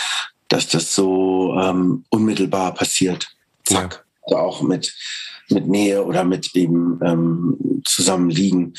dass 0.49 0.69
das 0.69 0.95
so 0.95 1.55
ähm, 1.59 2.05
unmittelbar 2.11 2.75
passiert. 2.75 3.29
Zack. 3.65 4.05
Ja. 4.29 4.37
Also 4.37 4.37
auch 4.39 4.63
mit, 4.63 4.95
mit 5.49 5.67
Nähe 5.67 6.05
oder 6.05 6.25
mit 6.25 6.55
eben 6.55 7.01
ähm, 7.03 7.83
Zusammenliegen. 7.85 8.75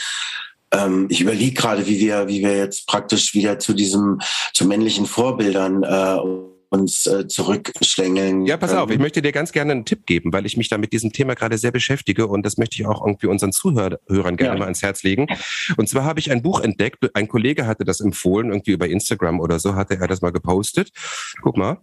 Ähm, 0.71 1.07
ich 1.09 1.21
überlege 1.21 1.53
gerade, 1.53 1.87
wie 1.87 1.99
wir, 1.99 2.27
wie 2.27 2.41
wir 2.41 2.57
jetzt 2.57 2.87
praktisch 2.87 3.33
wieder 3.33 3.59
zu 3.59 3.73
diesem, 3.73 4.19
zu 4.53 4.65
männlichen 4.65 5.05
Vorbildern 5.05 5.83
äh, 5.83 6.17
uns 6.69 7.05
äh, 7.05 7.27
zurückschlängeln. 7.27 8.45
Ja, 8.45 8.57
pass 8.57 8.73
auf, 8.73 8.89
ich 8.91 8.99
möchte 8.99 9.21
dir 9.21 9.31
ganz 9.31 9.51
gerne 9.51 9.71
einen 9.71 9.85
Tipp 9.85 10.05
geben, 10.05 10.33
weil 10.33 10.45
ich 10.45 10.57
mich 10.57 10.69
da 10.69 10.77
mit 10.77 10.93
diesem 10.93 11.11
Thema 11.11 11.35
gerade 11.35 11.57
sehr 11.57 11.71
beschäftige 11.71 12.27
und 12.27 12.45
das 12.45 12.57
möchte 12.57 12.75
ich 12.79 12.85
auch 12.85 13.05
irgendwie 13.05 13.27
unseren 13.27 13.51
Zuhörern 13.51 13.97
gerne 14.07 14.37
ja. 14.39 14.57
mal 14.57 14.65
ans 14.65 14.81
Herz 14.81 15.03
legen. 15.03 15.27
Und 15.77 15.89
zwar 15.89 16.03
habe 16.03 16.19
ich 16.19 16.31
ein 16.31 16.41
Buch 16.41 16.61
entdeckt, 16.61 16.97
ein 17.13 17.27
Kollege 17.27 17.67
hatte 17.67 17.85
das 17.85 17.99
empfohlen, 17.99 18.49
irgendwie 18.49 18.71
über 18.71 18.87
Instagram 18.87 19.39
oder 19.39 19.59
so, 19.59 19.75
hatte 19.75 19.99
er 19.99 20.07
das 20.07 20.21
mal 20.21 20.31
gepostet. 20.31 20.91
Guck 21.41 21.57
mal. 21.57 21.77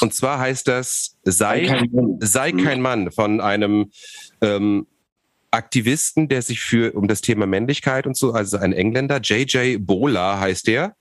Und 0.00 0.14
zwar 0.14 0.38
heißt 0.38 0.68
das 0.68 1.16
Sei, 1.24 1.66
kein 1.66 1.90
Mann, 1.92 2.16
sei 2.20 2.52
kein 2.52 2.80
Mann 2.80 3.10
von 3.10 3.40
einem 3.40 3.90
ähm, 4.40 4.86
Aktivisten, 5.50 6.28
der 6.28 6.42
sich 6.42 6.60
für 6.60 6.92
um 6.92 7.08
das 7.08 7.20
Thema 7.20 7.46
Männlichkeit 7.46 8.06
und 8.06 8.16
so, 8.16 8.32
also 8.32 8.56
ein 8.56 8.72
Engländer, 8.72 9.20
JJ 9.20 9.78
Bola 9.78 10.38
heißt 10.38 10.68
der 10.68 10.94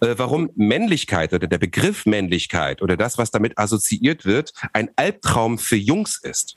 äh, 0.00 0.14
warum 0.16 0.50
Männlichkeit 0.54 1.32
oder 1.32 1.46
der 1.46 1.58
Begriff 1.58 2.06
Männlichkeit 2.06 2.82
oder 2.82 2.96
das, 2.96 3.18
was 3.18 3.30
damit 3.30 3.58
assoziiert 3.58 4.24
wird, 4.24 4.52
ein 4.72 4.90
Albtraum 4.96 5.58
für 5.58 5.76
Jungs 5.76 6.18
ist. 6.22 6.56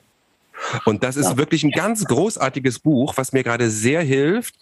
Und 0.84 1.02
das 1.02 1.16
ist 1.16 1.36
wirklich 1.36 1.64
ein 1.64 1.72
ganz 1.72 2.04
großartiges 2.04 2.78
Buch, 2.78 3.16
was 3.16 3.32
mir 3.32 3.42
gerade 3.42 3.68
sehr 3.70 4.02
hilft, 4.02 4.54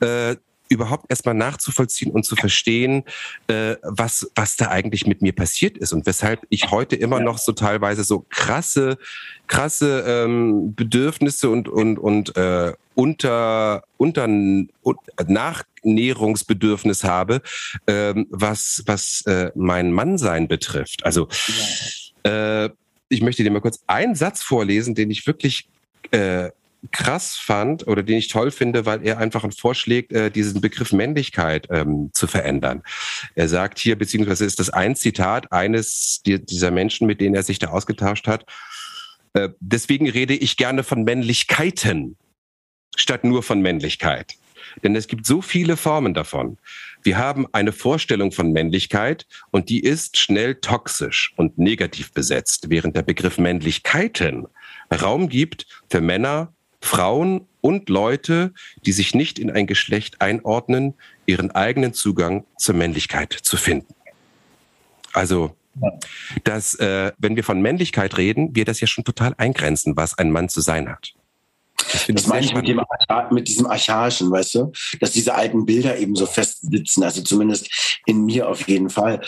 äh, 0.00 0.36
überhaupt 0.68 1.06
erstmal 1.08 1.34
nachzuvollziehen 1.34 2.10
und 2.10 2.24
zu 2.24 2.36
verstehen, 2.36 3.04
äh, 3.48 3.76
was, 3.82 4.30
was 4.34 4.56
da 4.56 4.68
eigentlich 4.68 5.06
mit 5.06 5.22
mir 5.22 5.32
passiert 5.32 5.78
ist 5.78 5.92
und 5.92 6.06
weshalb 6.06 6.40
ich 6.48 6.70
heute 6.70 6.96
immer 6.96 7.20
noch 7.20 7.38
so 7.38 7.52
teilweise 7.52 8.02
so 8.04 8.24
krasse, 8.30 8.98
krasse 9.46 10.04
ähm, 10.06 10.74
Bedürfnisse 10.74 11.50
und, 11.50 11.68
und, 11.68 11.98
und 11.98 12.36
äh, 12.36 12.72
unter, 12.94 13.84
unter 13.96 14.26
Nachnährungsbedürfnis 14.26 17.04
habe, 17.04 17.42
ähm, 17.86 18.26
was, 18.30 18.82
was 18.86 19.22
äh, 19.26 19.50
mein 19.54 19.92
Mannsein 19.92 20.48
betrifft. 20.48 21.04
Also 21.04 21.28
äh, 22.22 22.70
ich 23.08 23.20
möchte 23.20 23.42
dir 23.42 23.50
mal 23.50 23.60
kurz 23.60 23.82
einen 23.86 24.14
Satz 24.14 24.42
vorlesen, 24.42 24.94
den 24.94 25.10
ich 25.10 25.26
wirklich 25.26 25.68
äh, 26.10 26.50
krass 26.90 27.36
fand 27.36 27.86
oder 27.86 28.02
den 28.02 28.18
ich 28.18 28.28
toll 28.28 28.50
finde, 28.50 28.86
weil 28.86 29.04
er 29.06 29.18
einfach 29.18 29.46
vorschlägt, 29.56 30.12
äh, 30.12 30.30
diesen 30.30 30.60
Begriff 30.60 30.92
Männlichkeit 30.92 31.68
ähm, 31.70 32.10
zu 32.12 32.26
verändern. 32.26 32.82
Er 33.34 33.48
sagt 33.48 33.78
hier, 33.78 33.96
beziehungsweise 33.96 34.44
ist 34.44 34.60
das 34.60 34.70
ein 34.70 34.96
Zitat 34.96 35.52
eines 35.52 36.22
dieser 36.24 36.70
Menschen, 36.70 37.06
mit 37.06 37.20
denen 37.20 37.34
er 37.34 37.42
sich 37.42 37.58
da 37.58 37.68
ausgetauscht 37.68 38.26
hat. 38.26 38.46
Äh, 39.34 39.50
deswegen 39.60 40.08
rede 40.08 40.34
ich 40.34 40.56
gerne 40.56 40.82
von 40.82 41.04
Männlichkeiten 41.04 42.16
statt 42.96 43.24
nur 43.24 43.42
von 43.42 43.60
Männlichkeit. 43.60 44.34
Denn 44.82 44.96
es 44.96 45.06
gibt 45.06 45.26
so 45.26 45.42
viele 45.42 45.76
Formen 45.76 46.14
davon. 46.14 46.58
Wir 47.02 47.18
haben 47.18 47.46
eine 47.52 47.72
Vorstellung 47.72 48.32
von 48.32 48.52
Männlichkeit 48.52 49.26
und 49.50 49.68
die 49.68 49.80
ist 49.80 50.16
schnell 50.16 50.56
toxisch 50.56 51.32
und 51.36 51.58
negativ 51.58 52.12
besetzt, 52.12 52.70
während 52.70 52.96
der 52.96 53.02
Begriff 53.02 53.38
Männlichkeiten 53.38 54.46
Raum 54.90 55.28
gibt 55.28 55.66
für 55.90 56.00
Männer, 56.00 56.53
Frauen 56.84 57.46
und 57.60 57.88
Leute, 57.88 58.52
die 58.84 58.92
sich 58.92 59.14
nicht 59.14 59.38
in 59.38 59.50
ein 59.50 59.66
Geschlecht 59.66 60.20
einordnen, 60.20 60.94
ihren 61.26 61.50
eigenen 61.50 61.94
Zugang 61.94 62.44
zur 62.58 62.74
Männlichkeit 62.74 63.32
zu 63.32 63.56
finden. 63.56 63.94
Also, 65.12 65.56
dass, 66.44 66.74
äh, 66.74 67.12
wenn 67.18 67.36
wir 67.36 67.44
von 67.44 67.60
Männlichkeit 67.60 68.16
reden, 68.16 68.54
wir 68.54 68.64
das 68.64 68.80
ja 68.80 68.86
schon 68.86 69.04
total 69.04 69.34
eingrenzen, 69.38 69.96
was 69.96 70.18
ein 70.18 70.30
Mann 70.30 70.48
zu 70.48 70.60
sein 70.60 70.88
hat. 70.88 71.14
Das, 71.92 72.06
das 72.08 72.26
meine 72.26 72.44
ich 72.44 72.54
mit, 72.54 72.68
dem, 72.68 72.80
mit 73.30 73.48
diesem 73.48 73.66
Archaischen, 73.66 74.30
weißt 74.30 74.54
du? 74.56 74.72
Dass 75.00 75.12
diese 75.12 75.34
alten 75.34 75.66
Bilder 75.66 75.96
eben 75.98 76.14
so 76.16 76.26
fest 76.26 76.70
sitzen, 76.70 77.02
also 77.02 77.22
zumindest 77.22 78.00
in 78.06 78.24
mir 78.24 78.48
auf 78.48 78.68
jeden 78.68 78.90
Fall 78.90 79.20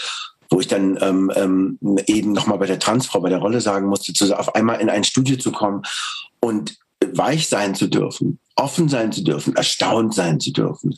wo 0.49 0.61
ich 0.61 0.69
dann 0.69 0.97
ähm, 1.01 1.33
ähm, 1.35 1.79
eben 2.07 2.33
nochmal 2.33 2.59
bei 2.59 2.67
der 2.67 2.79
Transfrau, 2.79 3.21
bei 3.21 3.31
der 3.31 3.39
Rolle 3.39 3.61
sagen 3.61 3.89
musste, 3.89 4.13
zu, 4.13 4.39
auf 4.39 4.55
einmal 4.55 4.81
in 4.81 4.89
ein 4.89 5.03
Studio 5.03 5.37
zu 5.37 5.51
kommen 5.51 5.83
und 6.39 6.79
weich 7.15 7.49
sein 7.49 7.75
zu 7.75 7.89
dürfen, 7.89 8.39
offen 8.57 8.89
sein 8.89 9.13
zu 9.13 9.23
dürfen, 9.23 9.55
erstaunt 9.57 10.15
sein 10.15 10.41
zu 10.41 10.53
dürfen, 10.53 10.95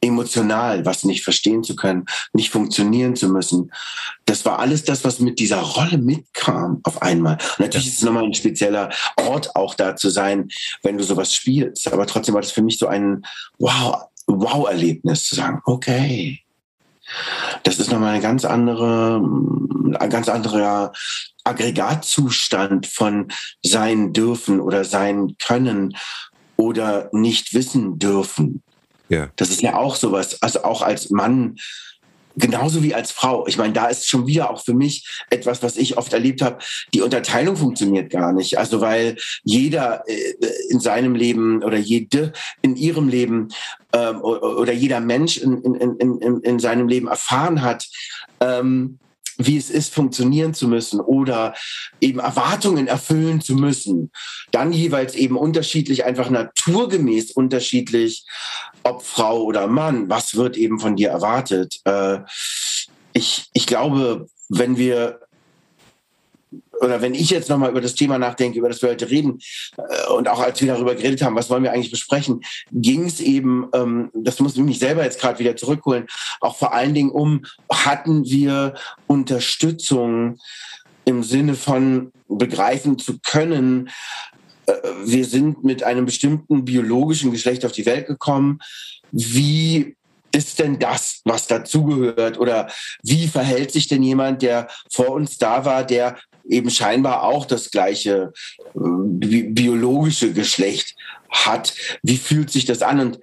emotional 0.00 0.84
was 0.84 1.04
nicht 1.04 1.22
verstehen 1.22 1.62
zu 1.62 1.76
können, 1.76 2.06
nicht 2.32 2.50
funktionieren 2.50 3.16
zu 3.16 3.28
müssen. 3.28 3.72
Das 4.24 4.44
war 4.44 4.58
alles 4.58 4.84
das, 4.84 5.04
was 5.04 5.20
mit 5.20 5.38
dieser 5.38 5.60
Rolle 5.60 5.98
mitkam 5.98 6.80
auf 6.82 7.02
einmal. 7.02 7.34
Und 7.34 7.60
natürlich 7.60 7.88
ist 7.88 7.98
es 7.98 8.02
nochmal 8.02 8.24
ein 8.24 8.34
spezieller 8.34 8.90
Ort 9.16 9.54
auch 9.54 9.74
da 9.74 9.96
zu 9.96 10.10
sein, 10.10 10.48
wenn 10.82 10.98
du 10.98 11.04
sowas 11.04 11.34
spielst. 11.34 11.92
Aber 11.92 12.06
trotzdem 12.06 12.34
war 12.34 12.42
das 12.42 12.52
für 12.52 12.62
mich 12.62 12.78
so 12.78 12.86
ein 12.88 13.24
Wow, 13.58 14.08
Wow-Erlebnis 14.26 15.24
zu 15.24 15.36
sagen, 15.36 15.60
okay, 15.64 16.42
das 17.62 17.78
ist 17.78 17.90
nochmal 17.90 18.14
eine 18.14 18.22
ganz 18.22 18.44
andere, 18.44 19.16
ein 19.18 20.10
ganz 20.10 20.28
anderer 20.28 20.92
Aggregatzustand 21.44 22.86
von 22.86 23.28
sein 23.62 24.12
dürfen 24.12 24.60
oder 24.60 24.84
sein 24.84 25.36
können 25.38 25.96
oder 26.56 27.08
nicht 27.12 27.54
wissen 27.54 27.98
dürfen. 27.98 28.62
Ja. 29.08 29.28
Das 29.36 29.50
ist 29.50 29.62
ja 29.62 29.76
auch 29.76 29.94
sowas. 29.94 30.42
Also 30.42 30.64
auch 30.64 30.82
als 30.82 31.10
Mann 31.10 31.56
genauso 32.36 32.82
wie 32.82 32.94
als 32.94 33.10
Frau. 33.10 33.46
Ich 33.46 33.56
meine, 33.56 33.72
da 33.72 33.86
ist 33.86 34.08
schon 34.08 34.26
wieder 34.26 34.50
auch 34.50 34.62
für 34.62 34.74
mich 34.74 35.06
etwas, 35.30 35.62
was 35.62 35.76
ich 35.76 35.96
oft 35.96 36.12
erlebt 36.12 36.42
habe. 36.42 36.58
Die 36.94 37.00
Unterteilung 37.00 37.56
funktioniert 37.56 38.10
gar 38.10 38.32
nicht. 38.32 38.58
Also 38.58 38.80
weil 38.80 39.16
jeder 39.42 40.04
äh, 40.06 40.34
in 40.68 40.80
seinem 40.80 41.14
Leben 41.14 41.62
oder 41.62 41.78
jede 41.78 42.32
in 42.62 42.76
ihrem 42.76 43.08
Leben 43.08 43.48
ähm, 43.92 44.20
oder 44.20 44.72
jeder 44.72 45.00
Mensch 45.00 45.38
in, 45.38 45.62
in, 45.62 45.96
in, 45.98 46.40
in 46.40 46.58
seinem 46.58 46.88
Leben 46.88 47.08
erfahren 47.08 47.62
hat, 47.62 47.86
ähm, 48.40 48.98
wie 49.38 49.56
es 49.56 49.70
ist, 49.70 49.92
funktionieren 49.92 50.54
zu 50.54 50.68
müssen 50.68 51.00
oder 51.00 51.54
eben 52.00 52.20
Erwartungen 52.20 52.86
erfüllen 52.86 53.40
zu 53.40 53.54
müssen. 53.54 54.10
Dann 54.50 54.72
jeweils 54.72 55.14
eben 55.14 55.36
unterschiedlich, 55.36 56.04
einfach 56.04 56.30
naturgemäß 56.30 57.32
unterschiedlich, 57.32 58.24
ob 58.86 59.02
Frau 59.02 59.42
oder 59.42 59.66
Mann, 59.66 60.08
was 60.08 60.36
wird 60.36 60.56
eben 60.56 60.78
von 60.78 60.96
dir 60.96 61.10
erwartet. 61.10 61.80
Äh, 61.84 62.20
ich, 63.12 63.48
ich 63.52 63.66
glaube, 63.66 64.28
wenn 64.48 64.76
wir 64.76 65.20
oder 66.80 67.00
wenn 67.00 67.14
ich 67.14 67.30
jetzt 67.30 67.48
nochmal 67.48 67.70
über 67.70 67.80
das 67.80 67.94
Thema 67.94 68.18
nachdenke, 68.18 68.58
über 68.58 68.68
das 68.68 68.82
wir 68.82 68.90
heute 68.90 69.10
reden, 69.10 69.38
äh, 69.78 70.12
und 70.12 70.28
auch 70.28 70.40
als 70.40 70.60
wir 70.60 70.68
darüber 70.68 70.94
geredet 70.94 71.22
haben, 71.22 71.34
was 71.34 71.48
wollen 71.48 71.62
wir 71.62 71.72
eigentlich 71.72 71.90
besprechen, 71.90 72.42
ging 72.70 73.06
es 73.06 73.20
eben, 73.20 73.68
ähm, 73.74 74.10
das 74.14 74.40
muss 74.40 74.56
ich 74.56 74.62
mich 74.62 74.78
selber 74.78 75.02
jetzt 75.02 75.20
gerade 75.20 75.38
wieder 75.38 75.56
zurückholen, 75.56 76.06
auch 76.40 76.56
vor 76.56 76.74
allen 76.74 76.94
Dingen 76.94 77.10
um, 77.10 77.44
hatten 77.72 78.24
wir 78.26 78.74
Unterstützung 79.06 80.38
im 81.06 81.22
Sinne 81.22 81.54
von 81.54 82.12
begreifen 82.28 82.98
zu 82.98 83.18
können, 83.20 83.88
wir 85.04 85.24
sind 85.24 85.64
mit 85.64 85.82
einem 85.82 86.06
bestimmten 86.06 86.64
biologischen 86.64 87.30
Geschlecht 87.30 87.64
auf 87.64 87.72
die 87.72 87.86
Welt 87.86 88.06
gekommen, 88.06 88.58
wie 89.12 89.96
ist 90.32 90.58
denn 90.58 90.78
das, 90.78 91.20
was 91.24 91.46
dazugehört? 91.46 92.38
Oder 92.38 92.68
wie 93.02 93.28
verhält 93.28 93.72
sich 93.72 93.88
denn 93.88 94.02
jemand, 94.02 94.42
der 94.42 94.68
vor 94.90 95.10
uns 95.10 95.38
da 95.38 95.64
war, 95.64 95.84
der 95.84 96.18
eben 96.48 96.70
scheinbar 96.70 97.22
auch 97.22 97.46
das 97.46 97.70
gleiche 97.70 98.32
äh, 98.74 98.78
bi 98.78 99.44
biologische 99.44 100.32
Geschlecht 100.32 100.94
hat? 101.30 101.74
Wie 102.02 102.16
fühlt 102.16 102.50
sich 102.50 102.64
das 102.64 102.82
an? 102.82 103.00
Und 103.00 103.18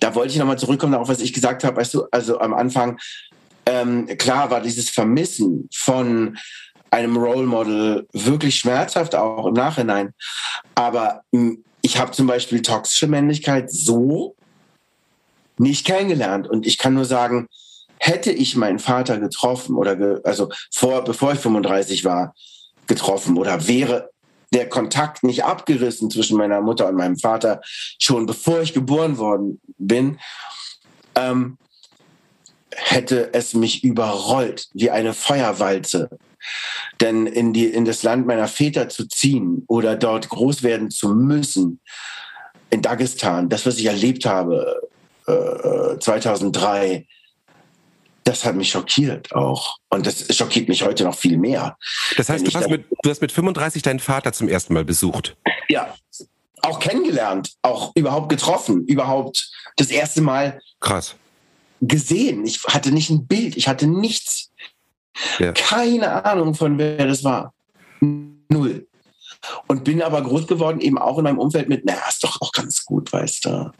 da 0.00 0.14
wollte 0.14 0.32
ich 0.32 0.38
nochmal 0.38 0.58
zurückkommen 0.58 0.92
darauf, 0.92 1.08
was 1.08 1.20
ich 1.20 1.32
gesagt 1.32 1.64
habe. 1.64 1.76
Weißt 1.78 1.94
du, 1.94 2.04
also 2.10 2.38
am 2.38 2.54
Anfang, 2.54 2.98
ähm, 3.66 4.06
klar 4.18 4.50
war 4.50 4.60
dieses 4.60 4.90
Vermissen 4.90 5.68
von 5.72 6.36
einem 6.94 7.16
Role 7.16 7.46
Model 7.46 8.06
wirklich 8.12 8.56
schmerzhaft, 8.56 9.14
auch 9.16 9.46
im 9.46 9.54
Nachhinein. 9.54 10.14
Aber 10.74 11.22
hm, 11.32 11.64
ich 11.82 11.98
habe 11.98 12.12
zum 12.12 12.26
Beispiel 12.26 12.62
toxische 12.62 13.08
Männlichkeit 13.08 13.70
so 13.70 14.36
nicht 15.58 15.84
kennengelernt. 15.84 16.48
Und 16.48 16.66
ich 16.66 16.78
kann 16.78 16.94
nur 16.94 17.04
sagen, 17.04 17.48
hätte 17.98 18.30
ich 18.30 18.56
meinen 18.56 18.78
Vater 18.78 19.18
getroffen 19.18 19.76
oder 19.76 19.96
ge, 19.96 20.20
also 20.24 20.50
vor, 20.72 21.02
bevor 21.02 21.32
ich 21.32 21.40
35 21.40 22.04
war, 22.04 22.34
getroffen 22.86 23.36
oder 23.38 23.66
wäre 23.66 24.10
der 24.52 24.68
Kontakt 24.68 25.24
nicht 25.24 25.44
abgerissen 25.44 26.10
zwischen 26.10 26.36
meiner 26.36 26.60
Mutter 26.60 26.88
und 26.88 26.94
meinem 26.94 27.18
Vater 27.18 27.60
schon 27.98 28.26
bevor 28.26 28.60
ich 28.60 28.72
geboren 28.72 29.18
worden 29.18 29.60
bin, 29.78 30.20
ähm, 31.16 31.58
hätte 32.70 33.32
es 33.34 33.54
mich 33.54 33.82
überrollt 33.82 34.68
wie 34.74 34.90
eine 34.90 35.12
Feuerwalze. 35.12 36.08
Denn 37.00 37.26
in, 37.26 37.52
die, 37.52 37.66
in 37.66 37.84
das 37.84 38.02
Land 38.02 38.26
meiner 38.26 38.48
Väter 38.48 38.88
zu 38.88 39.06
ziehen 39.08 39.64
oder 39.68 39.96
dort 39.96 40.28
groß 40.28 40.62
werden 40.62 40.90
zu 40.90 41.14
müssen, 41.14 41.80
in 42.70 42.82
Dagestan, 42.82 43.48
das, 43.48 43.66
was 43.66 43.78
ich 43.78 43.86
erlebt 43.86 44.26
habe, 44.26 44.80
2003, 45.26 46.86
äh, 46.86 47.04
das 48.24 48.44
hat 48.44 48.56
mich 48.56 48.70
schockiert 48.70 49.32
auch. 49.34 49.76
Und 49.90 50.06
das 50.06 50.34
schockiert 50.34 50.68
mich 50.68 50.82
heute 50.82 51.04
noch 51.04 51.14
viel 51.14 51.36
mehr. 51.36 51.76
Das 52.16 52.28
heißt, 52.28 52.46
du 52.46 52.52
hast, 52.52 52.68
mit, 52.68 52.86
du 53.02 53.10
hast 53.10 53.20
mit 53.20 53.32
35 53.32 53.82
deinen 53.82 54.00
Vater 54.00 54.32
zum 54.32 54.48
ersten 54.48 54.74
Mal 54.74 54.84
besucht. 54.84 55.36
Ja, 55.68 55.94
auch 56.62 56.78
kennengelernt, 56.80 57.52
auch 57.62 57.92
überhaupt 57.94 58.30
getroffen, 58.30 58.86
überhaupt 58.86 59.50
das 59.76 59.90
erste 59.90 60.22
Mal 60.22 60.60
Krass. 60.80 61.16
gesehen. 61.80 62.46
Ich 62.46 62.62
hatte 62.64 62.90
nicht 62.92 63.10
ein 63.10 63.26
Bild, 63.26 63.56
ich 63.56 63.68
hatte 63.68 63.86
nichts. 63.86 64.50
Ja. 65.38 65.52
Keine 65.52 66.24
Ahnung 66.24 66.54
von 66.54 66.78
wer 66.78 67.06
das 67.06 67.24
war. 67.24 67.52
Null. 68.00 68.86
Und 69.66 69.84
bin 69.84 70.02
aber 70.02 70.22
groß 70.22 70.46
geworden, 70.46 70.80
eben 70.80 70.98
auch 70.98 71.18
in 71.18 71.24
meinem 71.24 71.38
Umfeld 71.38 71.68
mit, 71.68 71.84
naja, 71.84 72.00
ist 72.08 72.24
doch 72.24 72.40
auch 72.40 72.52
ganz 72.52 72.84
gut, 72.84 73.12
weißt 73.12 73.44
du. 73.44 73.70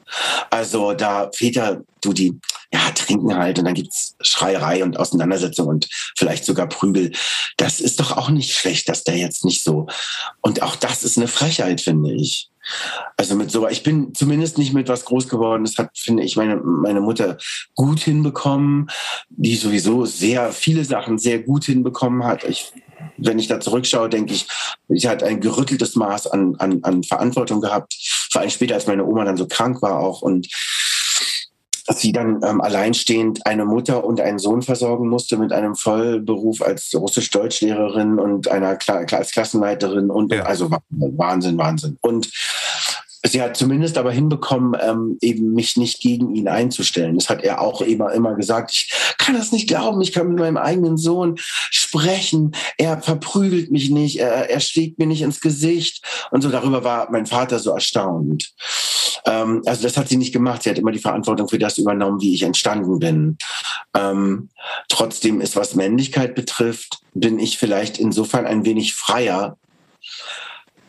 Also 0.50 0.92
da 0.92 1.30
Väter, 1.34 1.82
du, 2.02 2.12
die, 2.12 2.38
ja, 2.72 2.80
trinken 2.94 3.34
halt 3.34 3.58
und 3.58 3.64
dann 3.64 3.74
gibt's 3.74 4.14
Schreierei 4.20 4.82
und 4.82 4.98
Auseinandersetzung 4.98 5.68
und 5.68 5.88
vielleicht 6.16 6.44
sogar 6.44 6.68
Prügel. 6.68 7.12
Das 7.56 7.80
ist 7.80 8.00
doch 8.00 8.16
auch 8.16 8.28
nicht 8.28 8.54
schlecht, 8.54 8.88
dass 8.88 9.04
der 9.04 9.16
jetzt 9.16 9.44
nicht 9.44 9.62
so. 9.62 9.86
Und 10.42 10.62
auch 10.62 10.76
das 10.76 11.02
ist 11.02 11.16
eine 11.16 11.28
Frechheit, 11.28 11.80
finde 11.80 12.12
ich. 12.12 12.50
Also 13.16 13.34
mit 13.34 13.50
so, 13.50 13.68
ich 13.68 13.82
bin 13.82 14.14
zumindest 14.14 14.58
nicht 14.58 14.74
mit 14.74 14.88
was 14.88 15.04
groß 15.04 15.28
geworden. 15.28 15.64
Das 15.64 15.78
hat, 15.78 15.90
finde 15.96 16.22
ich, 16.22 16.36
meine, 16.36 16.56
meine 16.56 17.00
Mutter 17.00 17.38
gut 17.74 18.00
hinbekommen, 18.00 18.88
die 19.28 19.56
sowieso 19.56 20.04
sehr 20.04 20.52
viele 20.52 20.84
Sachen 20.84 21.18
sehr 21.18 21.40
gut 21.40 21.64
hinbekommen 21.64 22.24
hat. 22.24 22.44
Ich 22.44 22.72
wenn 23.16 23.38
ich 23.38 23.48
da 23.48 23.60
zurückschaue, 23.60 24.08
denke 24.08 24.32
ich, 24.32 24.46
sie 24.88 25.08
hat 25.08 25.22
ein 25.22 25.40
gerütteltes 25.40 25.96
Maß 25.96 26.26
an, 26.28 26.56
an, 26.56 26.82
an 26.82 27.02
Verantwortung 27.02 27.60
gehabt. 27.60 27.94
Vor 28.30 28.40
allem 28.40 28.50
später, 28.50 28.74
als 28.74 28.86
meine 28.86 29.04
Oma 29.04 29.24
dann 29.24 29.36
so 29.36 29.46
krank 29.46 29.82
war 29.82 30.00
auch 30.00 30.22
und 30.22 30.48
sie 31.86 32.12
dann 32.12 32.40
ähm, 32.42 32.60
alleinstehend 32.60 33.46
eine 33.46 33.64
Mutter 33.64 34.04
und 34.04 34.20
einen 34.20 34.38
Sohn 34.38 34.62
versorgen 34.62 35.08
musste 35.08 35.36
mit 35.36 35.52
einem 35.52 35.74
Vollberuf 35.74 36.62
als 36.62 36.94
Russisch-Deutschlehrerin 36.94 38.18
und 38.18 38.48
einer 38.48 38.76
Kla 38.76 39.04
als 39.12 39.32
Klassenleiterin 39.32 40.10
und 40.10 40.32
ja. 40.32 40.44
also 40.44 40.70
Wahnsinn, 40.90 41.58
Wahnsinn. 41.58 41.98
Und 42.00 42.30
sie 43.26 43.40
hat 43.40 43.56
zumindest 43.56 43.96
aber 43.96 44.12
hinbekommen, 44.12 44.78
ähm, 44.80 45.18
eben 45.20 45.52
mich 45.52 45.76
nicht 45.76 46.00
gegen 46.00 46.34
ihn 46.34 46.48
einzustellen. 46.48 47.16
Das 47.16 47.30
hat 47.30 47.42
er 47.42 47.60
auch 47.60 47.80
immer, 47.80 48.12
immer 48.12 48.34
gesagt. 48.34 48.72
Ich 48.72 48.92
kann 49.18 49.34
das 49.34 49.50
nicht 49.50 49.68
glauben. 49.68 50.00
Ich 50.02 50.12
kann 50.12 50.28
mit 50.28 50.38
meinem 50.38 50.58
eigenen 50.58 50.96
Sohn 50.96 51.36
sprechen. 51.38 52.54
Er 52.76 53.00
verprügelt 53.00 53.70
mich 53.70 53.90
nicht. 53.90 54.20
Er, 54.20 54.50
er 54.50 54.60
schlägt 54.60 54.98
mir 54.98 55.06
nicht 55.06 55.22
ins 55.22 55.40
Gesicht. 55.40 56.04
Und 56.30 56.42
so 56.42 56.50
darüber 56.50 56.84
war 56.84 57.10
mein 57.10 57.26
Vater 57.26 57.58
so 57.58 57.70
erstaunt. 57.70 58.52
Ähm, 59.26 59.62
also 59.64 59.82
das 59.82 59.96
hat 59.96 60.08
sie 60.08 60.18
nicht 60.18 60.32
gemacht. 60.32 60.62
Sie 60.62 60.70
hat 60.70 60.78
immer 60.78 60.92
die 60.92 60.98
Verantwortung 60.98 61.48
für 61.48 61.58
das 61.58 61.78
übernommen, 61.78 62.20
wie 62.20 62.34
ich 62.34 62.42
entstanden 62.42 62.98
bin. 62.98 63.38
Ähm, 63.96 64.50
trotzdem 64.88 65.40
ist, 65.40 65.56
was 65.56 65.74
Männlichkeit 65.74 66.34
betrifft, 66.34 67.00
bin 67.14 67.38
ich 67.38 67.56
vielleicht 67.56 67.98
insofern 67.98 68.46
ein 68.46 68.66
wenig 68.66 68.94
freier, 68.94 69.56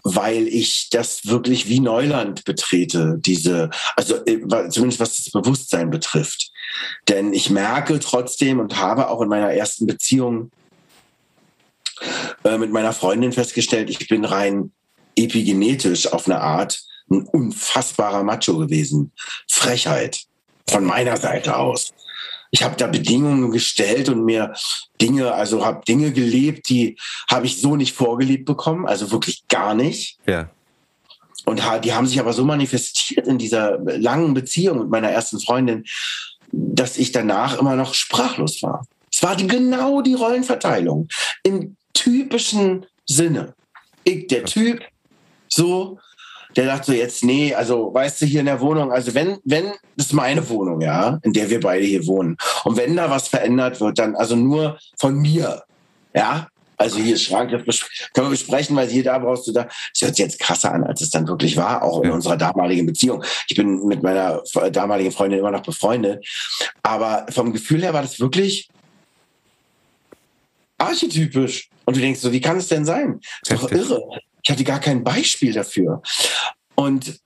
weil 0.06 0.48
ich 0.48 0.90
das 0.92 1.26
wirklich 1.26 1.68
wie 1.68 1.80
Neuland 1.80 2.46
betrete, 2.46 3.18
diese, 3.18 3.72
also 3.96 4.24
äh, 4.26 4.70
zumindest 4.70 5.00
was 5.00 5.18
das 5.18 5.32
Bewusstsein 5.32 5.90
betrifft. 5.90 6.52
Denn 7.10 7.34
ich 7.34 7.50
merke 7.50 8.00
trotzdem 8.00 8.60
und 8.60 8.78
habe 8.78 9.10
auch 9.10 9.20
in 9.22 9.30
meiner 9.30 9.52
ersten 9.52 9.88
Beziehung 9.88 10.52
äh, 12.44 12.60
mit 12.60 12.72
meiner 12.72 12.94
Freundin 12.94 13.32
festgestellt, 13.32 13.90
ich 13.90 14.08
bin 14.08 14.26
rein 14.26 14.72
epigenetisch 15.16 16.14
auf 16.14 16.28
eine 16.28 16.40
Art 16.40 16.84
ein 17.10 17.24
unfassbarer 17.24 18.24
Macho 18.24 18.58
gewesen. 18.58 19.12
Frechheit 19.50 20.22
von 20.70 20.86
meiner 20.86 21.18
Seite 21.18 21.58
aus 21.58 21.94
ich 22.56 22.64
habe 22.64 22.78
da 22.78 22.88
Bedingungen 22.88 23.52
gestellt 23.52 24.08
und 24.08 24.24
mir 24.24 24.54
Dinge, 25.02 25.34
also 25.34 25.66
habe 25.66 25.84
Dinge 25.86 26.14
gelebt, 26.14 26.70
die 26.70 26.96
habe 27.30 27.48
ich 27.48 27.60
so 27.60 27.76
nicht 27.76 27.94
vorgelebt 27.94 28.46
bekommen, 28.46 28.88
also 28.88 29.12
wirklich 29.12 29.46
gar 29.50 29.74
nicht. 29.74 30.20
Ja. 30.26 30.50
Und 31.44 31.62
die 31.84 31.94
haben 31.94 32.08
sich 32.08 32.18
aber 32.18 32.32
so 32.32 32.46
manifestiert 32.46 33.28
in 33.28 33.38
dieser 33.38 33.78
langen 33.80 34.34
Beziehung 34.34 34.80
mit 34.80 34.90
meiner 34.90 35.10
ersten 35.10 35.42
Freundin, 35.42 35.84
dass 36.54 36.98
ich 36.98 37.12
danach 37.12 37.60
immer 37.60 37.76
noch 37.76 37.94
sprachlos 37.94 38.64
war. 38.64 38.88
Es 39.12 39.22
war 39.22 39.36
die, 39.36 39.48
genau 39.48 40.02
die 40.02 40.14
Rollenverteilung 40.14 41.10
im 41.44 41.76
typischen 41.94 42.86
Sinne. 43.06 43.54
Ich, 44.06 44.28
der 44.28 44.46
Typ, 44.46 44.82
so, 45.50 46.00
der 46.56 46.66
dachte 46.66 46.88
so 46.88 46.94
jetzt, 46.94 47.24
nee, 47.24 47.54
also 47.54 47.94
weißt 47.94 48.22
du, 48.22 48.26
hier 48.26 48.40
in 48.40 48.46
der 48.46 48.62
Wohnung, 48.62 48.92
also 48.92 49.14
wenn, 49.14 49.38
wenn, 49.44 49.74
das 49.98 50.08
ist 50.08 50.14
meine 50.14 50.48
Wohnung, 50.50 50.82
ja, 50.82 51.20
in 51.24 51.34
der 51.34 51.50
wir 51.50 51.60
beide 51.60 51.86
hier 51.86 52.06
wohnen. 52.08 52.38
Und 52.64 52.78
wenn 52.78 52.96
da 52.96 53.10
was 53.10 53.28
verändert 53.28 53.82
wird, 53.82 54.00
dann 54.00 54.16
also 54.16 54.36
nur 54.36 54.78
von 54.98 55.16
mir, 55.16 55.64
ja. 56.14 56.48
Also 56.78 56.98
hier 56.98 57.16
ist 57.16 57.24
Schrank, 57.24 57.52
können 57.52 58.28
wir 58.28 58.30
besprechen, 58.30 58.76
weil 58.76 58.90
hier 58.90 59.04
da 59.04 59.18
brauchst 59.18 59.48
du 59.48 59.54
da. 59.54 59.64
Das 59.64 60.02
hört 60.02 60.16
sich 60.18 60.26
jetzt 60.26 60.40
krasser 60.40 60.74
an, 60.74 60.84
als 60.84 61.00
es 61.00 61.10
dann 61.10 61.26
wirklich 61.26 61.56
war, 61.56 61.82
auch 61.82 62.02
in 62.02 62.10
ja. 62.10 62.14
unserer 62.14 62.36
damaligen 62.36 62.86
Beziehung. 62.86 63.24
Ich 63.48 63.56
bin 63.56 63.86
mit 63.86 64.04
meiner 64.04 64.44
damaligen 64.74 65.14
Freundin 65.14 65.40
immer 65.40 65.52
noch 65.52 65.64
befreundet. 65.64 66.28
Aber 66.84 67.28
vom 67.30 67.54
Gefühl 67.54 67.82
her 67.82 67.94
war 67.94 68.02
das 68.02 68.20
wirklich 68.20 68.68
archetypisch. 70.78 71.70
Und 71.86 71.96
du 71.96 72.02
denkst 72.02 72.20
so, 72.20 72.34
wie 72.34 72.42
kann 72.42 72.58
es 72.58 72.68
denn 72.68 72.84
sein? 72.84 73.22
Das 73.44 73.62
ist 73.62 73.64
doch 73.64 73.72
irre. 73.72 74.10
Ich 74.46 74.52
hatte 74.52 74.64
gar 74.64 74.80
kein 74.80 75.04
Beispiel 75.04 75.54
dafür. 75.54 76.04
Und 76.76 77.20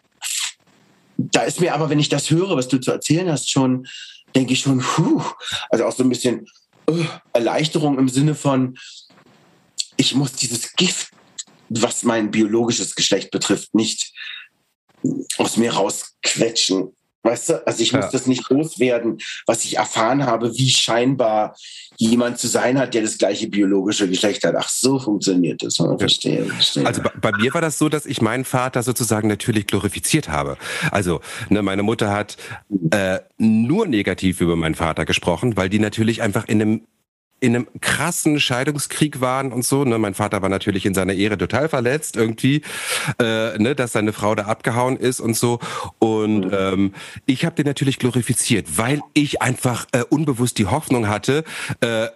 da 1.18 1.42
ist 1.42 1.60
mir 1.60 1.74
aber, 1.74 1.90
wenn 1.90 2.00
ich 2.00 2.08
das 2.08 2.30
höre, 2.30 2.56
was 2.56 2.70
du 2.70 2.80
zu 2.80 2.92
erzählen 2.92 3.30
hast, 3.30 3.52
schon, 3.52 3.86
denke 4.34 4.54
ich 4.54 4.62
schon, 4.62 4.80
puh, 4.80 5.22
also 5.70 5.86
auch 5.86 5.92
so 5.92 6.04
ein 6.04 6.10
bisschen 6.10 6.46
uh, 6.90 7.06
Erleichterung 7.34 8.00
im 8.00 8.08
Sinne 8.08 8.36
von, 8.36 8.78
ich 9.98 10.16
muss 10.16 10.32
dieses 10.32 10.74
Gift, 10.74 11.12
was 11.68 12.04
mein 12.04 12.32
biologisches 12.32 12.96
Geschlecht 12.96 13.32
betrifft, 13.32 13.76
nicht 13.76 14.14
aus 15.38 15.58
mir 15.58 15.74
rausquetschen. 15.74 16.96
Weißt 17.24 17.50
du, 17.50 17.68
also 17.68 17.84
ich 17.84 17.92
muss 17.92 18.06
ja. 18.06 18.12
das 18.12 18.28
nicht 18.28 18.50
loswerden, 18.50 19.18
was 19.46 19.66
ich 19.66 19.78
erfahren 19.78 20.26
habe, 20.26 20.58
wie 20.58 20.70
scheinbar 20.70 21.56
jemand 21.98 22.40
zu 22.40 22.48
sein 22.48 22.80
hat, 22.80 22.94
der 22.94 23.02
das 23.02 23.18
gleiche 23.18 23.50
biologische 23.50 24.08
Geschlecht 24.08 24.46
hat. 24.46 24.56
Ach, 24.58 24.70
so 24.70 25.00
funktioniert 25.00 25.62
das. 25.62 25.78
Ja. 25.80 25.98
Verstehe, 25.98 26.46
verstehe. 26.46 26.86
Also 26.86 27.02
bei, 27.02 27.12
bei, 27.20 27.32
mir 27.38 27.54
war 27.54 27.62
das 27.62 27.78
so, 27.78 27.90
dass 27.90 28.06
ich 28.06 28.22
meinen 28.22 28.46
Vater 28.46 28.84
sozusagen 28.84 29.28
natürlich 29.28 29.68
glorifiziert 29.68 30.30
habe. 30.30 30.58
Also 30.92 31.20
ne, 31.50 31.62
meine 31.62 31.84
Mutter 31.84 32.12
hat 32.12 32.38
äh, 32.92 33.20
nur 33.38 33.86
negativ 33.86 34.40
über 34.40 34.56
meinen 34.56 34.76
Vater 34.76 35.04
gesprochen, 35.04 35.58
weil 35.58 35.68
die 35.68 35.80
natürlich 35.80 36.22
einfach 36.22 36.48
in 36.48 36.62
einem 36.62 36.82
in 37.40 37.56
einem 37.56 37.68
krassen 37.82 38.40
Scheidungskrieg 38.40 39.22
waren 39.22 39.52
und 39.52 39.66
so. 39.66 39.84
Ne? 39.84 39.98
Mein 39.98 40.14
Vater 40.14 40.42
war 40.42 40.50
natürlich 40.50 40.86
in 40.86 40.94
seiner 40.94 41.14
Ehre 41.14 41.38
total 41.38 41.70
verletzt 41.70 42.16
irgendwie, 42.16 42.62
äh, 43.20 43.58
ne? 43.58 43.76
dass 43.76 43.94
seine 43.94 44.14
Frau 44.14 44.36
da 44.36 44.44
abgehauen 44.44 44.98
ist 44.98 45.20
und 45.20 45.36
so. 45.36 45.60
Und 46.00 46.46
mhm. 46.46 46.54
ähm, 46.54 46.94
ich 47.26 47.46
habe 47.46 47.56
den 47.56 47.66
natürlich 47.66 48.00
glorifiziert, 48.00 48.78
weil 48.78 49.02
ich 49.14 49.42
einfach 49.42 49.86
äh, 49.92 50.04
unbewusst 50.10 50.58
die 50.58 50.68
Hoffnung 50.68 51.08
hatte, 51.08 51.44
äh, 51.82 52.08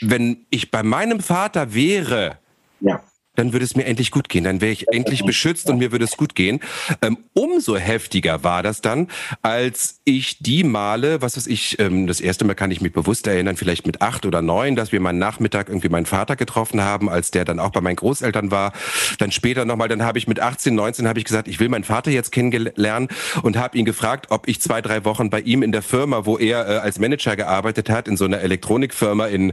wenn 0.00 0.46
ich 0.50 0.70
bei 0.70 0.82
meinem 0.82 1.20
Vater 1.20 1.74
wäre, 1.74 2.38
ja 2.80 3.00
dann 3.38 3.52
würde 3.52 3.64
es 3.64 3.76
mir 3.76 3.84
endlich 3.84 4.10
gut 4.10 4.28
gehen. 4.28 4.44
Dann 4.44 4.60
wäre 4.60 4.72
ich 4.72 4.88
endlich 4.88 5.24
beschützt 5.24 5.70
und 5.70 5.78
mir 5.78 5.92
würde 5.92 6.04
es 6.04 6.16
gut 6.16 6.34
gehen. 6.34 6.58
Ähm, 7.02 7.18
umso 7.34 7.76
heftiger 7.76 8.42
war 8.42 8.64
das 8.64 8.80
dann, 8.80 9.06
als 9.42 10.00
ich 10.04 10.38
die 10.40 10.64
Male, 10.64 11.22
was 11.22 11.36
weiß 11.36 11.46
ich, 11.46 11.78
ähm, 11.78 12.08
das 12.08 12.20
erste 12.20 12.44
Mal 12.44 12.54
kann 12.54 12.72
ich 12.72 12.80
mich 12.80 12.92
bewusst 12.92 13.28
erinnern, 13.28 13.56
vielleicht 13.56 13.86
mit 13.86 14.02
acht 14.02 14.26
oder 14.26 14.42
neun, 14.42 14.74
dass 14.74 14.90
wir 14.90 14.98
mal 14.98 15.12
Nachmittag 15.12 15.68
irgendwie 15.68 15.88
meinen 15.88 16.06
Vater 16.06 16.34
getroffen 16.34 16.82
haben, 16.82 17.08
als 17.08 17.30
der 17.30 17.44
dann 17.44 17.60
auch 17.60 17.70
bei 17.70 17.80
meinen 17.80 17.96
Großeltern 17.96 18.50
war. 18.50 18.72
Dann 19.18 19.30
später 19.30 19.64
nochmal, 19.64 19.88
dann 19.88 20.02
habe 20.02 20.18
ich 20.18 20.26
mit 20.26 20.40
18, 20.40 20.74
19 20.74 21.06
habe 21.06 21.20
ich 21.20 21.24
gesagt, 21.24 21.46
ich 21.46 21.60
will 21.60 21.68
meinen 21.68 21.84
Vater 21.84 22.10
jetzt 22.10 22.32
kennenlernen 22.32 23.08
und 23.42 23.56
habe 23.56 23.78
ihn 23.78 23.84
gefragt, 23.84 24.26
ob 24.30 24.48
ich 24.48 24.60
zwei, 24.60 24.82
drei 24.82 25.04
Wochen 25.04 25.30
bei 25.30 25.40
ihm 25.40 25.62
in 25.62 25.70
der 25.70 25.82
Firma, 25.82 26.26
wo 26.26 26.38
er 26.38 26.68
äh, 26.68 26.78
als 26.78 26.98
Manager 26.98 27.36
gearbeitet 27.36 27.88
hat, 27.88 28.08
in 28.08 28.16
so 28.16 28.24
einer 28.24 28.40
Elektronikfirma 28.40 29.26
in, 29.26 29.52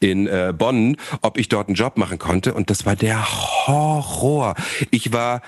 in 0.00 0.26
äh, 0.26 0.54
Bonn, 0.56 0.96
ob 1.20 1.36
ich 1.36 1.50
dort 1.50 1.68
einen 1.68 1.74
Job 1.74 1.98
machen 1.98 2.18
konnte. 2.18 2.54
Und 2.54 2.70
das 2.70 2.86
war 2.86 2.96
der 2.96 3.25
Horror. 3.26 4.54
Ich 4.90 5.12
war 5.12 5.42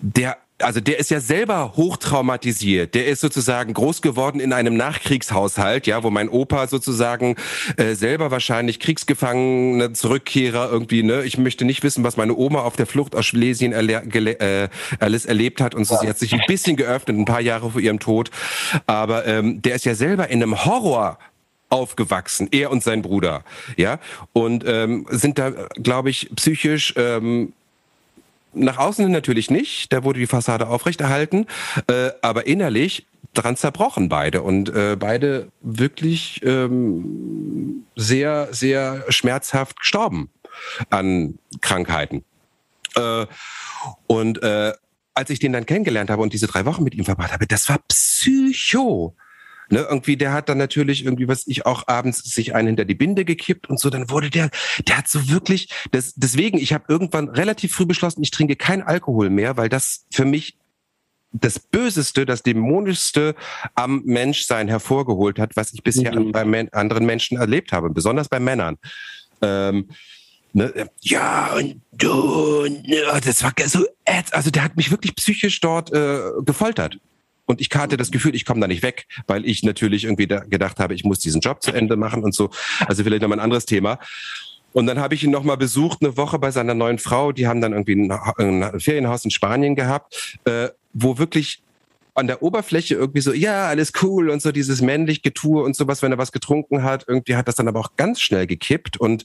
der 0.00 0.36
also 0.60 0.80
der 0.80 0.98
ist 0.98 1.10
ja 1.10 1.20
selber 1.20 1.74
hochtraumatisiert. 1.76 2.94
Der 2.94 3.06
ist 3.06 3.20
sozusagen 3.20 3.74
groß 3.74 4.02
geworden 4.02 4.40
in 4.40 4.52
einem 4.52 4.76
Nachkriegshaushalt, 4.76 5.86
ja, 5.86 6.02
wo 6.02 6.10
mein 6.10 6.28
Opa 6.28 6.66
sozusagen 6.66 7.36
äh, 7.76 7.94
selber 7.94 8.30
wahrscheinlich 8.30 8.80
Kriegsgefangene 8.80 9.92
Zurückkehrer 9.92 10.70
irgendwie, 10.70 11.02
ne, 11.02 11.22
ich 11.22 11.38
möchte 11.38 11.64
nicht 11.64 11.82
wissen, 11.82 12.04
was 12.04 12.16
meine 12.16 12.34
Oma 12.34 12.60
auf 12.60 12.76
der 12.76 12.86
Flucht 12.86 13.14
aus 13.14 13.26
Schlesien 13.26 13.72
äh, 13.72 14.68
alles 14.98 15.26
erlebt 15.26 15.60
hat 15.60 15.74
und 15.74 15.84
so. 15.84 15.96
Sie 16.00 16.08
hat 16.08 16.18
sich 16.18 16.32
ein 16.32 16.42
bisschen 16.46 16.76
geöffnet, 16.76 17.16
ein 17.16 17.24
paar 17.24 17.40
Jahre 17.40 17.70
vor 17.70 17.80
ihrem 17.80 18.00
Tod, 18.00 18.30
aber 18.86 19.26
ähm, 19.26 19.62
der 19.62 19.74
ist 19.74 19.84
ja 19.84 19.94
selber 19.94 20.28
in 20.28 20.42
einem 20.42 20.64
Horror 20.64 21.18
aufgewachsen, 21.68 22.48
er 22.50 22.70
und 22.70 22.82
sein 22.82 23.02
Bruder, 23.02 23.44
ja, 23.76 23.98
und 24.32 24.64
ähm, 24.66 25.06
sind 25.10 25.38
da, 25.38 25.50
glaube 25.74 26.10
ich, 26.10 26.30
psychisch 26.34 26.94
ähm, 26.96 27.52
nach 28.54 28.78
außen 28.78 29.10
natürlich 29.10 29.50
nicht, 29.50 29.92
da 29.92 30.04
wurde 30.04 30.20
die 30.20 30.26
Fassade 30.26 30.68
aufrechterhalten, 30.68 31.46
äh, 31.86 32.10
aber 32.22 32.46
innerlich 32.46 33.06
dran 33.34 33.56
zerbrochen 33.56 34.08
beide 34.08 34.42
und 34.42 34.68
äh, 34.70 34.96
beide 34.98 35.48
wirklich 35.60 36.40
ähm, 36.44 37.84
sehr, 37.94 38.48
sehr 38.52 39.04
schmerzhaft 39.10 39.80
gestorben 39.80 40.30
an 40.90 41.38
Krankheiten. 41.60 42.24
Äh, 42.94 43.26
und 44.06 44.42
äh, 44.42 44.72
als 45.14 45.30
ich 45.30 45.38
den 45.38 45.52
dann 45.52 45.66
kennengelernt 45.66 46.10
habe 46.10 46.22
und 46.22 46.32
diese 46.32 46.46
drei 46.46 46.64
Wochen 46.64 46.84
mit 46.84 46.94
ihm 46.94 47.04
verbracht 47.04 47.32
habe, 47.32 47.46
das 47.46 47.68
war 47.68 47.78
Psycho. 47.88 49.14
Ne, 49.70 49.80
irgendwie, 49.80 50.16
der 50.16 50.32
hat 50.32 50.48
dann 50.48 50.56
natürlich 50.56 51.04
irgendwie, 51.04 51.28
was 51.28 51.46
ich 51.46 51.66
auch 51.66 51.86
abends 51.88 52.22
sich 52.22 52.54
einen 52.54 52.68
hinter 52.68 52.86
die 52.86 52.94
Binde 52.94 53.26
gekippt 53.26 53.68
und 53.68 53.78
so, 53.78 53.90
dann 53.90 54.08
wurde 54.08 54.30
der, 54.30 54.48
der 54.86 54.96
hat 54.96 55.08
so 55.08 55.28
wirklich, 55.28 55.68
das, 55.90 56.14
deswegen, 56.14 56.56
ich 56.56 56.72
habe 56.72 56.86
irgendwann 56.88 57.28
relativ 57.28 57.74
früh 57.74 57.84
beschlossen, 57.84 58.22
ich 58.22 58.30
trinke 58.30 58.56
kein 58.56 58.82
Alkohol 58.82 59.28
mehr, 59.28 59.58
weil 59.58 59.68
das 59.68 60.06
für 60.10 60.24
mich 60.24 60.56
das 61.32 61.58
Böseste, 61.58 62.24
das 62.24 62.42
Dämonischste 62.42 63.34
am 63.74 64.02
Menschsein 64.04 64.68
hervorgeholt 64.68 65.38
hat, 65.38 65.56
was 65.56 65.72
ich 65.74 65.82
bisher 65.82 66.18
mhm. 66.18 66.32
bei 66.32 66.44
men 66.44 66.72
anderen 66.72 67.04
Menschen 67.04 67.36
erlebt 67.36 67.72
habe, 67.72 67.90
besonders 67.90 68.28
bei 68.28 68.40
Männern. 68.40 68.78
Ähm, 69.42 69.88
ne, 70.52 70.88
ja, 71.00 71.54
und 71.54 71.82
du, 71.92 72.66
ne, 72.66 73.02
das 73.24 73.42
war 73.42 73.52
so, 73.66 73.86
also 74.30 74.50
der 74.50 74.64
hat 74.64 74.76
mich 74.76 74.90
wirklich 74.90 75.14
psychisch 75.16 75.60
dort 75.60 75.92
äh, 75.92 76.20
gefoltert. 76.44 76.98
Und 77.48 77.62
ich 77.62 77.70
hatte 77.74 77.96
das 77.96 78.10
Gefühl, 78.10 78.34
ich 78.34 78.44
komme 78.44 78.60
da 78.60 78.66
nicht 78.66 78.82
weg, 78.82 79.06
weil 79.26 79.46
ich 79.46 79.62
natürlich 79.62 80.04
irgendwie 80.04 80.26
gedacht 80.26 80.78
habe, 80.78 80.94
ich 80.94 81.02
muss 81.02 81.18
diesen 81.18 81.40
Job 81.40 81.62
zu 81.62 81.72
Ende 81.72 81.96
machen 81.96 82.22
und 82.22 82.34
so. 82.34 82.50
Also 82.86 83.02
vielleicht 83.02 83.22
nochmal 83.22 83.38
ein 83.38 83.44
anderes 83.44 83.64
Thema. 83.64 83.98
Und 84.74 84.86
dann 84.86 85.00
habe 85.00 85.14
ich 85.14 85.24
ihn 85.24 85.30
nochmal 85.30 85.56
besucht, 85.56 86.02
eine 86.02 86.18
Woche 86.18 86.38
bei 86.38 86.50
seiner 86.50 86.74
neuen 86.74 86.98
Frau. 86.98 87.32
Die 87.32 87.46
haben 87.46 87.62
dann 87.62 87.72
irgendwie 87.72 87.96
ein, 87.96 88.12
ein 88.12 88.80
Ferienhaus 88.80 89.24
in 89.24 89.30
Spanien 89.30 89.76
gehabt, 89.76 90.38
äh, 90.44 90.68
wo 90.92 91.16
wirklich 91.16 91.62
an 92.14 92.26
der 92.26 92.42
Oberfläche 92.42 92.96
irgendwie 92.96 93.22
so, 93.22 93.32
ja, 93.32 93.68
alles 93.68 93.92
cool 94.02 94.28
und 94.28 94.42
so 94.42 94.52
dieses 94.52 94.82
männlich 94.82 95.22
Getue 95.22 95.62
und 95.62 95.74
sowas, 95.74 96.02
wenn 96.02 96.12
er 96.12 96.18
was 96.18 96.32
getrunken 96.32 96.82
hat. 96.82 97.04
Irgendwie 97.08 97.36
hat 97.36 97.48
das 97.48 97.54
dann 97.54 97.68
aber 97.68 97.80
auch 97.80 97.96
ganz 97.96 98.20
schnell 98.20 98.46
gekippt 98.46 98.98
und 98.98 99.24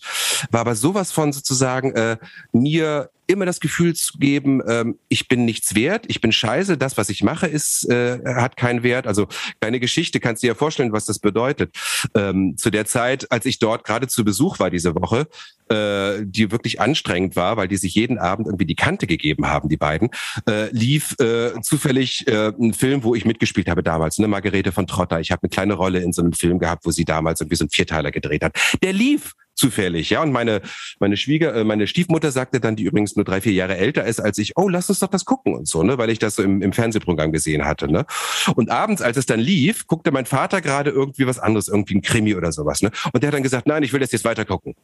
war 0.49 0.61
aber 0.61 0.75
sowas 0.75 1.11
von 1.11 1.33
sozusagen 1.33 1.91
äh, 1.93 2.17
mir 2.53 3.09
immer 3.27 3.45
das 3.45 3.59
Gefühl 3.59 3.95
zu 3.95 4.17
geben, 4.17 4.61
ähm, 4.67 4.97
ich 5.07 5.27
bin 5.27 5.45
nichts 5.45 5.75
wert, 5.75 6.05
ich 6.07 6.21
bin 6.21 6.31
scheiße, 6.31 6.77
das, 6.77 6.97
was 6.97 7.09
ich 7.09 7.23
mache, 7.23 7.47
ist, 7.47 7.89
äh, 7.89 8.19
hat 8.25 8.57
keinen 8.57 8.83
Wert. 8.83 9.07
Also 9.07 9.27
deine 9.59 9.79
Geschichte, 9.79 10.19
kannst 10.19 10.43
du 10.43 10.47
dir 10.47 10.53
ja 10.53 10.55
vorstellen, 10.55 10.91
was 10.91 11.05
das 11.05 11.19
bedeutet. 11.19 11.75
Ähm, 12.15 12.57
zu 12.57 12.69
der 12.69 12.85
Zeit, 12.85 13.31
als 13.31 13.45
ich 13.45 13.59
dort 13.59 13.85
gerade 13.85 14.07
zu 14.07 14.23
Besuch 14.23 14.59
war 14.59 14.69
diese 14.69 14.95
Woche, 14.95 15.27
äh, 15.69 16.25
die 16.25 16.51
wirklich 16.51 16.81
anstrengend 16.81 17.35
war, 17.35 17.57
weil 17.57 17.67
die 17.67 17.77
sich 17.77 17.95
jeden 17.95 18.17
Abend 18.19 18.47
irgendwie 18.47 18.65
die 18.65 18.75
Kante 18.75 19.07
gegeben 19.07 19.47
haben, 19.47 19.69
die 19.69 19.77
beiden, 19.77 20.09
äh, 20.47 20.69
lief 20.71 21.15
äh, 21.19 21.61
zufällig 21.61 22.27
äh, 22.27 22.51
ein 22.59 22.73
Film, 22.73 23.03
wo 23.03 23.15
ich 23.15 23.25
mitgespielt 23.25 23.69
habe 23.69 23.83
damals, 23.83 24.17
ne, 24.19 24.27
Margarete 24.27 24.71
von 24.71 24.87
Trotter. 24.87 25.19
Ich 25.19 25.31
habe 25.31 25.43
eine 25.43 25.49
kleine 25.49 25.73
Rolle 25.75 25.99
in 25.99 26.11
so 26.13 26.21
einem 26.21 26.33
Film 26.33 26.59
gehabt, 26.59 26.85
wo 26.85 26.91
sie 26.91 27.05
damals 27.05 27.41
irgendwie 27.41 27.55
so 27.55 27.63
einen 27.63 27.69
Vierteiler 27.69 28.11
gedreht 28.11 28.43
hat. 28.43 28.57
Der 28.81 28.93
lief 28.93 29.33
zufällig, 29.55 30.09
ja. 30.09 30.21
Und 30.21 30.31
meine, 30.31 30.61
meine 30.99 31.17
Schwieger, 31.17 31.53
äh, 31.55 31.63
meine 31.63 31.87
Stiefmutter 31.87 32.31
sagte 32.31 32.59
dann, 32.59 32.75
die 32.75 32.83
übrigens 32.83 33.15
nur 33.15 33.25
drei, 33.25 33.41
vier 33.41 33.53
Jahre 33.53 33.77
älter 33.77 34.05
ist 34.05 34.19
als 34.19 34.37
ich, 34.37 34.53
oh, 34.55 34.69
lass 34.69 34.89
uns 34.89 34.99
doch 34.99 35.09
das 35.09 35.25
gucken 35.25 35.53
und 35.53 35.67
so, 35.67 35.83
ne, 35.83 35.97
weil 35.97 36.09
ich 36.09 36.19
das 36.19 36.35
so 36.35 36.43
im, 36.43 36.61
im 36.61 36.73
Fernsehprogramm 36.73 37.31
gesehen 37.31 37.65
hatte, 37.65 37.91
ne. 37.91 38.05
Und 38.55 38.69
abends, 38.69 39.01
als 39.01 39.17
es 39.17 39.25
dann 39.25 39.39
lief, 39.39 39.87
guckte 39.87 40.11
mein 40.11 40.25
Vater 40.25 40.61
gerade 40.61 40.91
irgendwie 40.91 41.27
was 41.27 41.39
anderes, 41.39 41.67
irgendwie 41.67 41.95
ein 41.95 42.01
Krimi 42.01 42.35
oder 42.35 42.51
sowas, 42.51 42.81
ne. 42.81 42.91
Und 43.11 43.23
der 43.23 43.27
hat 43.27 43.35
dann 43.35 43.43
gesagt, 43.43 43.67
nein, 43.67 43.83
ich 43.83 43.93
will 43.93 43.99
das 43.99 44.11
jetzt 44.11 44.25
weiter 44.25 44.45
gucken. 44.45 44.75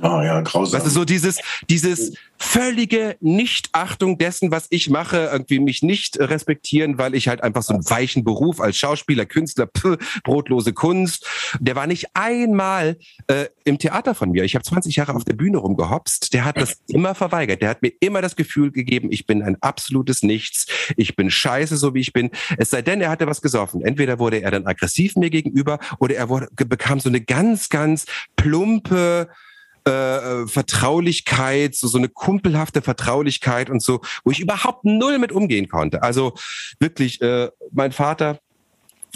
Oh 0.00 0.22
ja, 0.22 0.40
grausam. 0.42 0.78
Weißt 0.78 0.86
du, 0.86 0.90
so 0.90 1.04
dieses, 1.04 1.38
dieses 1.68 2.12
völlige 2.38 3.16
Nichtachtung 3.20 4.16
dessen, 4.16 4.50
was 4.52 4.68
ich 4.70 4.90
mache, 4.90 5.28
irgendwie 5.32 5.58
mich 5.58 5.82
nicht 5.82 6.20
respektieren, 6.20 6.96
weil 6.98 7.14
ich 7.14 7.26
halt 7.26 7.42
einfach 7.42 7.62
so 7.62 7.74
einen 7.74 7.88
weichen 7.90 8.22
Beruf 8.22 8.60
als 8.60 8.76
Schauspieler, 8.76 9.26
Künstler, 9.26 9.66
pff, 9.66 9.98
brotlose 10.22 10.72
Kunst, 10.72 11.26
der 11.58 11.74
war 11.74 11.88
nicht 11.88 12.06
einmal 12.14 12.96
äh, 13.26 13.46
im 13.64 13.78
Theater 13.78 14.14
von 14.14 14.30
mir. 14.30 14.44
Ich 14.44 14.54
habe 14.54 14.64
20 14.64 14.94
Jahre 14.94 15.14
auf 15.14 15.24
der 15.24 15.34
Bühne 15.34 15.58
rumgehopst. 15.58 16.32
Der 16.32 16.44
hat 16.44 16.58
das 16.58 16.78
immer 16.86 17.14
verweigert. 17.16 17.60
Der 17.60 17.70
hat 17.70 17.82
mir 17.82 17.92
immer 18.00 18.22
das 18.22 18.36
Gefühl 18.36 18.70
gegeben, 18.70 19.08
ich 19.10 19.26
bin 19.26 19.42
ein 19.42 19.56
absolutes 19.60 20.22
Nichts. 20.22 20.66
Ich 20.96 21.16
bin 21.16 21.30
scheiße, 21.30 21.76
so 21.76 21.94
wie 21.94 22.00
ich 22.00 22.12
bin. 22.12 22.30
Es 22.56 22.70
sei 22.70 22.82
denn, 22.82 23.00
er 23.00 23.10
hatte 23.10 23.26
was 23.26 23.42
gesoffen. 23.42 23.82
Entweder 23.82 24.20
wurde 24.20 24.42
er 24.42 24.52
dann 24.52 24.66
aggressiv 24.66 25.16
mir 25.16 25.30
gegenüber 25.30 25.80
oder 25.98 26.14
er 26.14 26.28
wurde, 26.28 26.48
bekam 26.54 27.00
so 27.00 27.08
eine 27.08 27.20
ganz, 27.20 27.68
ganz 27.68 28.06
plumpe, 28.36 29.28
äh, 29.92 30.46
Vertraulichkeit, 30.46 31.74
so, 31.74 31.88
so 31.88 31.98
eine 31.98 32.08
kumpelhafte 32.08 32.82
Vertraulichkeit 32.82 33.70
und 33.70 33.82
so, 33.82 34.00
wo 34.24 34.30
ich 34.30 34.40
überhaupt 34.40 34.84
null 34.84 35.18
mit 35.18 35.32
umgehen 35.32 35.68
konnte. 35.68 36.02
Also 36.02 36.34
wirklich, 36.78 37.20
äh, 37.20 37.50
mein 37.72 37.92
Vater. 37.92 38.40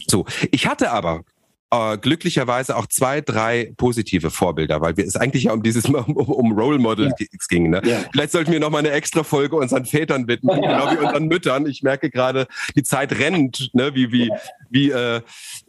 So, 0.09 0.25
ich 0.51 0.67
hatte 0.67 0.91
aber 0.91 1.25
äh, 1.73 1.97
glücklicherweise 1.97 2.77
auch 2.77 2.87
zwei, 2.87 3.21
drei 3.21 3.73
positive 3.77 4.31
Vorbilder, 4.31 4.81
weil 4.81 4.97
wir 4.97 5.07
es 5.07 5.17
eigentlich 5.17 5.45
ja 5.45 5.53
um 5.53 5.63
dieses 5.63 5.85
um, 5.87 6.17
um 6.17 6.53
Role 6.53 6.79
Model 6.79 7.13
ja. 7.19 7.27
ging. 7.49 7.71
Ne? 7.71 7.81
Ja. 7.85 8.01
Vielleicht 8.13 8.33
sollten 8.33 8.53
wir 8.53 8.61
noch 8.61 8.71
mal 8.71 8.79
eine 8.79 8.91
extra 8.91 9.25
Folge 9.25 9.57
unseren 9.57 9.87
Vätern 9.87 10.29
widmen, 10.29 10.61
genau 10.61 10.93
wie 10.93 10.99
unseren 10.99 11.27
Müttern. 11.27 11.67
Ich 11.67 11.83
merke 11.83 12.11
gerade, 12.11 12.47
die 12.77 12.83
Zeit 12.83 13.19
rennt, 13.19 13.71
ne? 13.73 13.95
wie 13.95 14.13
wie 14.13 14.31
wie 14.69 14.91
äh, 14.91 15.23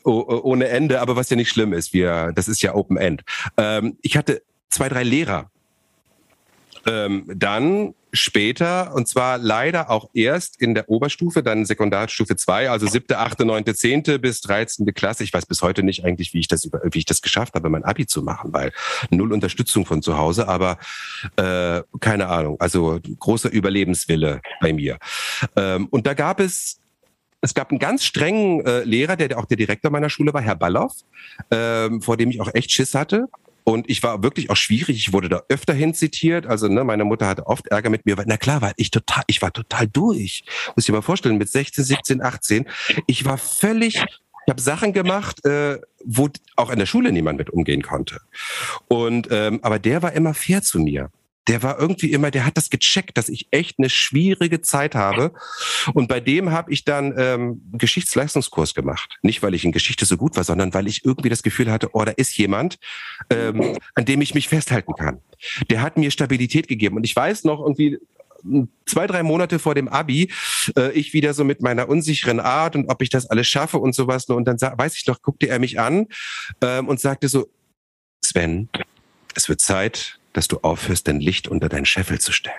ohne 0.03 0.67
Ende, 0.67 0.99
aber 0.99 1.15
was 1.15 1.29
ja 1.29 1.37
nicht 1.37 1.49
schlimm 1.49 1.71
ist. 1.71 1.93
Wir, 1.93 2.31
das 2.35 2.49
ist 2.49 2.61
ja 2.61 2.75
Open 2.75 2.97
End. 2.97 3.23
Ähm, 3.57 3.97
ich 4.01 4.17
hatte 4.17 4.41
zwei, 4.74 4.89
drei 4.89 5.03
Lehrer. 5.03 5.49
Ähm, 6.86 7.26
dann 7.34 7.93
später, 8.11 8.93
und 8.93 9.07
zwar 9.07 9.38
leider 9.39 9.89
auch 9.89 10.09
erst 10.13 10.61
in 10.61 10.76
der 10.76 10.89
Oberstufe, 10.89 11.41
dann 11.41 11.65
Sekundarstufe 11.65 12.36
2, 12.36 12.69
also 12.69 12.88
siebte, 12.88 13.17
achte, 13.17 13.45
neunte, 13.45 13.74
zehnte 13.74 14.19
bis 14.19 14.41
dreizehnte 14.41 14.93
Klasse. 14.93 15.24
Ich 15.24 15.34
weiß 15.34 15.45
bis 15.45 15.61
heute 15.61 15.82
nicht 15.82 16.05
eigentlich, 16.05 16.34
wie 16.34 16.39
ich 16.39 16.47
das, 16.47 16.69
wie 16.91 16.99
ich 16.99 17.05
das 17.05 17.21
geschafft 17.21 17.55
habe, 17.55 17.69
mein 17.69 17.84
Abi 17.84 18.05
zu 18.05 18.21
machen, 18.21 18.53
weil 18.53 18.71
null 19.09 19.34
Unterstützung 19.34 19.86
von 19.86 20.01
zu 20.01 20.17
Hause, 20.17 20.47
aber 20.47 20.78
äh, 21.38 21.82
keine 21.99 22.28
Ahnung. 22.28 22.57
Also 22.59 22.99
großer 23.19 23.51
Überlebenswille 23.51 24.41
bei 24.61 24.74
mir. 24.74 24.99
Ähm, 25.55 25.88
und 25.89 26.05
da 26.05 26.13
gab 26.13 26.39
es 26.39 26.80
es 27.41 27.53
gab 27.53 27.71
einen 27.71 27.80
ganz 27.80 28.05
strengen 28.05 28.65
äh, 28.65 28.86
Lehrer, 28.86 29.17
der, 29.17 29.38
auch 29.38 29.43
der 29.43 29.57
Direktor 29.57 29.91
meiner 29.91 30.09
Schule 30.09 30.34
war, 30.34 30.41
Herr 30.41 30.55
Balloff, 30.55 30.93
ähm, 31.51 32.01
vor 32.01 32.15
dem 32.15 32.30
ich 32.30 32.39
auch 32.39 32.53
echt 32.53 32.71
Schiss 32.71 32.95
hatte. 32.95 33.28
Und 33.64 33.89
ich 33.89 34.03
war 34.03 34.24
wirklich 34.24 34.49
auch 34.49 34.55
schwierig. 34.55 34.97
Ich 34.97 35.14
wurde 35.14 35.30
da 35.30 35.41
öfter 35.49 35.74
hin 35.74 35.93
zitiert. 35.93 36.45
Also 36.45 36.68
ne, 36.68 36.84
meine 36.84 37.05
Mutter 37.05 37.28
hatte 37.28 37.47
oft 37.47 37.68
Ärger 37.68 37.89
mit 37.89 38.05
mir. 38.05 38.18
Weil, 38.18 38.26
na 38.28 38.38
klar, 38.38 38.61
weil 38.61 38.74
ich 38.78 38.91
total, 38.91 39.24
ich 39.28 39.41
war 39.41 39.53
total 39.53 39.88
durch. 39.88 40.43
Muss 40.76 40.88
ich 40.88 40.91
mal 40.93 41.01
vorstellen, 41.01 41.38
mit 41.38 41.49
16, 41.49 41.84
17, 41.84 42.22
18. 42.22 42.68
Ich 43.07 43.26
war 43.26 43.38
völlig, 43.38 43.95
ich 43.95 44.49
habe 44.49 44.61
Sachen 44.61 44.93
gemacht, 44.93 45.45
äh, 45.45 45.80
wo 46.03 46.30
auch 46.55 46.70
in 46.70 46.80
der 46.80 46.86
Schule 46.86 47.11
niemand 47.11 47.38
mit 47.38 47.49
umgehen 47.49 47.82
konnte. 47.82 48.20
Und 48.88 49.28
ähm, 49.32 49.59
aber 49.64 49.80
der 49.80 50.01
war 50.01 50.14
immer 50.14 50.34
fair 50.34 50.61
zu 50.61 50.80
mir. 50.80 51.09
Der 51.47 51.61
war 51.61 51.79
irgendwie 51.79 52.11
immer, 52.11 52.31
der 52.31 52.45
hat 52.45 52.57
das 52.57 52.69
gecheckt, 52.69 53.17
dass 53.17 53.29
ich 53.29 53.47
echt 53.51 53.79
eine 53.79 53.89
schwierige 53.89 54.61
Zeit 54.61 54.95
habe. 54.95 55.33
Und 55.93 56.07
bei 56.07 56.19
dem 56.19 56.51
habe 56.51 56.71
ich 56.71 56.85
dann 56.85 57.13
ähm, 57.17 57.61
Geschichtsleistungskurs 57.73 58.73
gemacht. 58.73 59.17
Nicht, 59.21 59.43
weil 59.43 59.53
ich 59.53 59.65
in 59.65 59.71
Geschichte 59.71 60.05
so 60.05 60.17
gut 60.17 60.35
war, 60.37 60.43
sondern 60.43 60.73
weil 60.73 60.87
ich 60.87 61.03
irgendwie 61.03 61.29
das 61.29 61.43
Gefühl 61.43 61.71
hatte, 61.71 61.89
oh, 61.93 62.03
da 62.05 62.11
ist 62.11 62.37
jemand, 62.37 62.79
ähm, 63.29 63.77
an 63.95 64.05
dem 64.05 64.21
ich 64.21 64.33
mich 64.33 64.47
festhalten 64.47 64.93
kann. 64.93 65.19
Der 65.69 65.81
hat 65.81 65.97
mir 65.97 66.11
Stabilität 66.11 66.67
gegeben. 66.67 66.95
Und 66.95 67.03
ich 67.03 67.15
weiß 67.15 67.43
noch 67.43 67.59
irgendwie, 67.59 67.99
zwei, 68.85 69.07
drei 69.07 69.23
Monate 69.23 69.59
vor 69.59 69.75
dem 69.75 69.87
Abi, 69.87 70.29
äh, 70.77 70.91
ich 70.91 71.13
wieder 71.13 71.33
so 71.33 71.43
mit 71.43 71.61
meiner 71.61 71.87
unsicheren 71.89 72.39
Art 72.39 72.75
und 72.75 72.89
ob 72.89 73.01
ich 73.01 73.09
das 73.09 73.25
alles 73.25 73.47
schaffe 73.47 73.77
und 73.77 73.95
sowas. 73.95 74.25
Und 74.25 74.45
dann 74.45 74.59
weiß 74.59 74.97
ich 74.97 75.07
noch, 75.07 75.21
guckte 75.21 75.47
er 75.47 75.59
mich 75.59 75.79
an 75.79 76.07
ähm, 76.61 76.87
und 76.87 76.99
sagte 76.99 77.27
so, 77.27 77.47
Sven, 78.21 78.69
es 79.35 79.49
wird 79.49 79.61
Zeit, 79.61 80.19
dass 80.34 80.47
du 80.47 80.59
aufhörst, 80.61 81.07
dein 81.07 81.19
Licht 81.19 81.47
unter 81.47 81.69
deinen 81.69 81.86
Scheffel 81.86 82.19
zu 82.19 82.31
stellen. 82.31 82.55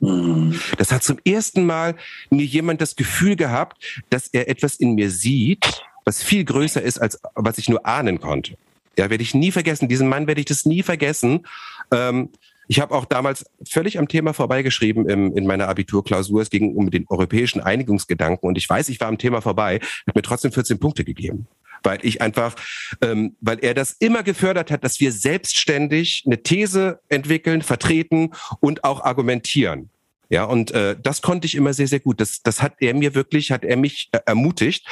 Mhm. 0.00 0.60
Das 0.76 0.92
hat 0.92 1.02
zum 1.02 1.18
ersten 1.24 1.64
Mal 1.66 1.96
mir 2.30 2.44
jemand 2.44 2.80
das 2.80 2.96
Gefühl 2.96 3.36
gehabt, 3.36 4.02
dass 4.10 4.28
er 4.28 4.48
etwas 4.48 4.76
in 4.76 4.94
mir 4.94 5.10
sieht, 5.10 5.82
was 6.04 6.22
viel 6.22 6.44
größer 6.44 6.82
ist, 6.82 6.98
als 6.98 7.20
was 7.34 7.58
ich 7.58 7.68
nur 7.68 7.84
ahnen 7.86 8.20
konnte. 8.20 8.56
Ja, 8.96 9.10
werde 9.10 9.22
ich 9.22 9.34
nie 9.34 9.52
vergessen. 9.52 9.88
Diesen 9.88 10.08
Mann 10.08 10.26
werde 10.26 10.40
ich 10.40 10.46
das 10.46 10.64
nie 10.64 10.82
vergessen. 10.82 11.46
Ähm, 11.92 12.30
ich 12.66 12.80
habe 12.80 12.94
auch 12.94 13.06
damals 13.06 13.46
völlig 13.66 13.98
am 13.98 14.08
Thema 14.08 14.34
vorbeigeschrieben 14.34 15.08
im, 15.08 15.36
in 15.36 15.46
meiner 15.46 15.68
Abiturklausur. 15.68 16.42
Es 16.42 16.50
ging 16.50 16.74
um 16.76 16.90
den 16.90 17.06
europäischen 17.08 17.60
Einigungsgedanken 17.60 18.46
und 18.48 18.58
ich 18.58 18.68
weiß, 18.68 18.88
ich 18.90 19.00
war 19.00 19.08
am 19.08 19.18
Thema 19.18 19.40
vorbei, 19.40 19.80
hat 20.06 20.14
mir 20.14 20.22
trotzdem 20.22 20.52
14 20.52 20.78
Punkte 20.78 21.04
gegeben 21.04 21.46
weil 21.82 21.98
ich 22.02 22.20
einfach, 22.20 22.54
ähm, 23.00 23.36
weil 23.40 23.58
er 23.60 23.74
das 23.74 23.92
immer 23.92 24.22
gefördert 24.22 24.70
hat, 24.70 24.84
dass 24.84 25.00
wir 25.00 25.12
selbstständig 25.12 26.24
eine 26.26 26.42
These 26.42 27.00
entwickeln, 27.08 27.62
vertreten 27.62 28.32
und 28.60 28.84
auch 28.84 29.04
argumentieren. 29.04 29.90
Ja, 30.30 30.44
und 30.44 30.72
äh, 30.72 30.94
das 31.00 31.22
konnte 31.22 31.46
ich 31.46 31.54
immer 31.54 31.72
sehr, 31.72 31.88
sehr 31.88 32.00
gut. 32.00 32.20
Das, 32.20 32.42
das 32.42 32.60
hat 32.60 32.74
er 32.80 32.92
mir 32.92 33.14
wirklich, 33.14 33.50
hat 33.50 33.64
er 33.64 33.78
mich 33.78 34.10
äh, 34.12 34.18
ermutigt. 34.26 34.86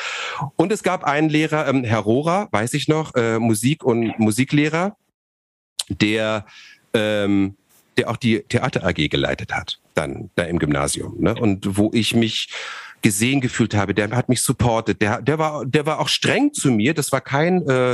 Und 0.56 0.72
es 0.72 0.82
gab 0.82 1.04
einen 1.04 1.28
Lehrer, 1.28 1.68
ähm, 1.68 1.84
Herr 1.84 1.98
Rohrer, 1.98 2.48
weiß 2.52 2.72
ich 2.72 2.88
noch, 2.88 3.14
äh, 3.14 3.38
Musik- 3.38 3.84
und 3.84 4.18
Musiklehrer, 4.18 4.96
der 5.88 6.46
ähm, 6.94 7.56
der 7.96 8.10
auch 8.10 8.16
die 8.16 8.40
Theater 8.42 8.84
AG 8.84 9.08
geleitet 9.08 9.54
hat, 9.54 9.80
dann 9.94 10.30
da 10.34 10.44
im 10.44 10.58
Gymnasium. 10.58 11.16
Ne? 11.18 11.34
Und 11.34 11.76
wo 11.76 11.90
ich 11.92 12.14
mich 12.14 12.48
gesehen 13.06 13.40
gefühlt 13.40 13.72
habe, 13.72 13.94
der 13.94 14.10
hat 14.10 14.28
mich 14.28 14.42
supportet, 14.42 15.00
der, 15.00 15.22
der 15.22 15.38
war, 15.38 15.64
der 15.64 15.86
war 15.86 16.00
auch 16.00 16.08
streng 16.08 16.52
zu 16.52 16.72
mir. 16.72 16.92
Das 16.92 17.12
war 17.12 17.20
kein 17.20 17.64
äh, 17.68 17.92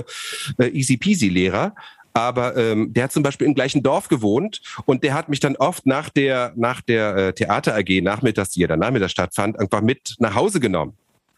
äh, 0.57 0.69
easy 0.73 0.97
peasy 0.97 1.29
Lehrer, 1.29 1.75
aber 2.15 2.57
ähm, 2.57 2.95
der 2.95 3.05
hat 3.05 3.13
zum 3.13 3.23
Beispiel 3.23 3.47
im 3.47 3.55
gleichen 3.55 3.83
Dorf 3.83 4.09
gewohnt 4.09 4.63
und 4.87 5.05
der 5.05 5.13
hat 5.13 5.29
mich 5.29 5.39
dann 5.39 5.57
oft 5.57 5.85
nach 5.85 6.09
der 6.09 6.55
nach 6.57 6.81
der 6.81 7.15
äh, 7.17 7.33
Theater 7.35 7.77
AG 7.77 8.01
nachmittags, 8.03 8.53
die 8.53 8.61
ja 8.61 8.69
dann 8.69 8.79
nachmittags 8.79 9.13
stattfand, 9.13 9.61
einfach 9.61 9.83
mit 9.83 10.15
nach 10.19 10.35
Hause 10.35 10.61
genommen 10.61 10.95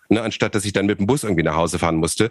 ne, 0.09 0.23
anstatt 0.23 0.55
dass 0.55 0.65
ich 0.65 0.73
dann 0.73 0.87
mit 0.87 1.01
dem 1.01 1.09
Bus 1.09 1.25
irgendwie 1.25 1.43
nach 1.43 1.57
Hause 1.57 1.81
fahren 1.81 1.97
musste. 1.97 2.31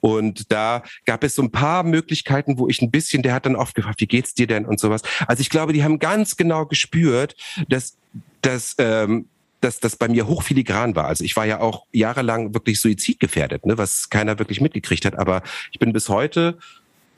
Und 0.00 0.52
da 0.52 0.82
gab 1.06 1.24
es 1.24 1.36
so 1.36 1.42
ein 1.42 1.52
paar 1.52 1.84
Möglichkeiten, 1.84 2.58
wo 2.58 2.68
ich 2.68 2.82
ein 2.82 2.90
bisschen, 2.90 3.22
der 3.22 3.32
hat 3.32 3.46
dann 3.46 3.56
oft 3.56 3.74
gefragt, 3.74 4.02
wie 4.02 4.06
geht's 4.06 4.34
dir 4.34 4.46
denn 4.46 4.66
und 4.66 4.78
sowas. 4.78 5.00
Also 5.26 5.40
ich 5.40 5.48
glaube, 5.48 5.72
die 5.72 5.84
haben 5.84 5.98
ganz 5.98 6.36
genau 6.36 6.66
gespürt, 6.66 7.34
dass, 7.68 7.96
dass 8.42 8.74
ähm, 8.76 9.28
dass 9.62 9.80
das 9.80 9.96
bei 9.96 10.08
mir 10.08 10.26
hochfiligran 10.26 10.94
war. 10.96 11.06
Also 11.06 11.24
ich 11.24 11.36
war 11.36 11.46
ja 11.46 11.60
auch 11.60 11.86
jahrelang 11.92 12.54
wirklich 12.54 12.80
suizidgefährdet, 12.80 13.64
ne, 13.64 13.78
was 13.78 14.10
keiner 14.10 14.38
wirklich 14.38 14.60
mitgekriegt 14.60 15.04
hat. 15.04 15.18
Aber 15.18 15.42
ich 15.70 15.78
bin 15.78 15.92
bis 15.92 16.08
heute, 16.08 16.58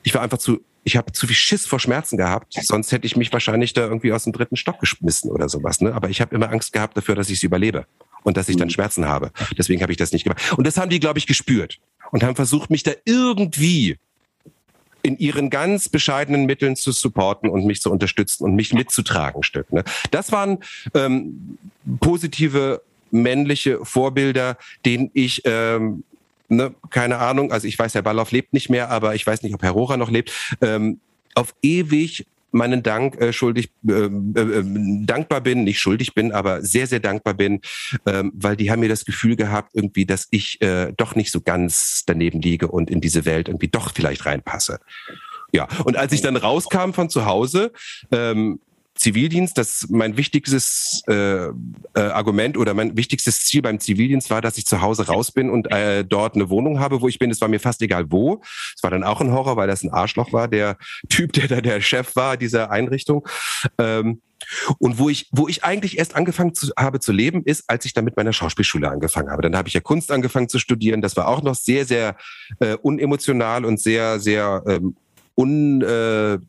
ich 0.03 0.13
war 0.13 0.21
einfach 0.21 0.37
zu, 0.37 0.61
ich 0.83 0.95
habe 0.95 1.11
zu 1.11 1.25
viel 1.25 1.35
Schiss 1.35 1.65
vor 1.65 1.79
Schmerzen 1.79 2.17
gehabt. 2.17 2.53
Sonst 2.61 2.91
hätte 2.91 3.07
ich 3.07 3.17
mich 3.17 3.33
wahrscheinlich 3.33 3.73
da 3.73 3.81
irgendwie 3.81 4.13
aus 4.13 4.23
dem 4.23 4.33
dritten 4.33 4.55
Stock 4.55 4.79
geschmissen 4.79 5.31
oder 5.31 5.49
sowas. 5.49 5.81
Ne? 5.81 5.93
Aber 5.93 6.09
ich 6.09 6.21
habe 6.21 6.35
immer 6.35 6.51
Angst 6.51 6.71
gehabt 6.73 6.95
dafür, 6.95 7.15
dass 7.15 7.29
ich 7.29 7.37
es 7.37 7.43
überlebe 7.43 7.87
und 8.23 8.37
dass 8.37 8.47
ich 8.49 8.57
dann 8.57 8.67
mhm. 8.67 8.73
Schmerzen 8.73 9.07
habe. 9.07 9.31
Deswegen 9.57 9.81
habe 9.81 9.91
ich 9.91 9.97
das 9.97 10.11
nicht 10.11 10.23
gemacht. 10.23 10.53
Und 10.55 10.67
das 10.67 10.77
haben 10.77 10.89
die, 10.89 10.99
glaube 10.99 11.17
ich, 11.17 11.25
gespürt 11.25 11.79
und 12.11 12.23
haben 12.23 12.35
versucht, 12.35 12.69
mich 12.69 12.83
da 12.83 12.91
irgendwie 13.05 13.97
in 15.05 15.19
ihren 15.19 15.51
ganz 15.51 15.87
bescheidenen 15.87 16.45
Mitteln 16.45 16.75
zu 16.75 16.91
supporten 16.91 17.47
und 17.47 17.65
mich 17.65 17.79
zu 17.79 17.91
unterstützen 17.91 18.43
und 18.43 18.55
mich 18.55 18.73
mitzutragen, 18.73 19.43
Stück. 19.43 19.71
Ne? 19.71 19.83
Das 20.09 20.31
waren 20.31 20.57
ähm, 20.95 21.59
positive 21.99 22.81
männliche 23.11 23.85
Vorbilder, 23.85 24.57
denen 24.83 25.11
ich 25.13 25.43
ähm, 25.45 26.03
ne, 26.49 26.73
keine 26.89 27.19
Ahnung, 27.19 27.51
also 27.51 27.67
ich 27.67 27.77
weiß, 27.77 27.93
Herr 27.93 28.01
Ballauf 28.01 28.31
lebt 28.31 28.53
nicht 28.53 28.69
mehr, 28.69 28.89
aber 28.89 29.13
ich 29.13 29.25
weiß 29.25 29.43
nicht, 29.43 29.53
ob 29.53 29.61
Herr 29.61 29.71
Rohrer 29.71 29.97
noch 29.97 30.09
lebt, 30.09 30.31
ähm, 30.61 30.99
auf 31.35 31.53
ewig 31.61 32.25
meinen 32.55 32.81
Dank 32.81 33.21
äh, 33.21 33.33
schuldig, 33.33 33.69
äh, 33.87 33.91
äh, 33.91 34.07
ähm, 34.07 35.05
dankbar 35.05 35.41
bin, 35.41 35.63
nicht 35.63 35.79
schuldig 35.79 36.13
bin, 36.13 36.31
aber 36.31 36.61
sehr, 36.61 36.87
sehr 36.87 36.99
dankbar 36.99 37.33
bin, 37.33 37.61
ähm, 38.05 38.31
weil 38.33 38.55
die 38.55 38.71
haben 38.71 38.79
mir 38.79 38.89
das 38.89 39.05
Gefühl 39.05 39.35
gehabt, 39.35 39.71
irgendwie, 39.73 40.05
dass 40.05 40.27
ich 40.31 40.61
äh, 40.61 40.93
doch 40.97 41.15
nicht 41.15 41.31
so 41.31 41.41
ganz 41.41 42.03
daneben 42.05 42.41
liege 42.41 42.69
und 42.69 42.89
in 42.89 43.01
diese 43.01 43.25
Welt 43.25 43.49
irgendwie 43.49 43.67
doch 43.67 43.91
vielleicht 43.93 44.25
reinpasse. 44.25 44.79
Ja, 45.51 45.67
und 45.83 45.95
als 45.95 46.11
ich 46.11 46.21
dann 46.21 46.35
rauskam 46.35 46.91
von 46.91 47.09
zu 47.09 47.25
Hause, 47.25 47.71
ähm, 48.11 48.59
Zivildienst, 48.95 49.57
das 49.57 49.87
mein 49.89 50.15
wichtigstes 50.15 51.03
äh, 51.07 51.47
äh, 51.47 51.51
Argument 51.95 52.57
oder 52.57 52.73
mein 52.73 52.95
wichtigstes 52.95 53.43
Ziel 53.43 53.61
beim 53.61 53.79
Zivildienst 53.79 54.29
war, 54.29 54.41
dass 54.41 54.57
ich 54.57 54.65
zu 54.65 54.81
Hause 54.81 55.07
raus 55.07 55.31
bin 55.31 55.49
und 55.49 55.69
äh, 55.71 56.05
dort 56.05 56.35
eine 56.35 56.49
Wohnung 56.49 56.79
habe, 56.79 57.01
wo 57.01 57.09
ich 57.09 57.19
bin. 57.19 57.29
Es 57.29 57.41
war 57.41 57.49
mir 57.49 57.59
fast 57.59 57.81
egal 57.81 58.05
wo. 58.09 58.41
Es 58.75 58.81
war 58.83 58.91
dann 58.91 59.03
auch 59.03 59.19
ein 59.19 59.31
Horror, 59.31 59.57
weil 59.57 59.67
das 59.67 59.83
ein 59.83 59.91
Arschloch 59.91 60.31
war, 60.31 60.47
der 60.47 60.77
Typ, 61.09 61.33
der 61.33 61.47
da 61.47 61.61
der 61.61 61.81
Chef 61.81 62.15
war 62.15 62.37
dieser 62.37 62.71
Einrichtung. 62.71 63.27
Ähm, 63.77 64.21
und 64.79 64.97
wo 64.97 65.09
ich, 65.09 65.27
wo 65.31 65.47
ich 65.47 65.63
eigentlich 65.63 65.97
erst 65.97 66.15
angefangen 66.15 66.53
zu, 66.53 66.71
habe 66.77 66.99
zu 66.99 67.11
leben, 67.11 67.43
ist, 67.43 67.65
als 67.67 67.85
ich 67.85 67.93
dann 67.93 68.05
mit 68.05 68.15
meiner 68.15 68.33
Schauspielschule 68.33 68.89
angefangen 68.89 69.29
habe. 69.29 69.41
Dann 69.41 69.57
habe 69.57 69.67
ich 69.67 69.73
ja 69.73 69.81
Kunst 69.81 70.11
angefangen 70.11 70.49
zu 70.49 70.59
studieren. 70.59 71.01
Das 71.01 71.17
war 71.17 71.27
auch 71.27 71.41
noch 71.41 71.55
sehr, 71.55 71.85
sehr 71.85 72.15
äh, 72.59 72.75
unemotional 72.75 73.65
und 73.65 73.79
sehr, 73.79 74.19
sehr 74.19 74.63
ähm, 74.67 74.95
un 75.35 75.81
äh, 75.81 76.33
äh, 76.35 76.39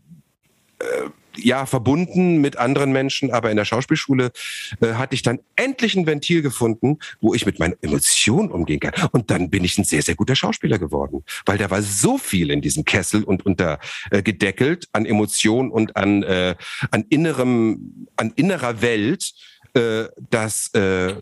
ja 1.39 1.67
verbunden 1.67 2.41
mit 2.41 2.57
anderen 2.57 2.93
Menschen, 2.93 3.31
aber 3.31 3.51
in 3.51 3.57
der 3.57 3.65
Schauspielschule 3.65 4.33
äh, 4.81 4.95
hatte 4.95 5.15
ich 5.15 5.23
dann 5.23 5.41
endlich 5.57 5.95
ein 5.97 6.07
Ventil 6.07 6.43
gefunden, 6.43 6.99
wo 7.21 7.35
ich 7.35 7.47
mit 7.47 7.59
meinen 7.59 7.75
Emotionen 7.83 8.51
umgehen 8.51 8.81
kann. 8.81 8.93
Und 9.13 9.31
dann 9.31 9.51
bin 9.51 9.65
ich 9.65 9.79
ein 9.79 9.85
sehr, 9.85 10.03
sehr 10.03 10.15
guter 10.15 10.37
Schauspieler 10.37 10.79
geworden, 10.79 11.25
weil 11.45 11.59
da 11.59 11.71
war 11.71 11.83
so 11.83 12.19
viel 12.19 12.51
in 12.51 12.61
diesem 12.61 12.85
Kessel 12.85 13.25
und 13.25 13.45
unter 13.47 13.79
äh, 14.11 14.23
gedeckelt 14.23 14.89
an 14.93 15.07
Emotionen 15.07 15.71
und 15.71 15.97
an 15.97 16.23
äh, 16.23 16.55
an 16.91 17.05
innerem, 17.09 18.07
an 18.17 18.33
innerer 18.37 18.83
Welt, 18.83 19.33
äh, 19.75 20.05
dass 20.31 20.73
äh, 20.75 21.17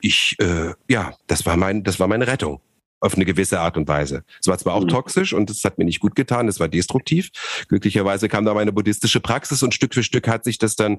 ich 0.00 0.36
äh, 0.40 0.72
ja, 0.88 1.14
das 1.26 1.46
war 1.46 1.56
mein, 1.56 1.84
das 1.84 2.00
war 2.00 2.08
meine 2.08 2.26
Rettung 2.26 2.60
auf 3.00 3.14
eine 3.14 3.24
gewisse 3.24 3.60
Art 3.60 3.76
und 3.76 3.88
Weise. 3.88 4.24
Es 4.40 4.46
war 4.46 4.58
zwar 4.58 4.74
auch 4.74 4.84
mhm. 4.84 4.88
toxisch 4.88 5.32
und 5.32 5.50
es 5.50 5.64
hat 5.64 5.78
mir 5.78 5.84
nicht 5.84 6.00
gut 6.00 6.14
getan, 6.14 6.48
es 6.48 6.60
war 6.60 6.68
destruktiv. 6.68 7.30
Glücklicherweise 7.68 8.28
kam 8.28 8.44
da 8.44 8.54
meine 8.54 8.72
buddhistische 8.72 9.20
Praxis 9.20 9.62
und 9.62 9.74
Stück 9.74 9.94
für 9.94 10.02
Stück 10.02 10.28
hat 10.28 10.44
sich 10.44 10.58
das 10.58 10.76
dann 10.76 10.98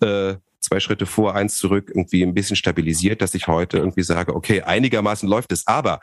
äh, 0.00 0.36
zwei 0.60 0.80
Schritte 0.80 1.06
vor, 1.06 1.34
eins 1.34 1.58
zurück 1.58 1.90
irgendwie 1.94 2.22
ein 2.22 2.34
bisschen 2.34 2.56
stabilisiert, 2.56 3.20
dass 3.20 3.34
ich 3.34 3.46
heute 3.46 3.78
irgendwie 3.78 4.02
sage, 4.02 4.34
okay, 4.34 4.62
einigermaßen 4.62 5.28
läuft 5.28 5.52
es. 5.52 5.66
Aber 5.66 6.00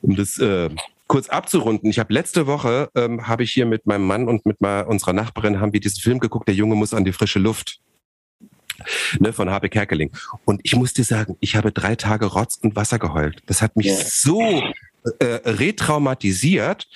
um 0.00 0.16
das 0.16 0.38
äh, 0.38 0.70
kurz 1.06 1.28
abzurunden, 1.28 1.90
ich 1.90 1.98
habe 1.98 2.12
letzte 2.12 2.46
Woche 2.46 2.90
ähm, 2.94 3.26
habe 3.26 3.42
ich 3.42 3.52
hier 3.52 3.66
mit 3.66 3.86
meinem 3.86 4.06
Mann 4.06 4.28
und 4.28 4.46
mit 4.46 4.60
mal 4.60 4.82
unserer 4.82 5.12
Nachbarin 5.12 5.60
haben 5.60 5.72
wir 5.72 5.80
diesen 5.80 6.00
Film 6.00 6.18
geguckt, 6.18 6.48
der 6.48 6.54
Junge 6.54 6.74
muss 6.74 6.94
an 6.94 7.04
die 7.04 7.12
frische 7.12 7.38
Luft 7.38 7.80
ne, 9.18 9.32
von 9.32 9.50
Habe 9.50 9.68
Kerkeling. 9.68 10.10
Und 10.44 10.60
ich 10.64 10.76
muss 10.76 10.92
dir 10.92 11.04
sagen, 11.04 11.36
ich 11.40 11.56
habe 11.56 11.72
drei 11.72 11.96
Tage 11.96 12.26
Rotz 12.26 12.56
und 12.56 12.76
Wasser 12.76 12.98
geheult. 12.98 13.42
Das 13.46 13.62
hat 13.62 13.76
mich 13.76 13.86
ja. 13.86 13.96
so 13.96 14.62
äh, 15.18 15.40
retraumatisiert, 15.44 16.88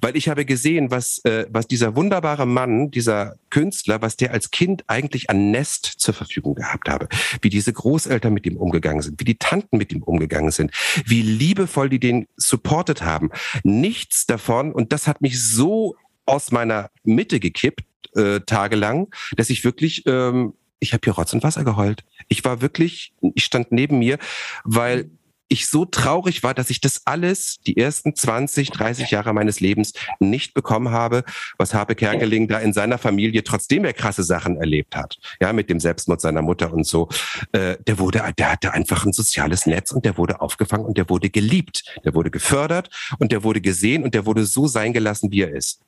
weil 0.00 0.16
ich 0.16 0.28
habe 0.28 0.44
gesehen, 0.44 0.90
was, 0.90 1.18
äh, 1.24 1.46
was 1.48 1.68
dieser 1.68 1.94
wunderbare 1.94 2.44
Mann, 2.44 2.90
dieser 2.90 3.36
Künstler, 3.50 4.02
was 4.02 4.16
der 4.16 4.32
als 4.32 4.50
Kind 4.50 4.84
eigentlich 4.88 5.30
an 5.30 5.52
Nest 5.52 5.86
zur 5.86 6.12
Verfügung 6.12 6.56
gehabt 6.56 6.88
habe, 6.88 7.08
wie 7.40 7.50
diese 7.50 7.72
Großeltern 7.72 8.34
mit 8.34 8.46
ihm 8.46 8.56
umgegangen 8.56 9.02
sind, 9.02 9.20
wie 9.20 9.24
die 9.24 9.38
Tanten 9.38 9.78
mit 9.78 9.92
ihm 9.92 10.02
umgegangen 10.02 10.50
sind, 10.50 10.72
wie 11.06 11.22
liebevoll 11.22 11.88
die 11.88 12.00
den 12.00 12.26
supportet 12.36 13.02
haben. 13.02 13.30
Nichts 13.62 14.26
davon, 14.26 14.72
und 14.72 14.92
das 14.92 15.06
hat 15.06 15.20
mich 15.20 15.40
so 15.40 15.94
aus 16.26 16.50
meiner 16.50 16.90
Mitte 17.04 17.38
gekippt, 17.38 17.84
äh, 18.16 18.40
tagelang, 18.40 19.14
dass 19.36 19.50
ich 19.50 19.64
wirklich 19.64 20.02
ähm, 20.06 20.54
ich 20.82 20.92
habe 20.92 21.02
hier 21.04 21.14
Rotz 21.14 21.32
und 21.32 21.42
Wasser 21.42 21.64
geheult. 21.64 22.04
Ich 22.28 22.44
war 22.44 22.60
wirklich, 22.60 23.14
ich 23.34 23.44
stand 23.44 23.70
neben 23.70 24.00
mir, 24.00 24.18
weil 24.64 25.10
ich 25.48 25.68
so 25.68 25.84
traurig 25.84 26.42
war, 26.42 26.54
dass 26.54 26.70
ich 26.70 26.80
das 26.80 27.02
alles 27.04 27.58
die 27.66 27.76
ersten 27.76 28.16
20, 28.16 28.70
30 28.70 29.10
Jahre 29.10 29.34
meines 29.34 29.60
Lebens 29.60 29.92
nicht 30.18 30.54
bekommen 30.54 30.90
habe, 30.90 31.24
was 31.58 31.74
Habe 31.74 31.94
Kerkeling 31.94 32.48
da 32.48 32.58
in 32.58 32.72
seiner 32.72 32.96
Familie, 32.96 33.44
trotzdem 33.44 33.84
er 33.84 33.92
krasse 33.92 34.22
Sachen 34.22 34.56
erlebt 34.56 34.96
hat, 34.96 35.18
ja, 35.40 35.52
mit 35.52 35.68
dem 35.68 35.78
Selbstmord 35.78 36.22
seiner 36.22 36.40
Mutter 36.40 36.72
und 36.72 36.86
so, 36.86 37.08
äh, 37.52 37.76
der 37.86 37.98
wurde, 37.98 38.24
der 38.38 38.52
hatte 38.52 38.72
einfach 38.72 39.04
ein 39.04 39.12
soziales 39.12 39.66
Netz 39.66 39.92
und 39.92 40.06
der 40.06 40.16
wurde 40.16 40.40
aufgefangen 40.40 40.86
und 40.86 40.96
der 40.96 41.10
wurde 41.10 41.28
geliebt, 41.28 41.84
der 42.02 42.14
wurde 42.14 42.30
gefördert 42.30 42.88
und 43.18 43.30
der 43.30 43.44
wurde 43.44 43.60
gesehen 43.60 44.04
und 44.04 44.14
der 44.14 44.24
wurde 44.24 44.46
so 44.46 44.66
sein 44.66 44.94
gelassen, 44.94 45.30
wie 45.30 45.42
er 45.42 45.50
ist. 45.50 45.82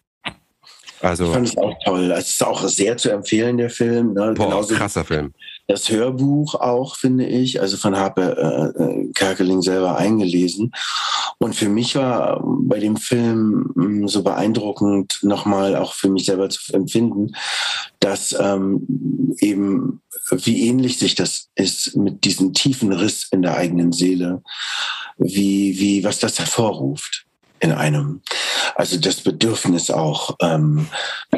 Also, 1.00 1.24
ich 1.24 1.30
fand 1.30 1.48
es 1.48 1.56
auch 1.56 1.74
toll. 1.84 2.12
Es 2.12 2.30
ist 2.30 2.44
auch 2.44 2.66
sehr 2.68 2.96
zu 2.96 3.10
empfehlen, 3.10 3.56
der 3.58 3.70
Film. 3.70 4.14
Ne? 4.14 4.32
Boah, 4.34 4.46
Genauso 4.46 4.74
krasser 4.74 5.04
Film. 5.04 5.32
Das 5.66 5.90
Hörbuch 5.90 6.54
auch, 6.56 6.96
finde 6.96 7.26
ich, 7.26 7.60
also 7.60 7.76
von 7.76 7.96
Harpe 7.96 8.74
äh, 8.76 8.82
äh, 8.82 9.12
Kerkeling 9.14 9.62
selber 9.62 9.96
eingelesen. 9.96 10.72
Und 11.38 11.54
für 11.54 11.68
mich 11.68 11.96
war 11.96 12.42
bei 12.44 12.78
dem 12.78 12.96
Film 12.96 13.70
mh, 13.74 13.86
mm, 13.86 14.08
so 14.08 14.22
beeindruckend, 14.22 15.20
nochmal 15.22 15.76
auch 15.76 15.94
für 15.94 16.10
mich 16.10 16.26
selber 16.26 16.50
zu 16.50 16.72
empfinden, 16.74 17.34
dass 18.00 18.36
ähm, 18.38 19.34
eben 19.40 20.02
wie 20.30 20.68
ähnlich 20.68 20.98
sich 20.98 21.14
das 21.14 21.48
ist 21.54 21.96
mit 21.96 22.24
diesem 22.24 22.52
tiefen 22.52 22.92
Riss 22.92 23.28
in 23.30 23.42
der 23.42 23.56
eigenen 23.56 23.92
Seele, 23.92 24.42
wie, 25.16 25.78
wie 25.78 26.04
was 26.04 26.18
das 26.18 26.38
hervorruft 26.38 27.23
in 27.64 27.72
einem. 27.72 28.20
Also 28.76 28.98
das 28.98 29.22
Bedürfnis 29.22 29.90
auch, 29.90 30.36
ähm, 30.42 30.88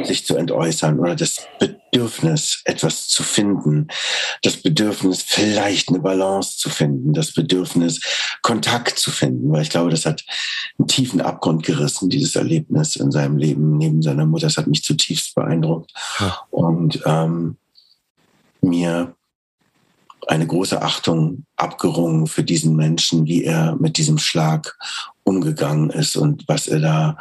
sich 0.03 0.27
zu 0.27 0.37
entäußern 0.37 0.99
oder 0.99 1.15
das 1.15 1.37
Bedürfnis, 1.61 2.63
etwas 2.65 3.09
zu 3.09 3.23
finden, 3.23 3.89
das 4.43 4.57
Bedürfnis, 4.57 5.23
vielleicht 5.23 5.89
eine 5.89 6.01
Balance 6.01 6.59
zu 6.59 6.69
finden, 6.69 7.13
das 7.13 7.33
Bedürfnis, 7.33 8.01
Kontakt 8.43 8.99
zu 8.99 9.11
finden, 9.11 9.53
weil 9.53 9.63
ich 9.63 9.71
glaube, 9.71 9.91
das 9.91 10.05
hat 10.05 10.25
einen 10.79 10.89
tiefen 10.89 11.21
Abgrund 11.21 11.63
gerissen, 11.65 12.11
dieses 12.11 12.35
Erlebnis 12.35 12.97
in 12.97 13.13
seinem 13.13 13.37
Leben 13.37 13.79
neben 13.79 14.03
seiner 14.03 14.27
Mutter. 14.27 14.47
Das 14.47 14.57
hat 14.57 14.67
mich 14.67 14.83
zutiefst 14.83 15.35
beeindruckt 15.35 15.93
ja. 16.19 16.41
und 16.51 17.01
ähm, 17.07 17.57
mir 18.61 19.15
eine 20.27 20.47
große 20.47 20.83
Achtung 20.83 21.45
abgerungen 21.57 22.27
für 22.27 22.43
diesen 22.43 22.75
Menschen, 22.75 23.27
wie 23.27 23.45
er 23.45 23.77
mit 23.77 23.97
diesem 23.97 24.19
Schlag 24.19 24.77
umgegangen 25.27 25.91
ist 25.91 26.17
und 26.17 26.45
was 26.47 26.69
er 26.69 26.81
da, 26.81 27.19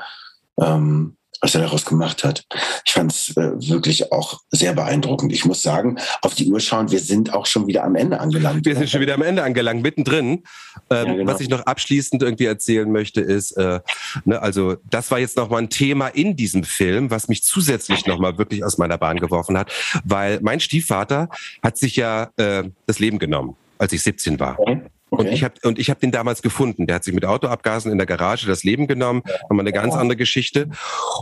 ähm, 0.61 1.17
was 1.41 1.53
er 1.53 1.61
daraus 1.61 1.85
gemacht 1.85 2.23
hat. 2.23 2.45
Ich 2.85 2.93
fand 2.93 3.11
es 3.11 3.35
äh, 3.35 3.51
wirklich 3.69 4.11
auch 4.11 4.39
sehr 4.51 4.73
beeindruckend. 4.73 5.33
Ich 5.33 5.43
muss 5.43 5.61
sagen, 5.61 5.97
auf 6.21 6.33
die 6.33 6.49
Uhr 6.49 6.59
schauen, 6.59 6.91
wir 6.91 6.99
sind 6.99 7.33
auch 7.33 7.45
schon 7.45 7.67
wieder 7.67 7.83
am 7.83 7.95
Ende 7.95 8.19
angelangt. 8.19 8.65
Wir 8.65 8.75
sind 8.75 8.89
schon 8.89 9.01
wieder 9.01 9.15
am 9.15 9.21
Ende 9.21 9.43
angelangt, 9.43 9.81
mittendrin. 9.81 10.43
Ähm, 10.89 11.07
ja, 11.07 11.13
genau. 11.13 11.33
Was 11.33 11.41
ich 11.41 11.49
noch 11.49 11.61
abschließend 11.61 12.23
irgendwie 12.23 12.45
erzählen 12.45 12.89
möchte, 12.89 13.21
ist, 13.21 13.51
äh, 13.57 13.81
ne, 14.23 14.41
also 14.41 14.77
das 14.89 15.11
war 15.11 15.19
jetzt 15.19 15.35
nochmal 15.35 15.63
ein 15.63 15.69
Thema 15.69 16.07
in 16.07 16.35
diesem 16.35 16.63
Film, 16.63 17.11
was 17.11 17.27
mich 17.27 17.43
zusätzlich 17.43 18.05
nochmal 18.05 18.37
wirklich 18.37 18.63
aus 18.63 18.77
meiner 18.77 18.97
Bahn 18.97 19.17
geworfen 19.17 19.57
hat, 19.57 19.71
weil 20.03 20.39
mein 20.41 20.59
Stiefvater 20.59 21.29
hat 21.61 21.77
sich 21.77 21.95
ja 21.95 22.29
äh, 22.37 22.63
das 22.85 22.99
Leben 22.99 23.19
genommen, 23.19 23.55
als 23.77 23.93
ich 23.93 24.03
17 24.03 24.39
war. 24.39 24.59
Okay. 24.59 24.81
Okay. 25.15 25.27
Und 25.27 25.33
ich 25.33 25.43
habe 25.43 25.55
und 25.63 25.79
ich 25.79 25.89
habe 25.89 25.99
den 25.99 26.11
damals 26.11 26.41
gefunden. 26.41 26.87
Der 26.87 26.97
hat 26.97 27.03
sich 27.03 27.13
mit 27.13 27.25
Autoabgasen 27.25 27.91
in 27.91 27.97
der 27.97 28.07
Garage 28.07 28.47
das 28.47 28.63
Leben 28.63 28.87
genommen. 28.87 29.23
Haben 29.49 29.59
eine 29.59 29.71
ganz 29.71 29.95
andere 29.95 30.17
Geschichte. 30.17 30.69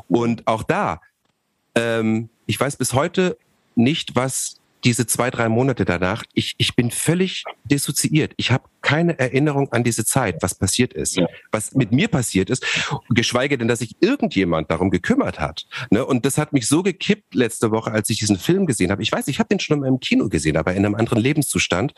Und 0.08 0.48
auch 0.48 0.64
da, 0.64 1.00
ähm, 1.76 2.30
ich 2.46 2.60
weiß 2.60 2.78
bis 2.78 2.94
heute 2.94 3.38
nicht, 3.76 4.16
was 4.16 4.58
diese 4.84 5.08
zwei, 5.08 5.30
drei 5.30 5.50
Monate 5.50 5.86
danach, 5.86 6.24
ich, 6.34 6.56
ich 6.58 6.76
bin 6.76 6.92
völlig 6.92 7.44
dissoziiert. 7.64 8.34
Ich 8.38 8.52
habe 8.52 8.66
keine 8.82 9.18
Erinnerung 9.18 9.72
an 9.72 9.84
diese 9.84 10.04
Zeit, 10.04 10.42
was 10.42 10.56
passiert 10.56 10.94
ist, 10.94 11.16
ja. 11.16 11.28
was 11.52 11.74
mit 11.74 11.92
mir 11.92 12.10
passiert 12.10 12.50
ist, 12.50 12.66
geschweige 13.10 13.58
denn, 13.58 13.70
dass 13.70 13.80
sich 13.80 13.96
irgendjemand 14.02 14.70
darum 14.70 14.90
gekümmert 14.90 15.40
hat. 15.40 15.66
Ne? 15.90 16.06
Und 16.06 16.26
das 16.26 16.38
hat 16.38 16.52
mich 16.52 16.68
so 16.68 16.84
gekippt 16.84 17.34
letzte 17.34 17.72
Woche, 17.72 17.92
als 17.92 18.10
ich 18.10 18.20
diesen 18.20 18.38
Film 18.38 18.66
gesehen 18.66 18.92
habe. 18.92 19.02
Ich 19.02 19.12
weiß, 19.12 19.28
ich 19.30 19.40
habe 19.40 19.48
den 19.48 19.60
schon 19.60 19.84
im 19.86 20.00
Kino 20.02 20.28
gesehen, 20.28 20.58
aber 20.58 20.74
in 20.74 20.86
einem 20.86 20.96
anderen 20.96 21.20
Lebenszustand. 21.20 21.94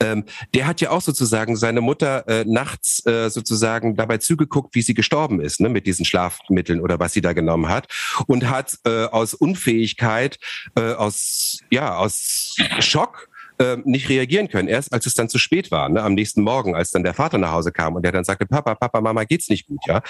Ähm, 0.00 0.24
der 0.54 0.66
hat 0.66 0.80
ja 0.80 0.90
auch 0.90 1.02
sozusagen 1.02 1.56
seine 1.56 1.82
Mutter 1.82 2.26
äh, 2.26 2.44
nachts 2.46 3.04
äh, 3.04 3.28
sozusagen 3.28 3.94
dabei 3.94 4.16
zugeguckt, 4.16 4.74
wie 4.74 4.82
sie 4.82 4.94
gestorben 4.94 5.40
ist, 5.40 5.60
ne? 5.60 5.68
mit 5.68 5.86
diesen 5.86 6.06
Schlafmitteln 6.06 6.80
oder 6.80 6.98
was 6.98 7.12
sie 7.12 7.20
da 7.20 7.34
genommen 7.34 7.68
hat 7.68 7.88
und 8.26 8.48
hat 8.48 8.78
äh, 8.86 9.04
aus 9.04 9.34
Unfähigkeit, 9.34 10.38
äh, 10.76 10.92
aus 10.94 11.60
ja 11.70 11.96
aus 11.96 12.21
Schock 12.80 13.28
äh, 13.58 13.76
nicht 13.84 14.08
reagieren 14.08 14.48
können. 14.48 14.68
Erst 14.68 14.92
als 14.92 15.06
es 15.06 15.14
dann 15.14 15.28
zu 15.28 15.38
spät 15.38 15.70
war, 15.70 15.88
ne, 15.88 16.02
am 16.02 16.14
nächsten 16.14 16.42
Morgen, 16.42 16.74
als 16.74 16.90
dann 16.90 17.02
der 17.02 17.14
Vater 17.14 17.38
nach 17.38 17.52
Hause 17.52 17.72
kam 17.72 17.94
und 17.94 18.02
der 18.02 18.12
dann 18.12 18.24
sagte, 18.24 18.46
Papa, 18.46 18.74
Papa, 18.74 19.00
Mama, 19.00 19.24
geht's 19.24 19.48
nicht 19.48 19.66
gut, 19.66 19.80
ja. 19.86 20.02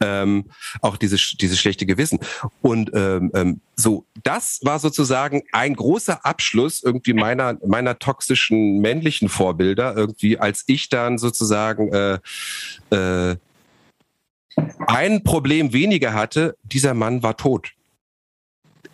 Ähm, 0.00 0.46
auch 0.80 0.96
dieses, 0.96 1.34
dieses 1.40 1.58
schlechte 1.58 1.86
Gewissen. 1.86 2.18
Und 2.62 2.90
ähm, 2.94 3.30
ähm, 3.34 3.60
so, 3.76 4.06
das 4.22 4.60
war 4.62 4.78
sozusagen 4.78 5.42
ein 5.52 5.74
großer 5.74 6.24
Abschluss 6.24 6.82
irgendwie 6.82 7.14
meiner, 7.14 7.58
meiner 7.66 7.98
toxischen 7.98 8.80
männlichen 8.80 9.28
Vorbilder, 9.28 9.94
irgendwie, 9.96 10.38
als 10.38 10.64
ich 10.66 10.88
dann 10.88 11.18
sozusagen 11.18 11.92
äh, 11.92 12.18
äh, 12.90 13.36
ein 14.86 15.24
Problem 15.24 15.72
weniger 15.72 16.12
hatte, 16.14 16.56
dieser 16.62 16.94
Mann 16.94 17.22
war 17.22 17.36
tot. 17.36 17.72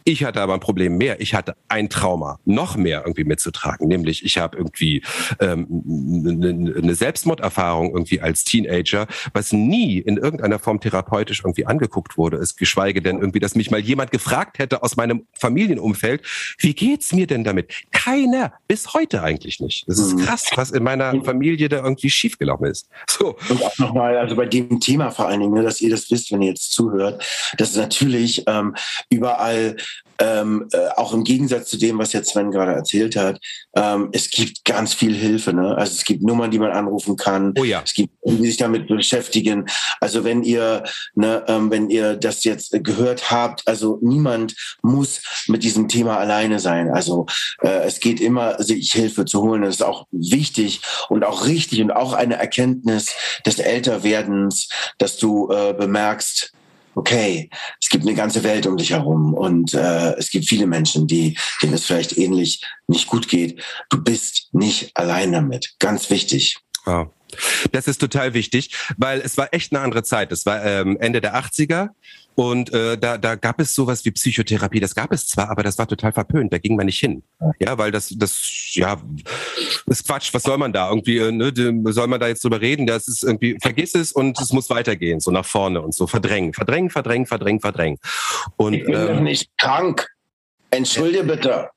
Ich 0.04 0.24
hatte 0.24 0.40
aber 0.40 0.54
ein 0.54 0.60
Problem 0.60 0.96
mehr. 0.96 1.20
Ich 1.20 1.34
hatte 1.34 1.56
ein 1.68 1.88
Trauma 1.88 2.38
noch 2.44 2.76
mehr 2.76 3.02
irgendwie 3.04 3.24
mitzutragen, 3.24 3.88
nämlich 3.88 4.24
ich 4.24 4.38
habe 4.38 4.56
irgendwie 4.56 5.02
ähm, 5.40 6.74
eine 6.76 6.94
Selbstmorderfahrung 6.94 7.92
irgendwie 7.92 8.20
als 8.20 8.44
Teenager, 8.44 9.06
was 9.32 9.52
nie 9.52 9.98
in 9.98 10.16
irgendeiner 10.16 10.58
Form 10.58 10.80
therapeutisch 10.80 11.40
irgendwie 11.40 11.66
angeguckt 11.66 12.16
wurde, 12.16 12.36
ist 12.38 12.56
geschweige 12.56 13.02
denn 13.02 13.18
irgendwie, 13.18 13.40
dass 13.40 13.54
mich 13.54 13.70
mal 13.70 13.80
jemand 13.80 14.10
gefragt 14.10 14.58
hätte 14.58 14.82
aus 14.82 14.96
meinem 14.96 15.26
Familienumfeld, 15.32 16.22
wie 16.58 16.74
geht's 16.74 17.12
mir 17.12 17.26
denn 17.26 17.44
damit? 17.44 17.72
Keiner, 17.92 18.52
bis 18.68 18.94
heute 18.94 19.22
eigentlich 19.22 19.60
nicht. 19.60 19.88
Das 19.88 19.98
ist 19.98 20.14
mhm. 20.14 20.20
krass, 20.20 20.46
was 20.54 20.70
in 20.70 20.82
meiner 20.82 21.22
Familie 21.24 21.68
da 21.68 21.78
irgendwie 21.78 22.10
schiefgelaufen 22.10 22.66
ist. 22.66 22.88
So. 23.08 23.36
Und 23.48 23.62
auch 23.62 23.76
nochmal, 23.78 24.16
also 24.16 24.36
bei 24.36 24.46
dem 24.46 24.80
Thema 24.80 25.10
vor 25.10 25.28
allen 25.28 25.40
Dingen, 25.40 25.54
ne, 25.54 25.62
dass 25.62 25.80
ihr 25.80 25.90
das 25.90 26.10
wisst, 26.10 26.32
wenn 26.32 26.42
ihr 26.42 26.50
jetzt 26.50 26.72
zuhört, 26.72 27.22
dass 27.58 27.76
natürlich 27.76 28.44
ähm, 28.46 28.74
überall 29.10 29.76
ähm, 30.20 30.68
äh, 30.72 30.88
auch 30.96 31.14
im 31.14 31.24
Gegensatz 31.24 31.70
zu 31.70 31.78
dem, 31.78 31.98
was 31.98 32.12
jetzt 32.12 32.30
Sven 32.30 32.50
gerade 32.50 32.72
erzählt 32.72 33.16
hat, 33.16 33.40
ähm, 33.74 34.10
es 34.12 34.30
gibt 34.30 34.64
ganz 34.64 34.92
viel 34.92 35.14
Hilfe. 35.14 35.52
Ne? 35.52 35.76
Also 35.76 35.94
es 35.94 36.04
gibt 36.04 36.22
Nummern, 36.22 36.50
die 36.50 36.58
man 36.58 36.72
anrufen 36.72 37.16
kann. 37.16 37.54
Oh 37.58 37.64
ja. 37.64 37.82
Es 37.84 37.94
gibt, 37.94 38.12
die 38.24 38.46
sich 38.46 38.58
damit 38.58 38.86
beschäftigen. 38.86 39.66
Also 40.00 40.22
wenn 40.24 40.42
ihr, 40.42 40.84
ne, 41.14 41.42
ähm, 41.48 41.70
wenn 41.70 41.88
ihr 41.88 42.16
das 42.16 42.44
jetzt 42.44 42.72
gehört 42.84 43.30
habt, 43.30 43.66
also 43.66 43.98
niemand 44.02 44.54
muss 44.82 45.22
mit 45.48 45.62
diesem 45.64 45.88
Thema 45.88 46.18
alleine 46.18 46.60
sein. 46.60 46.90
Also 46.90 47.26
äh, 47.62 47.86
es 47.86 48.00
geht 48.00 48.20
immer, 48.20 48.62
sich 48.62 48.92
Hilfe 48.92 49.24
zu 49.24 49.40
holen. 49.40 49.62
Das 49.62 49.76
ist 49.76 49.82
auch 49.82 50.06
wichtig 50.10 50.82
und 51.08 51.24
auch 51.24 51.46
richtig 51.46 51.80
und 51.80 51.92
auch 51.92 52.12
eine 52.12 52.36
Erkenntnis 52.36 53.14
des 53.46 53.58
Älterwerdens, 53.58 54.68
dass 54.98 55.16
du 55.16 55.50
äh, 55.50 55.72
bemerkst, 55.72 56.52
okay, 57.00 57.48
es 57.80 57.88
gibt 57.88 58.04
eine 58.04 58.14
ganze 58.14 58.44
Welt 58.44 58.66
um 58.66 58.76
dich 58.76 58.90
herum 58.90 59.32
und 59.32 59.72
äh, 59.72 60.12
es 60.16 60.30
gibt 60.30 60.46
viele 60.46 60.66
Menschen, 60.66 61.06
die, 61.06 61.36
denen 61.62 61.72
es 61.72 61.86
vielleicht 61.86 62.18
ähnlich 62.18 62.62
nicht 62.88 63.06
gut 63.06 63.26
geht. 63.26 63.62
Du 63.88 64.02
bist 64.02 64.50
nicht 64.52 64.94
allein 64.94 65.32
damit. 65.32 65.74
Ganz 65.78 66.10
wichtig. 66.10 66.58
Ja. 66.86 67.10
Das 67.72 67.86
ist 67.86 68.00
total 68.00 68.34
wichtig, 68.34 68.74
weil 68.96 69.20
es 69.20 69.36
war 69.38 69.48
echt 69.52 69.72
eine 69.72 69.80
andere 69.80 70.02
Zeit. 70.02 70.32
Es 70.32 70.44
war 70.46 70.64
ähm, 70.64 70.98
Ende 71.00 71.20
der 71.20 71.36
80er 71.36 71.90
und 72.34 72.72
äh, 72.72 72.96
da, 72.96 73.18
da 73.18 73.34
gab 73.34 73.60
es 73.60 73.74
sowas 73.74 74.04
wie 74.04 74.10
Psychotherapie. 74.10 74.80
Das 74.80 74.94
gab 74.94 75.12
es 75.12 75.26
zwar, 75.26 75.50
aber 75.50 75.62
das 75.62 75.76
war 75.78 75.86
total 75.86 76.12
verpönt. 76.12 76.52
Da 76.52 76.58
ging 76.58 76.76
man 76.76 76.86
nicht 76.86 76.98
hin. 76.98 77.22
Ja, 77.58 77.76
weil 77.76 77.90
das, 77.90 78.08
das, 78.16 78.70
ja, 78.72 79.00
das 79.86 80.00
ist 80.00 80.06
Quatsch. 80.06 80.32
Was 80.32 80.44
soll 80.44 80.56
man 80.56 80.72
da 80.72 80.88
irgendwie, 80.88 81.18
äh, 81.18 81.32
ne? 81.32 81.52
Soll 81.92 82.06
man 82.06 82.20
da 82.20 82.28
jetzt 82.28 82.42
drüber 82.42 82.60
reden? 82.60 82.86
Das 82.86 83.08
ist 83.08 83.24
irgendwie, 83.24 83.58
vergiss 83.60 83.94
es 83.94 84.12
und 84.12 84.40
es 84.40 84.52
muss 84.52 84.70
weitergehen, 84.70 85.20
so 85.20 85.30
nach 85.30 85.44
vorne 85.44 85.82
und 85.82 85.94
so. 85.94 86.06
Verdrängen, 86.06 86.54
verdrängen, 86.54 86.90
verdrängen, 86.90 87.26
verdrängen, 87.26 87.60
verdrängen. 87.60 87.98
Und, 88.56 88.74
ich 88.74 88.84
bin 88.84 88.94
ähm, 88.94 89.24
nicht 89.24 89.50
krank. 89.58 90.08
Entschuldige 90.70 91.24
bitte. 91.24 91.68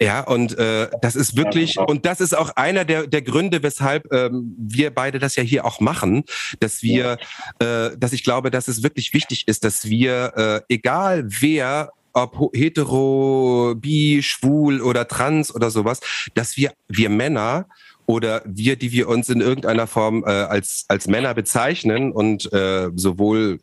Ja, 0.00 0.20
und 0.20 0.56
äh, 0.56 0.88
das 1.02 1.16
ist 1.16 1.36
wirklich, 1.36 1.74
genau. 1.74 1.88
und 1.88 2.06
das 2.06 2.20
ist 2.20 2.36
auch 2.36 2.50
einer 2.50 2.84
der, 2.84 3.08
der 3.08 3.22
Gründe, 3.22 3.62
weshalb 3.64 4.12
ähm, 4.12 4.54
wir 4.56 4.94
beide 4.94 5.18
das 5.18 5.34
ja 5.34 5.42
hier 5.42 5.64
auch 5.64 5.80
machen, 5.80 6.24
dass 6.60 6.82
wir, 6.82 7.18
äh, 7.58 7.90
dass 7.96 8.12
ich 8.12 8.22
glaube, 8.22 8.50
dass 8.52 8.68
es 8.68 8.84
wirklich 8.84 9.12
wichtig 9.12 9.48
ist, 9.48 9.64
dass 9.64 9.88
wir, 9.88 10.32
äh, 10.68 10.74
egal 10.74 11.24
wer 11.26 11.90
ob 12.12 12.50
hetero, 12.54 13.74
bi, 13.76 14.22
schwul 14.22 14.80
oder 14.80 15.06
trans 15.06 15.54
oder 15.54 15.70
sowas, 15.70 16.00
dass 16.34 16.56
wir, 16.56 16.72
wir 16.88 17.10
Männer 17.10 17.66
oder 18.06 18.42
wir, 18.44 18.76
die 18.76 18.92
wir 18.92 19.08
uns 19.08 19.28
in 19.28 19.40
irgendeiner 19.40 19.86
Form 19.86 20.24
äh, 20.24 20.30
als, 20.30 20.84
als 20.88 21.06
Männer 21.06 21.34
bezeichnen 21.34 22.12
und 22.12 22.52
äh, 22.52 22.90
sowohl 22.94 23.60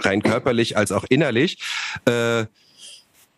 rein 0.00 0.22
körperlich 0.22 0.76
als 0.76 0.92
auch 0.92 1.04
innerlich, 1.08 1.58
äh, 2.04 2.46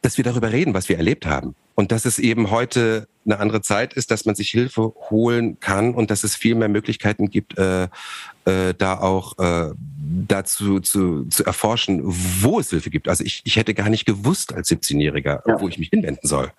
dass 0.02 0.16
wir 0.16 0.24
darüber 0.24 0.52
reden, 0.52 0.74
was 0.74 0.88
wir 0.88 0.96
erlebt 0.96 1.26
haben. 1.26 1.54
Und 1.74 1.92
dass 1.92 2.04
es 2.04 2.18
eben 2.18 2.50
heute 2.50 3.08
eine 3.24 3.38
andere 3.40 3.62
Zeit 3.62 3.94
ist, 3.94 4.10
dass 4.10 4.24
man 4.26 4.34
sich 4.34 4.50
Hilfe 4.50 4.94
holen 5.10 5.58
kann 5.60 5.94
und 5.94 6.10
dass 6.10 6.24
es 6.24 6.36
viel 6.36 6.54
mehr 6.54 6.68
Möglichkeiten 6.68 7.30
gibt, 7.30 7.58
äh, 7.58 7.88
äh, 8.44 8.74
da 8.76 8.98
auch 8.98 9.38
äh, 9.38 9.72
dazu 10.28 10.80
zu, 10.80 11.24
zu 11.24 11.44
erforschen, 11.44 12.02
wo 12.04 12.60
es 12.60 12.70
Hilfe 12.70 12.90
gibt. 12.90 13.08
Also 13.08 13.24
ich, 13.24 13.42
ich 13.44 13.56
hätte 13.56 13.74
gar 13.74 13.88
nicht 13.88 14.04
gewusst 14.04 14.54
als 14.54 14.70
17-Jähriger, 14.70 15.40
ja. 15.46 15.60
wo 15.60 15.68
ich 15.68 15.78
mich 15.78 15.88
hinwenden 15.88 16.28
soll. 16.28 16.52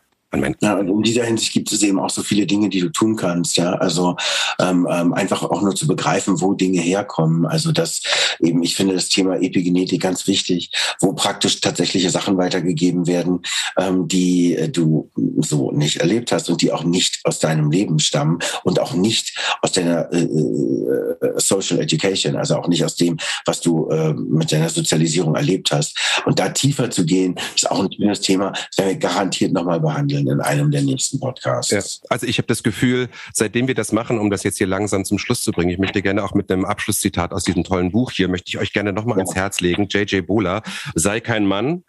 Ja, 0.61 0.76
und 0.76 0.89
in 0.89 1.01
dieser 1.01 1.23
Hinsicht 1.23 1.53
gibt 1.53 1.71
es 1.71 1.82
eben 1.82 1.99
auch 1.99 2.09
so 2.09 2.21
viele 2.21 2.45
Dinge, 2.45 2.69
die 2.69 2.82
du 2.82 2.89
tun 2.89 3.15
kannst. 3.15 3.57
Ja, 3.57 3.73
also 3.73 4.15
ähm, 4.59 4.88
ähm, 4.89 5.13
einfach 5.13 5.43
auch 5.43 5.61
nur 5.61 5.76
zu 5.76 5.88
begreifen, 5.88 6.41
wo 6.41 6.53
Dinge 6.53 6.82
herkommen. 6.82 7.45
Also 7.45 7.71
das 7.71 8.01
eben, 8.39 8.63
ich 8.63 8.76
finde 8.76 8.95
das 8.95 9.09
Thema 9.09 9.38
Epigenetik 9.41 10.01
ganz 10.01 10.28
wichtig, 10.28 10.71
wo 10.99 11.13
praktisch 11.13 11.61
tatsächliche 11.61 12.09
Sachen 12.09 12.38
weitergegeben 12.38 13.07
werden, 13.07 13.41
ähm, 13.78 14.07
die 14.07 14.55
äh, 14.55 14.69
du 14.69 15.09
so 15.38 15.71
nicht 15.71 15.97
erlebt 15.97 16.32
hast 16.32 16.49
und 16.49 16.61
die 16.61 16.71
auch 16.71 16.84
nicht 16.84 17.19
aus 17.23 17.39
deinem 17.39 17.71
Leben 17.71 17.99
stammen 17.99 18.39
und 18.63 18.80
auch 18.80 18.93
nicht 18.93 19.38
aus 19.61 19.71
deiner 19.71 20.11
äh, 20.11 20.23
äh 20.23 21.05
Social 21.38 21.80
Education, 21.80 22.36
also 22.36 22.57
auch 22.57 22.67
nicht 22.67 22.84
aus 22.84 22.95
dem, 22.95 23.17
was 23.45 23.61
du 23.61 23.89
äh, 23.89 24.13
mit 24.13 24.51
deiner 24.51 24.69
Sozialisierung 24.69 25.36
erlebt 25.36 25.71
hast. 25.71 25.97
Und 26.26 26.39
da 26.39 26.49
tiefer 26.49 26.89
zu 26.89 27.05
gehen, 27.05 27.36
ist 27.55 27.69
auch 27.69 27.80
ein 27.80 27.91
schönes 27.91 28.21
Thema, 28.21 28.51
das 28.51 28.78
werden 28.78 28.89
wir 28.89 28.97
garantiert 28.97 29.53
nochmal 29.53 29.80
behandeln 29.80 30.14
in 30.20 30.41
einem 30.41 30.72
der 30.72 30.82
nächsten 30.82 31.20
Podcasts. 31.20 31.72
Ja, 31.72 31.82
also 32.09 32.26
ich 32.26 32.38
habe 32.38 32.47
das 32.47 32.63
Gefühl, 32.63 33.09
seitdem 33.34 33.68
wir 33.68 33.76
das 33.76 33.91
machen, 33.91 34.20
um 34.20 34.30
das 34.30 34.43
jetzt 34.43 34.57
hier 34.57 34.68
langsam 34.68 35.05
zum 35.05 35.18
Schluss 35.18 35.43
zu 35.43 35.51
bringen, 35.51 35.70
ich 35.70 35.78
möchte 35.78 36.01
gerne 36.01 36.24
auch 36.24 36.34
mit 36.34 36.51
einem 36.51 36.66
Abschlusszitat 36.66 37.34
aus 37.34 37.43
diesem 37.43 37.63
tollen 37.63 37.91
Buch 37.91 38.11
hier, 38.11 38.28
möchte 38.28 38.49
ich 38.49 38.57
euch 38.57 38.74
gerne 38.74 38.93
nochmal 38.93 39.18
ja. 39.18 39.24
ans 39.24 39.36
Herz 39.36 39.61
legen. 39.61 39.88
J.J. 39.88 40.26
Bola, 40.26 40.61
sei 40.93 41.20
kein 41.20 41.45
Mann, 41.45 41.84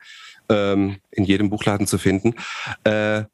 ähm, 0.48 0.96
in 1.10 1.24
jedem 1.24 1.50
Buchladen 1.50 1.86
zu 1.86 1.98
finden. 1.98 2.34
Äh, 2.84 3.24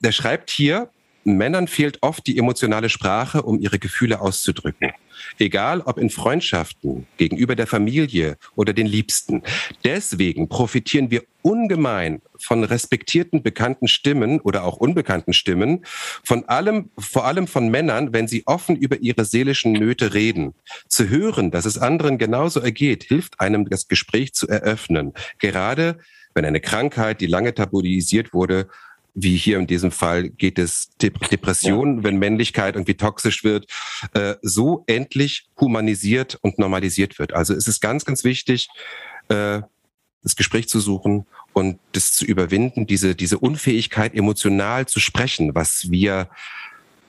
der 0.00 0.12
schreibt 0.12 0.50
hier, 0.50 0.90
Männern 1.24 1.66
fehlt 1.66 1.98
oft 2.02 2.26
die 2.26 2.38
emotionale 2.38 2.88
Sprache, 2.88 3.42
um 3.42 3.58
ihre 3.58 3.78
Gefühle 3.78 4.20
auszudrücken. 4.20 4.92
Egal 5.38 5.80
ob 5.82 5.98
in 5.98 6.10
Freundschaften, 6.10 7.06
gegenüber 7.16 7.56
der 7.56 7.66
Familie 7.66 8.36
oder 8.54 8.72
den 8.72 8.86
Liebsten. 8.86 9.42
Deswegen 9.84 10.48
profitieren 10.48 11.10
wir 11.10 11.22
ungemein 11.42 12.22
von 12.38 12.64
respektierten 12.64 13.42
bekannten 13.42 13.86
Stimmen 13.86 14.40
oder 14.40 14.64
auch 14.64 14.76
unbekannten 14.76 15.32
Stimmen, 15.32 15.84
von 16.24 16.44
allem, 16.48 16.90
vor 16.98 17.24
allem 17.24 17.46
von 17.46 17.68
Männern, 17.68 18.12
wenn 18.12 18.26
sie 18.26 18.42
offen 18.46 18.76
über 18.76 19.00
ihre 19.00 19.24
seelischen 19.24 19.72
Nöte 19.72 20.12
reden. 20.12 20.54
Zu 20.88 21.08
hören, 21.08 21.50
dass 21.50 21.64
es 21.64 21.78
anderen 21.78 22.18
genauso 22.18 22.60
ergeht, 22.60 23.04
hilft 23.04 23.40
einem, 23.40 23.68
das 23.68 23.86
Gespräch 23.86 24.34
zu 24.34 24.48
eröffnen. 24.48 25.12
Gerade 25.38 25.98
wenn 26.34 26.44
eine 26.44 26.60
Krankheit, 26.60 27.20
die 27.20 27.26
lange 27.26 27.54
tabuisiert 27.54 28.34
wurde, 28.34 28.68
wie 29.16 29.36
hier 29.36 29.58
in 29.58 29.66
diesem 29.66 29.90
Fall 29.90 30.28
geht 30.28 30.58
es 30.58 30.90
Depressionen, 31.00 31.98
ja. 31.98 32.04
wenn 32.04 32.18
Männlichkeit 32.18 32.76
irgendwie 32.76 32.94
toxisch 32.94 33.44
wird, 33.44 33.66
äh, 34.12 34.34
so 34.42 34.84
endlich 34.86 35.48
humanisiert 35.58 36.38
und 36.42 36.58
normalisiert 36.58 37.18
wird. 37.18 37.32
Also 37.32 37.54
es 37.54 37.66
ist 37.66 37.80
ganz, 37.80 38.04
ganz 38.04 38.24
wichtig, 38.24 38.68
äh, 39.28 39.62
das 40.22 40.36
Gespräch 40.36 40.68
zu 40.68 40.80
suchen 40.80 41.24
und 41.54 41.78
das 41.92 42.12
zu 42.12 42.26
überwinden, 42.26 42.86
diese, 42.86 43.14
diese 43.14 43.38
Unfähigkeit, 43.38 44.14
emotional 44.14 44.86
zu 44.86 45.00
sprechen, 45.00 45.54
was 45.54 45.90
wir 45.90 46.28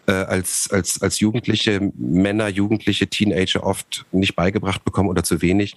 äh, 0.08 0.14
als, 0.14 0.70
als, 0.72 1.02
als 1.02 1.20
Jugendliche, 1.20 1.92
Männer, 1.98 2.48
Jugendliche, 2.48 3.08
Teenager 3.08 3.66
oft 3.66 4.06
nicht 4.14 4.36
beigebracht 4.36 4.86
bekommen 4.86 5.10
oder 5.10 5.24
zu 5.24 5.42
wenig, 5.42 5.76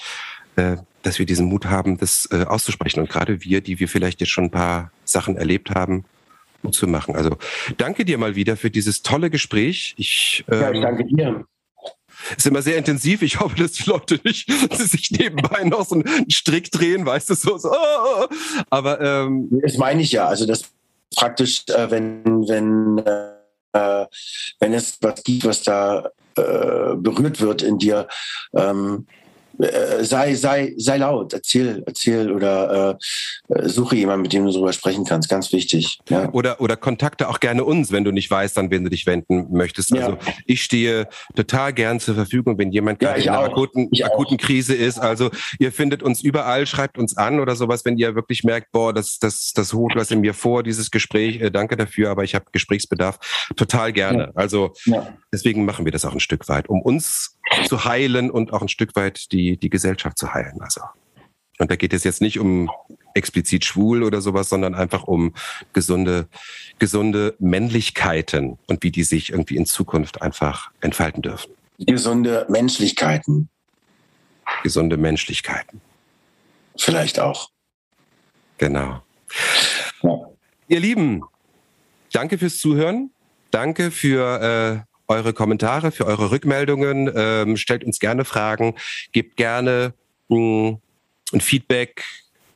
äh, 0.55 0.76
dass 1.03 1.18
wir 1.18 1.26
diesen 1.26 1.47
Mut 1.47 1.64
haben, 1.64 1.99
das 1.99 2.28
äh, 2.31 2.45
auszusprechen. 2.45 3.01
Und 3.01 3.09
gerade 3.09 3.43
wir, 3.43 3.62
die 3.62 3.81
wir 3.81 3.89
vielleicht 3.89 4.20
jetzt 4.20 4.31
schon 4.31 4.45
ein 4.45 4.51
paar 4.53 4.93
Sachen 5.05 5.37
erlebt 5.37 5.70
haben, 5.70 6.05
zu 6.70 6.86
machen. 6.86 7.16
Also 7.16 7.36
danke 7.76 8.04
dir 8.04 8.18
mal 8.18 8.34
wieder 8.34 8.56
für 8.56 8.70
dieses 8.70 9.02
tolle 9.02 9.30
Gespräch. 9.30 9.94
Ich, 9.96 10.44
ähm, 10.50 10.61
ja, 10.61 10.70
ich 10.70 10.76
ähm, 10.76 10.82
danke 10.82 11.04
dir. 11.06 11.44
Ist 12.36 12.46
immer 12.46 12.62
sehr 12.62 12.76
intensiv. 12.76 13.22
Ich 13.22 13.40
hoffe, 13.40 13.56
dass 13.56 13.72
die 13.72 13.88
Leute 13.88 14.20
nicht 14.24 14.50
sich 14.76 15.11
nebenbei 15.11 15.64
noch 15.64 15.86
so 15.86 15.96
einen 15.96 16.30
Strick 16.30 16.70
drehen, 16.70 17.06
weißt 17.06 17.30
du, 17.30 17.34
so. 17.34 17.58
so. 17.58 17.74
Aber 18.68 19.00
ähm, 19.00 19.48
das 19.62 19.78
meine 19.78 20.02
ich 20.02 20.12
ja. 20.12 20.26
Also 20.26 20.46
das 20.46 20.64
praktisch, 21.16 21.64
äh, 21.68 21.90
wenn 21.90 22.24
wenn 22.48 22.98
äh, 23.72 24.06
wenn 24.58 24.72
es 24.74 24.98
was 25.00 25.22
gibt, 25.24 25.44
was 25.44 25.62
da 25.62 26.11
äh, 26.36 26.94
berührt 26.96 27.40
wird 27.40 27.62
in 27.62 27.78
dir, 27.78 28.08
ähm, 28.54 29.06
äh, 29.62 30.04
sei, 30.04 30.34
sei, 30.34 30.74
sei 30.76 30.98
laut, 30.98 31.32
erzähl, 31.32 31.82
erzähl 31.86 32.30
oder 32.32 32.98
äh, 33.48 33.54
äh, 33.54 33.68
suche 33.68 33.96
jemanden, 33.96 34.22
mit 34.22 34.32
dem 34.32 34.46
du 34.46 34.52
darüber 34.52 34.72
sprechen 34.72 35.04
kannst. 35.04 35.28
Ganz 35.28 35.52
wichtig. 35.52 35.98
Ja. 36.08 36.30
Oder, 36.32 36.61
oder 36.61 36.76
kontakte 36.76 37.28
auch 37.28 37.40
gerne 37.40 37.64
uns, 37.64 37.92
wenn 37.92 38.04
du 38.04 38.11
nicht 38.11 38.30
weißt, 38.30 38.58
an 38.58 38.70
wen 38.70 38.84
du 38.84 38.90
dich 38.90 39.06
wenden 39.06 39.48
möchtest. 39.50 39.92
Also 39.92 40.12
ja. 40.12 40.18
ich 40.46 40.62
stehe 40.62 41.08
total 41.34 41.72
gern 41.72 42.00
zur 42.00 42.14
Verfügung, 42.14 42.58
wenn 42.58 42.72
jemand 42.72 43.02
ja, 43.02 43.11
gerade 43.11 43.22
in 43.22 43.28
einer 43.28 43.40
akuten, 43.40 43.90
akuten 44.02 44.36
Krise 44.36 44.74
ist. 44.74 44.98
Also 44.98 45.30
ihr 45.58 45.72
findet 45.72 46.02
uns 46.02 46.22
überall, 46.22 46.66
schreibt 46.66 46.98
uns 46.98 47.16
an 47.16 47.40
oder 47.40 47.56
sowas, 47.56 47.84
wenn 47.84 47.98
ihr 47.98 48.14
wirklich 48.14 48.44
merkt, 48.44 48.72
boah, 48.72 48.92
das, 48.92 49.18
das, 49.18 49.52
das 49.54 49.72
holt 49.72 49.94
was 49.96 50.11
in 50.11 50.20
mir 50.20 50.34
vor, 50.34 50.62
dieses 50.62 50.90
Gespräch. 50.90 51.40
Äh, 51.40 51.50
danke 51.50 51.76
dafür, 51.76 52.11
aber 52.11 52.24
ich 52.24 52.34
habe 52.34 52.46
Gesprächsbedarf. 52.52 53.18
Total 53.56 53.92
gerne. 53.92 54.32
Also 54.34 54.72
deswegen 55.32 55.64
machen 55.64 55.84
wir 55.84 55.92
das 55.92 56.04
auch 56.04 56.12
ein 56.12 56.20
Stück 56.20 56.48
weit, 56.48 56.68
um 56.68 56.80
uns 56.82 57.36
zu 57.66 57.84
heilen 57.84 58.30
und 58.30 58.53
auch 58.53 58.62
ein 58.62 58.68
Stück 58.68 58.94
weit 58.96 59.32
die, 59.32 59.57
die 59.57 59.70
Gesellschaft 59.70 60.18
zu 60.18 60.32
heilen. 60.32 60.61
Also. 60.61 60.82
Und 61.59 61.70
da 61.70 61.76
geht 61.76 61.92
es 61.92 62.05
jetzt 62.05 62.20
nicht 62.20 62.38
um 62.38 62.70
explizit 63.14 63.64
schwul 63.64 64.03
oder 64.03 64.20
sowas, 64.20 64.48
sondern 64.48 64.74
einfach 64.74 65.05
um 65.05 65.34
gesunde, 65.72 66.28
gesunde 66.78 67.34
Männlichkeiten 67.38 68.59
und 68.66 68.82
wie 68.82 68.90
die 68.90 69.03
sich 69.03 69.30
irgendwie 69.30 69.57
in 69.57 69.66
Zukunft 69.66 70.22
einfach 70.22 70.70
entfalten 70.80 71.22
dürfen. 71.22 71.53
Gesunde 71.78 72.46
Menschlichkeiten. 72.48 73.48
Gesunde 74.62 74.96
Menschlichkeiten. 74.96 75.80
Vielleicht 76.76 77.20
auch. 77.20 77.51
Genau. 78.59 79.03
Ja. 80.03 80.18
Ihr 80.68 80.80
Lieben, 80.80 81.22
danke 82.12 82.38
fürs 82.38 82.59
Zuhören. 82.59 83.11
Danke 83.51 83.90
für 83.90 84.86
äh, 84.86 84.89
eure 85.11 85.32
Kommentare, 85.32 85.90
für 85.90 86.06
eure 86.06 86.30
Rückmeldungen. 86.30 87.11
Ähm, 87.14 87.56
stellt 87.56 87.84
uns 87.84 87.98
gerne 87.98 88.24
Fragen, 88.24 88.76
gebt 89.12 89.36
gerne 89.36 89.92
mh, 90.28 90.36
hm, 90.36 90.78
ein 91.32 91.40
Feedback. 91.40 92.04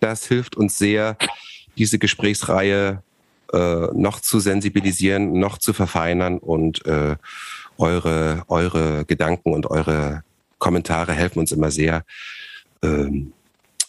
Das 0.00 0.26
hilft 0.26 0.56
uns 0.56 0.78
sehr, 0.78 1.16
diese 1.76 1.98
Gesprächsreihe 1.98 3.02
äh, 3.52 3.86
noch 3.92 4.20
zu 4.20 4.38
sensibilisieren, 4.38 5.38
noch 5.38 5.58
zu 5.58 5.72
verfeinern 5.72 6.38
und 6.38 6.86
äh, 6.86 7.16
eure, 7.76 8.44
eure 8.48 9.04
Gedanken 9.04 9.52
und 9.52 9.66
eure 9.66 10.22
Kommentare 10.58 11.12
helfen 11.12 11.40
uns 11.40 11.50
immer 11.50 11.72
sehr, 11.72 12.04
ähm, 12.82 13.32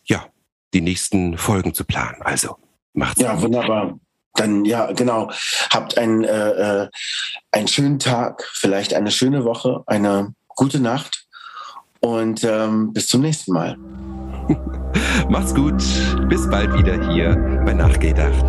ja, 0.06 0.26
die 0.74 0.82
nächsten 0.82 1.38
Folgen 1.38 1.74
zu 1.76 1.84
planen. 1.86 2.22
Also 2.22 2.58
macht's. 2.94 3.22
Ja, 3.22 3.40
wunderbar 3.40 4.00
dann 4.36 4.66
ja, 4.66 4.92
genau, 4.92 5.32
habt 5.72 5.98
einen, 5.98 6.24
äh, 6.24 6.84
äh, 6.84 6.90
einen 7.52 7.68
schönen 7.68 8.00
Tag, 8.00 8.48
vielleicht 8.54 8.94
eine 8.94 9.12
schöne 9.12 9.46
Woche, 9.46 9.84
eine 9.88 10.34
gute 10.48 10.80
Nacht 10.80 11.26
und 12.00 12.44
ähm, 12.44 12.94
bis 12.94 13.08
zum 13.08 13.22
nächsten 13.22 13.54
Mal. 13.54 13.78
Macht's 15.30 15.54
gut, 15.54 15.84
bis 16.30 16.50
bald 16.50 16.74
wieder 16.78 17.12
hier 17.12 17.36
bei 17.66 17.74
Nachgedacht. 17.74 18.46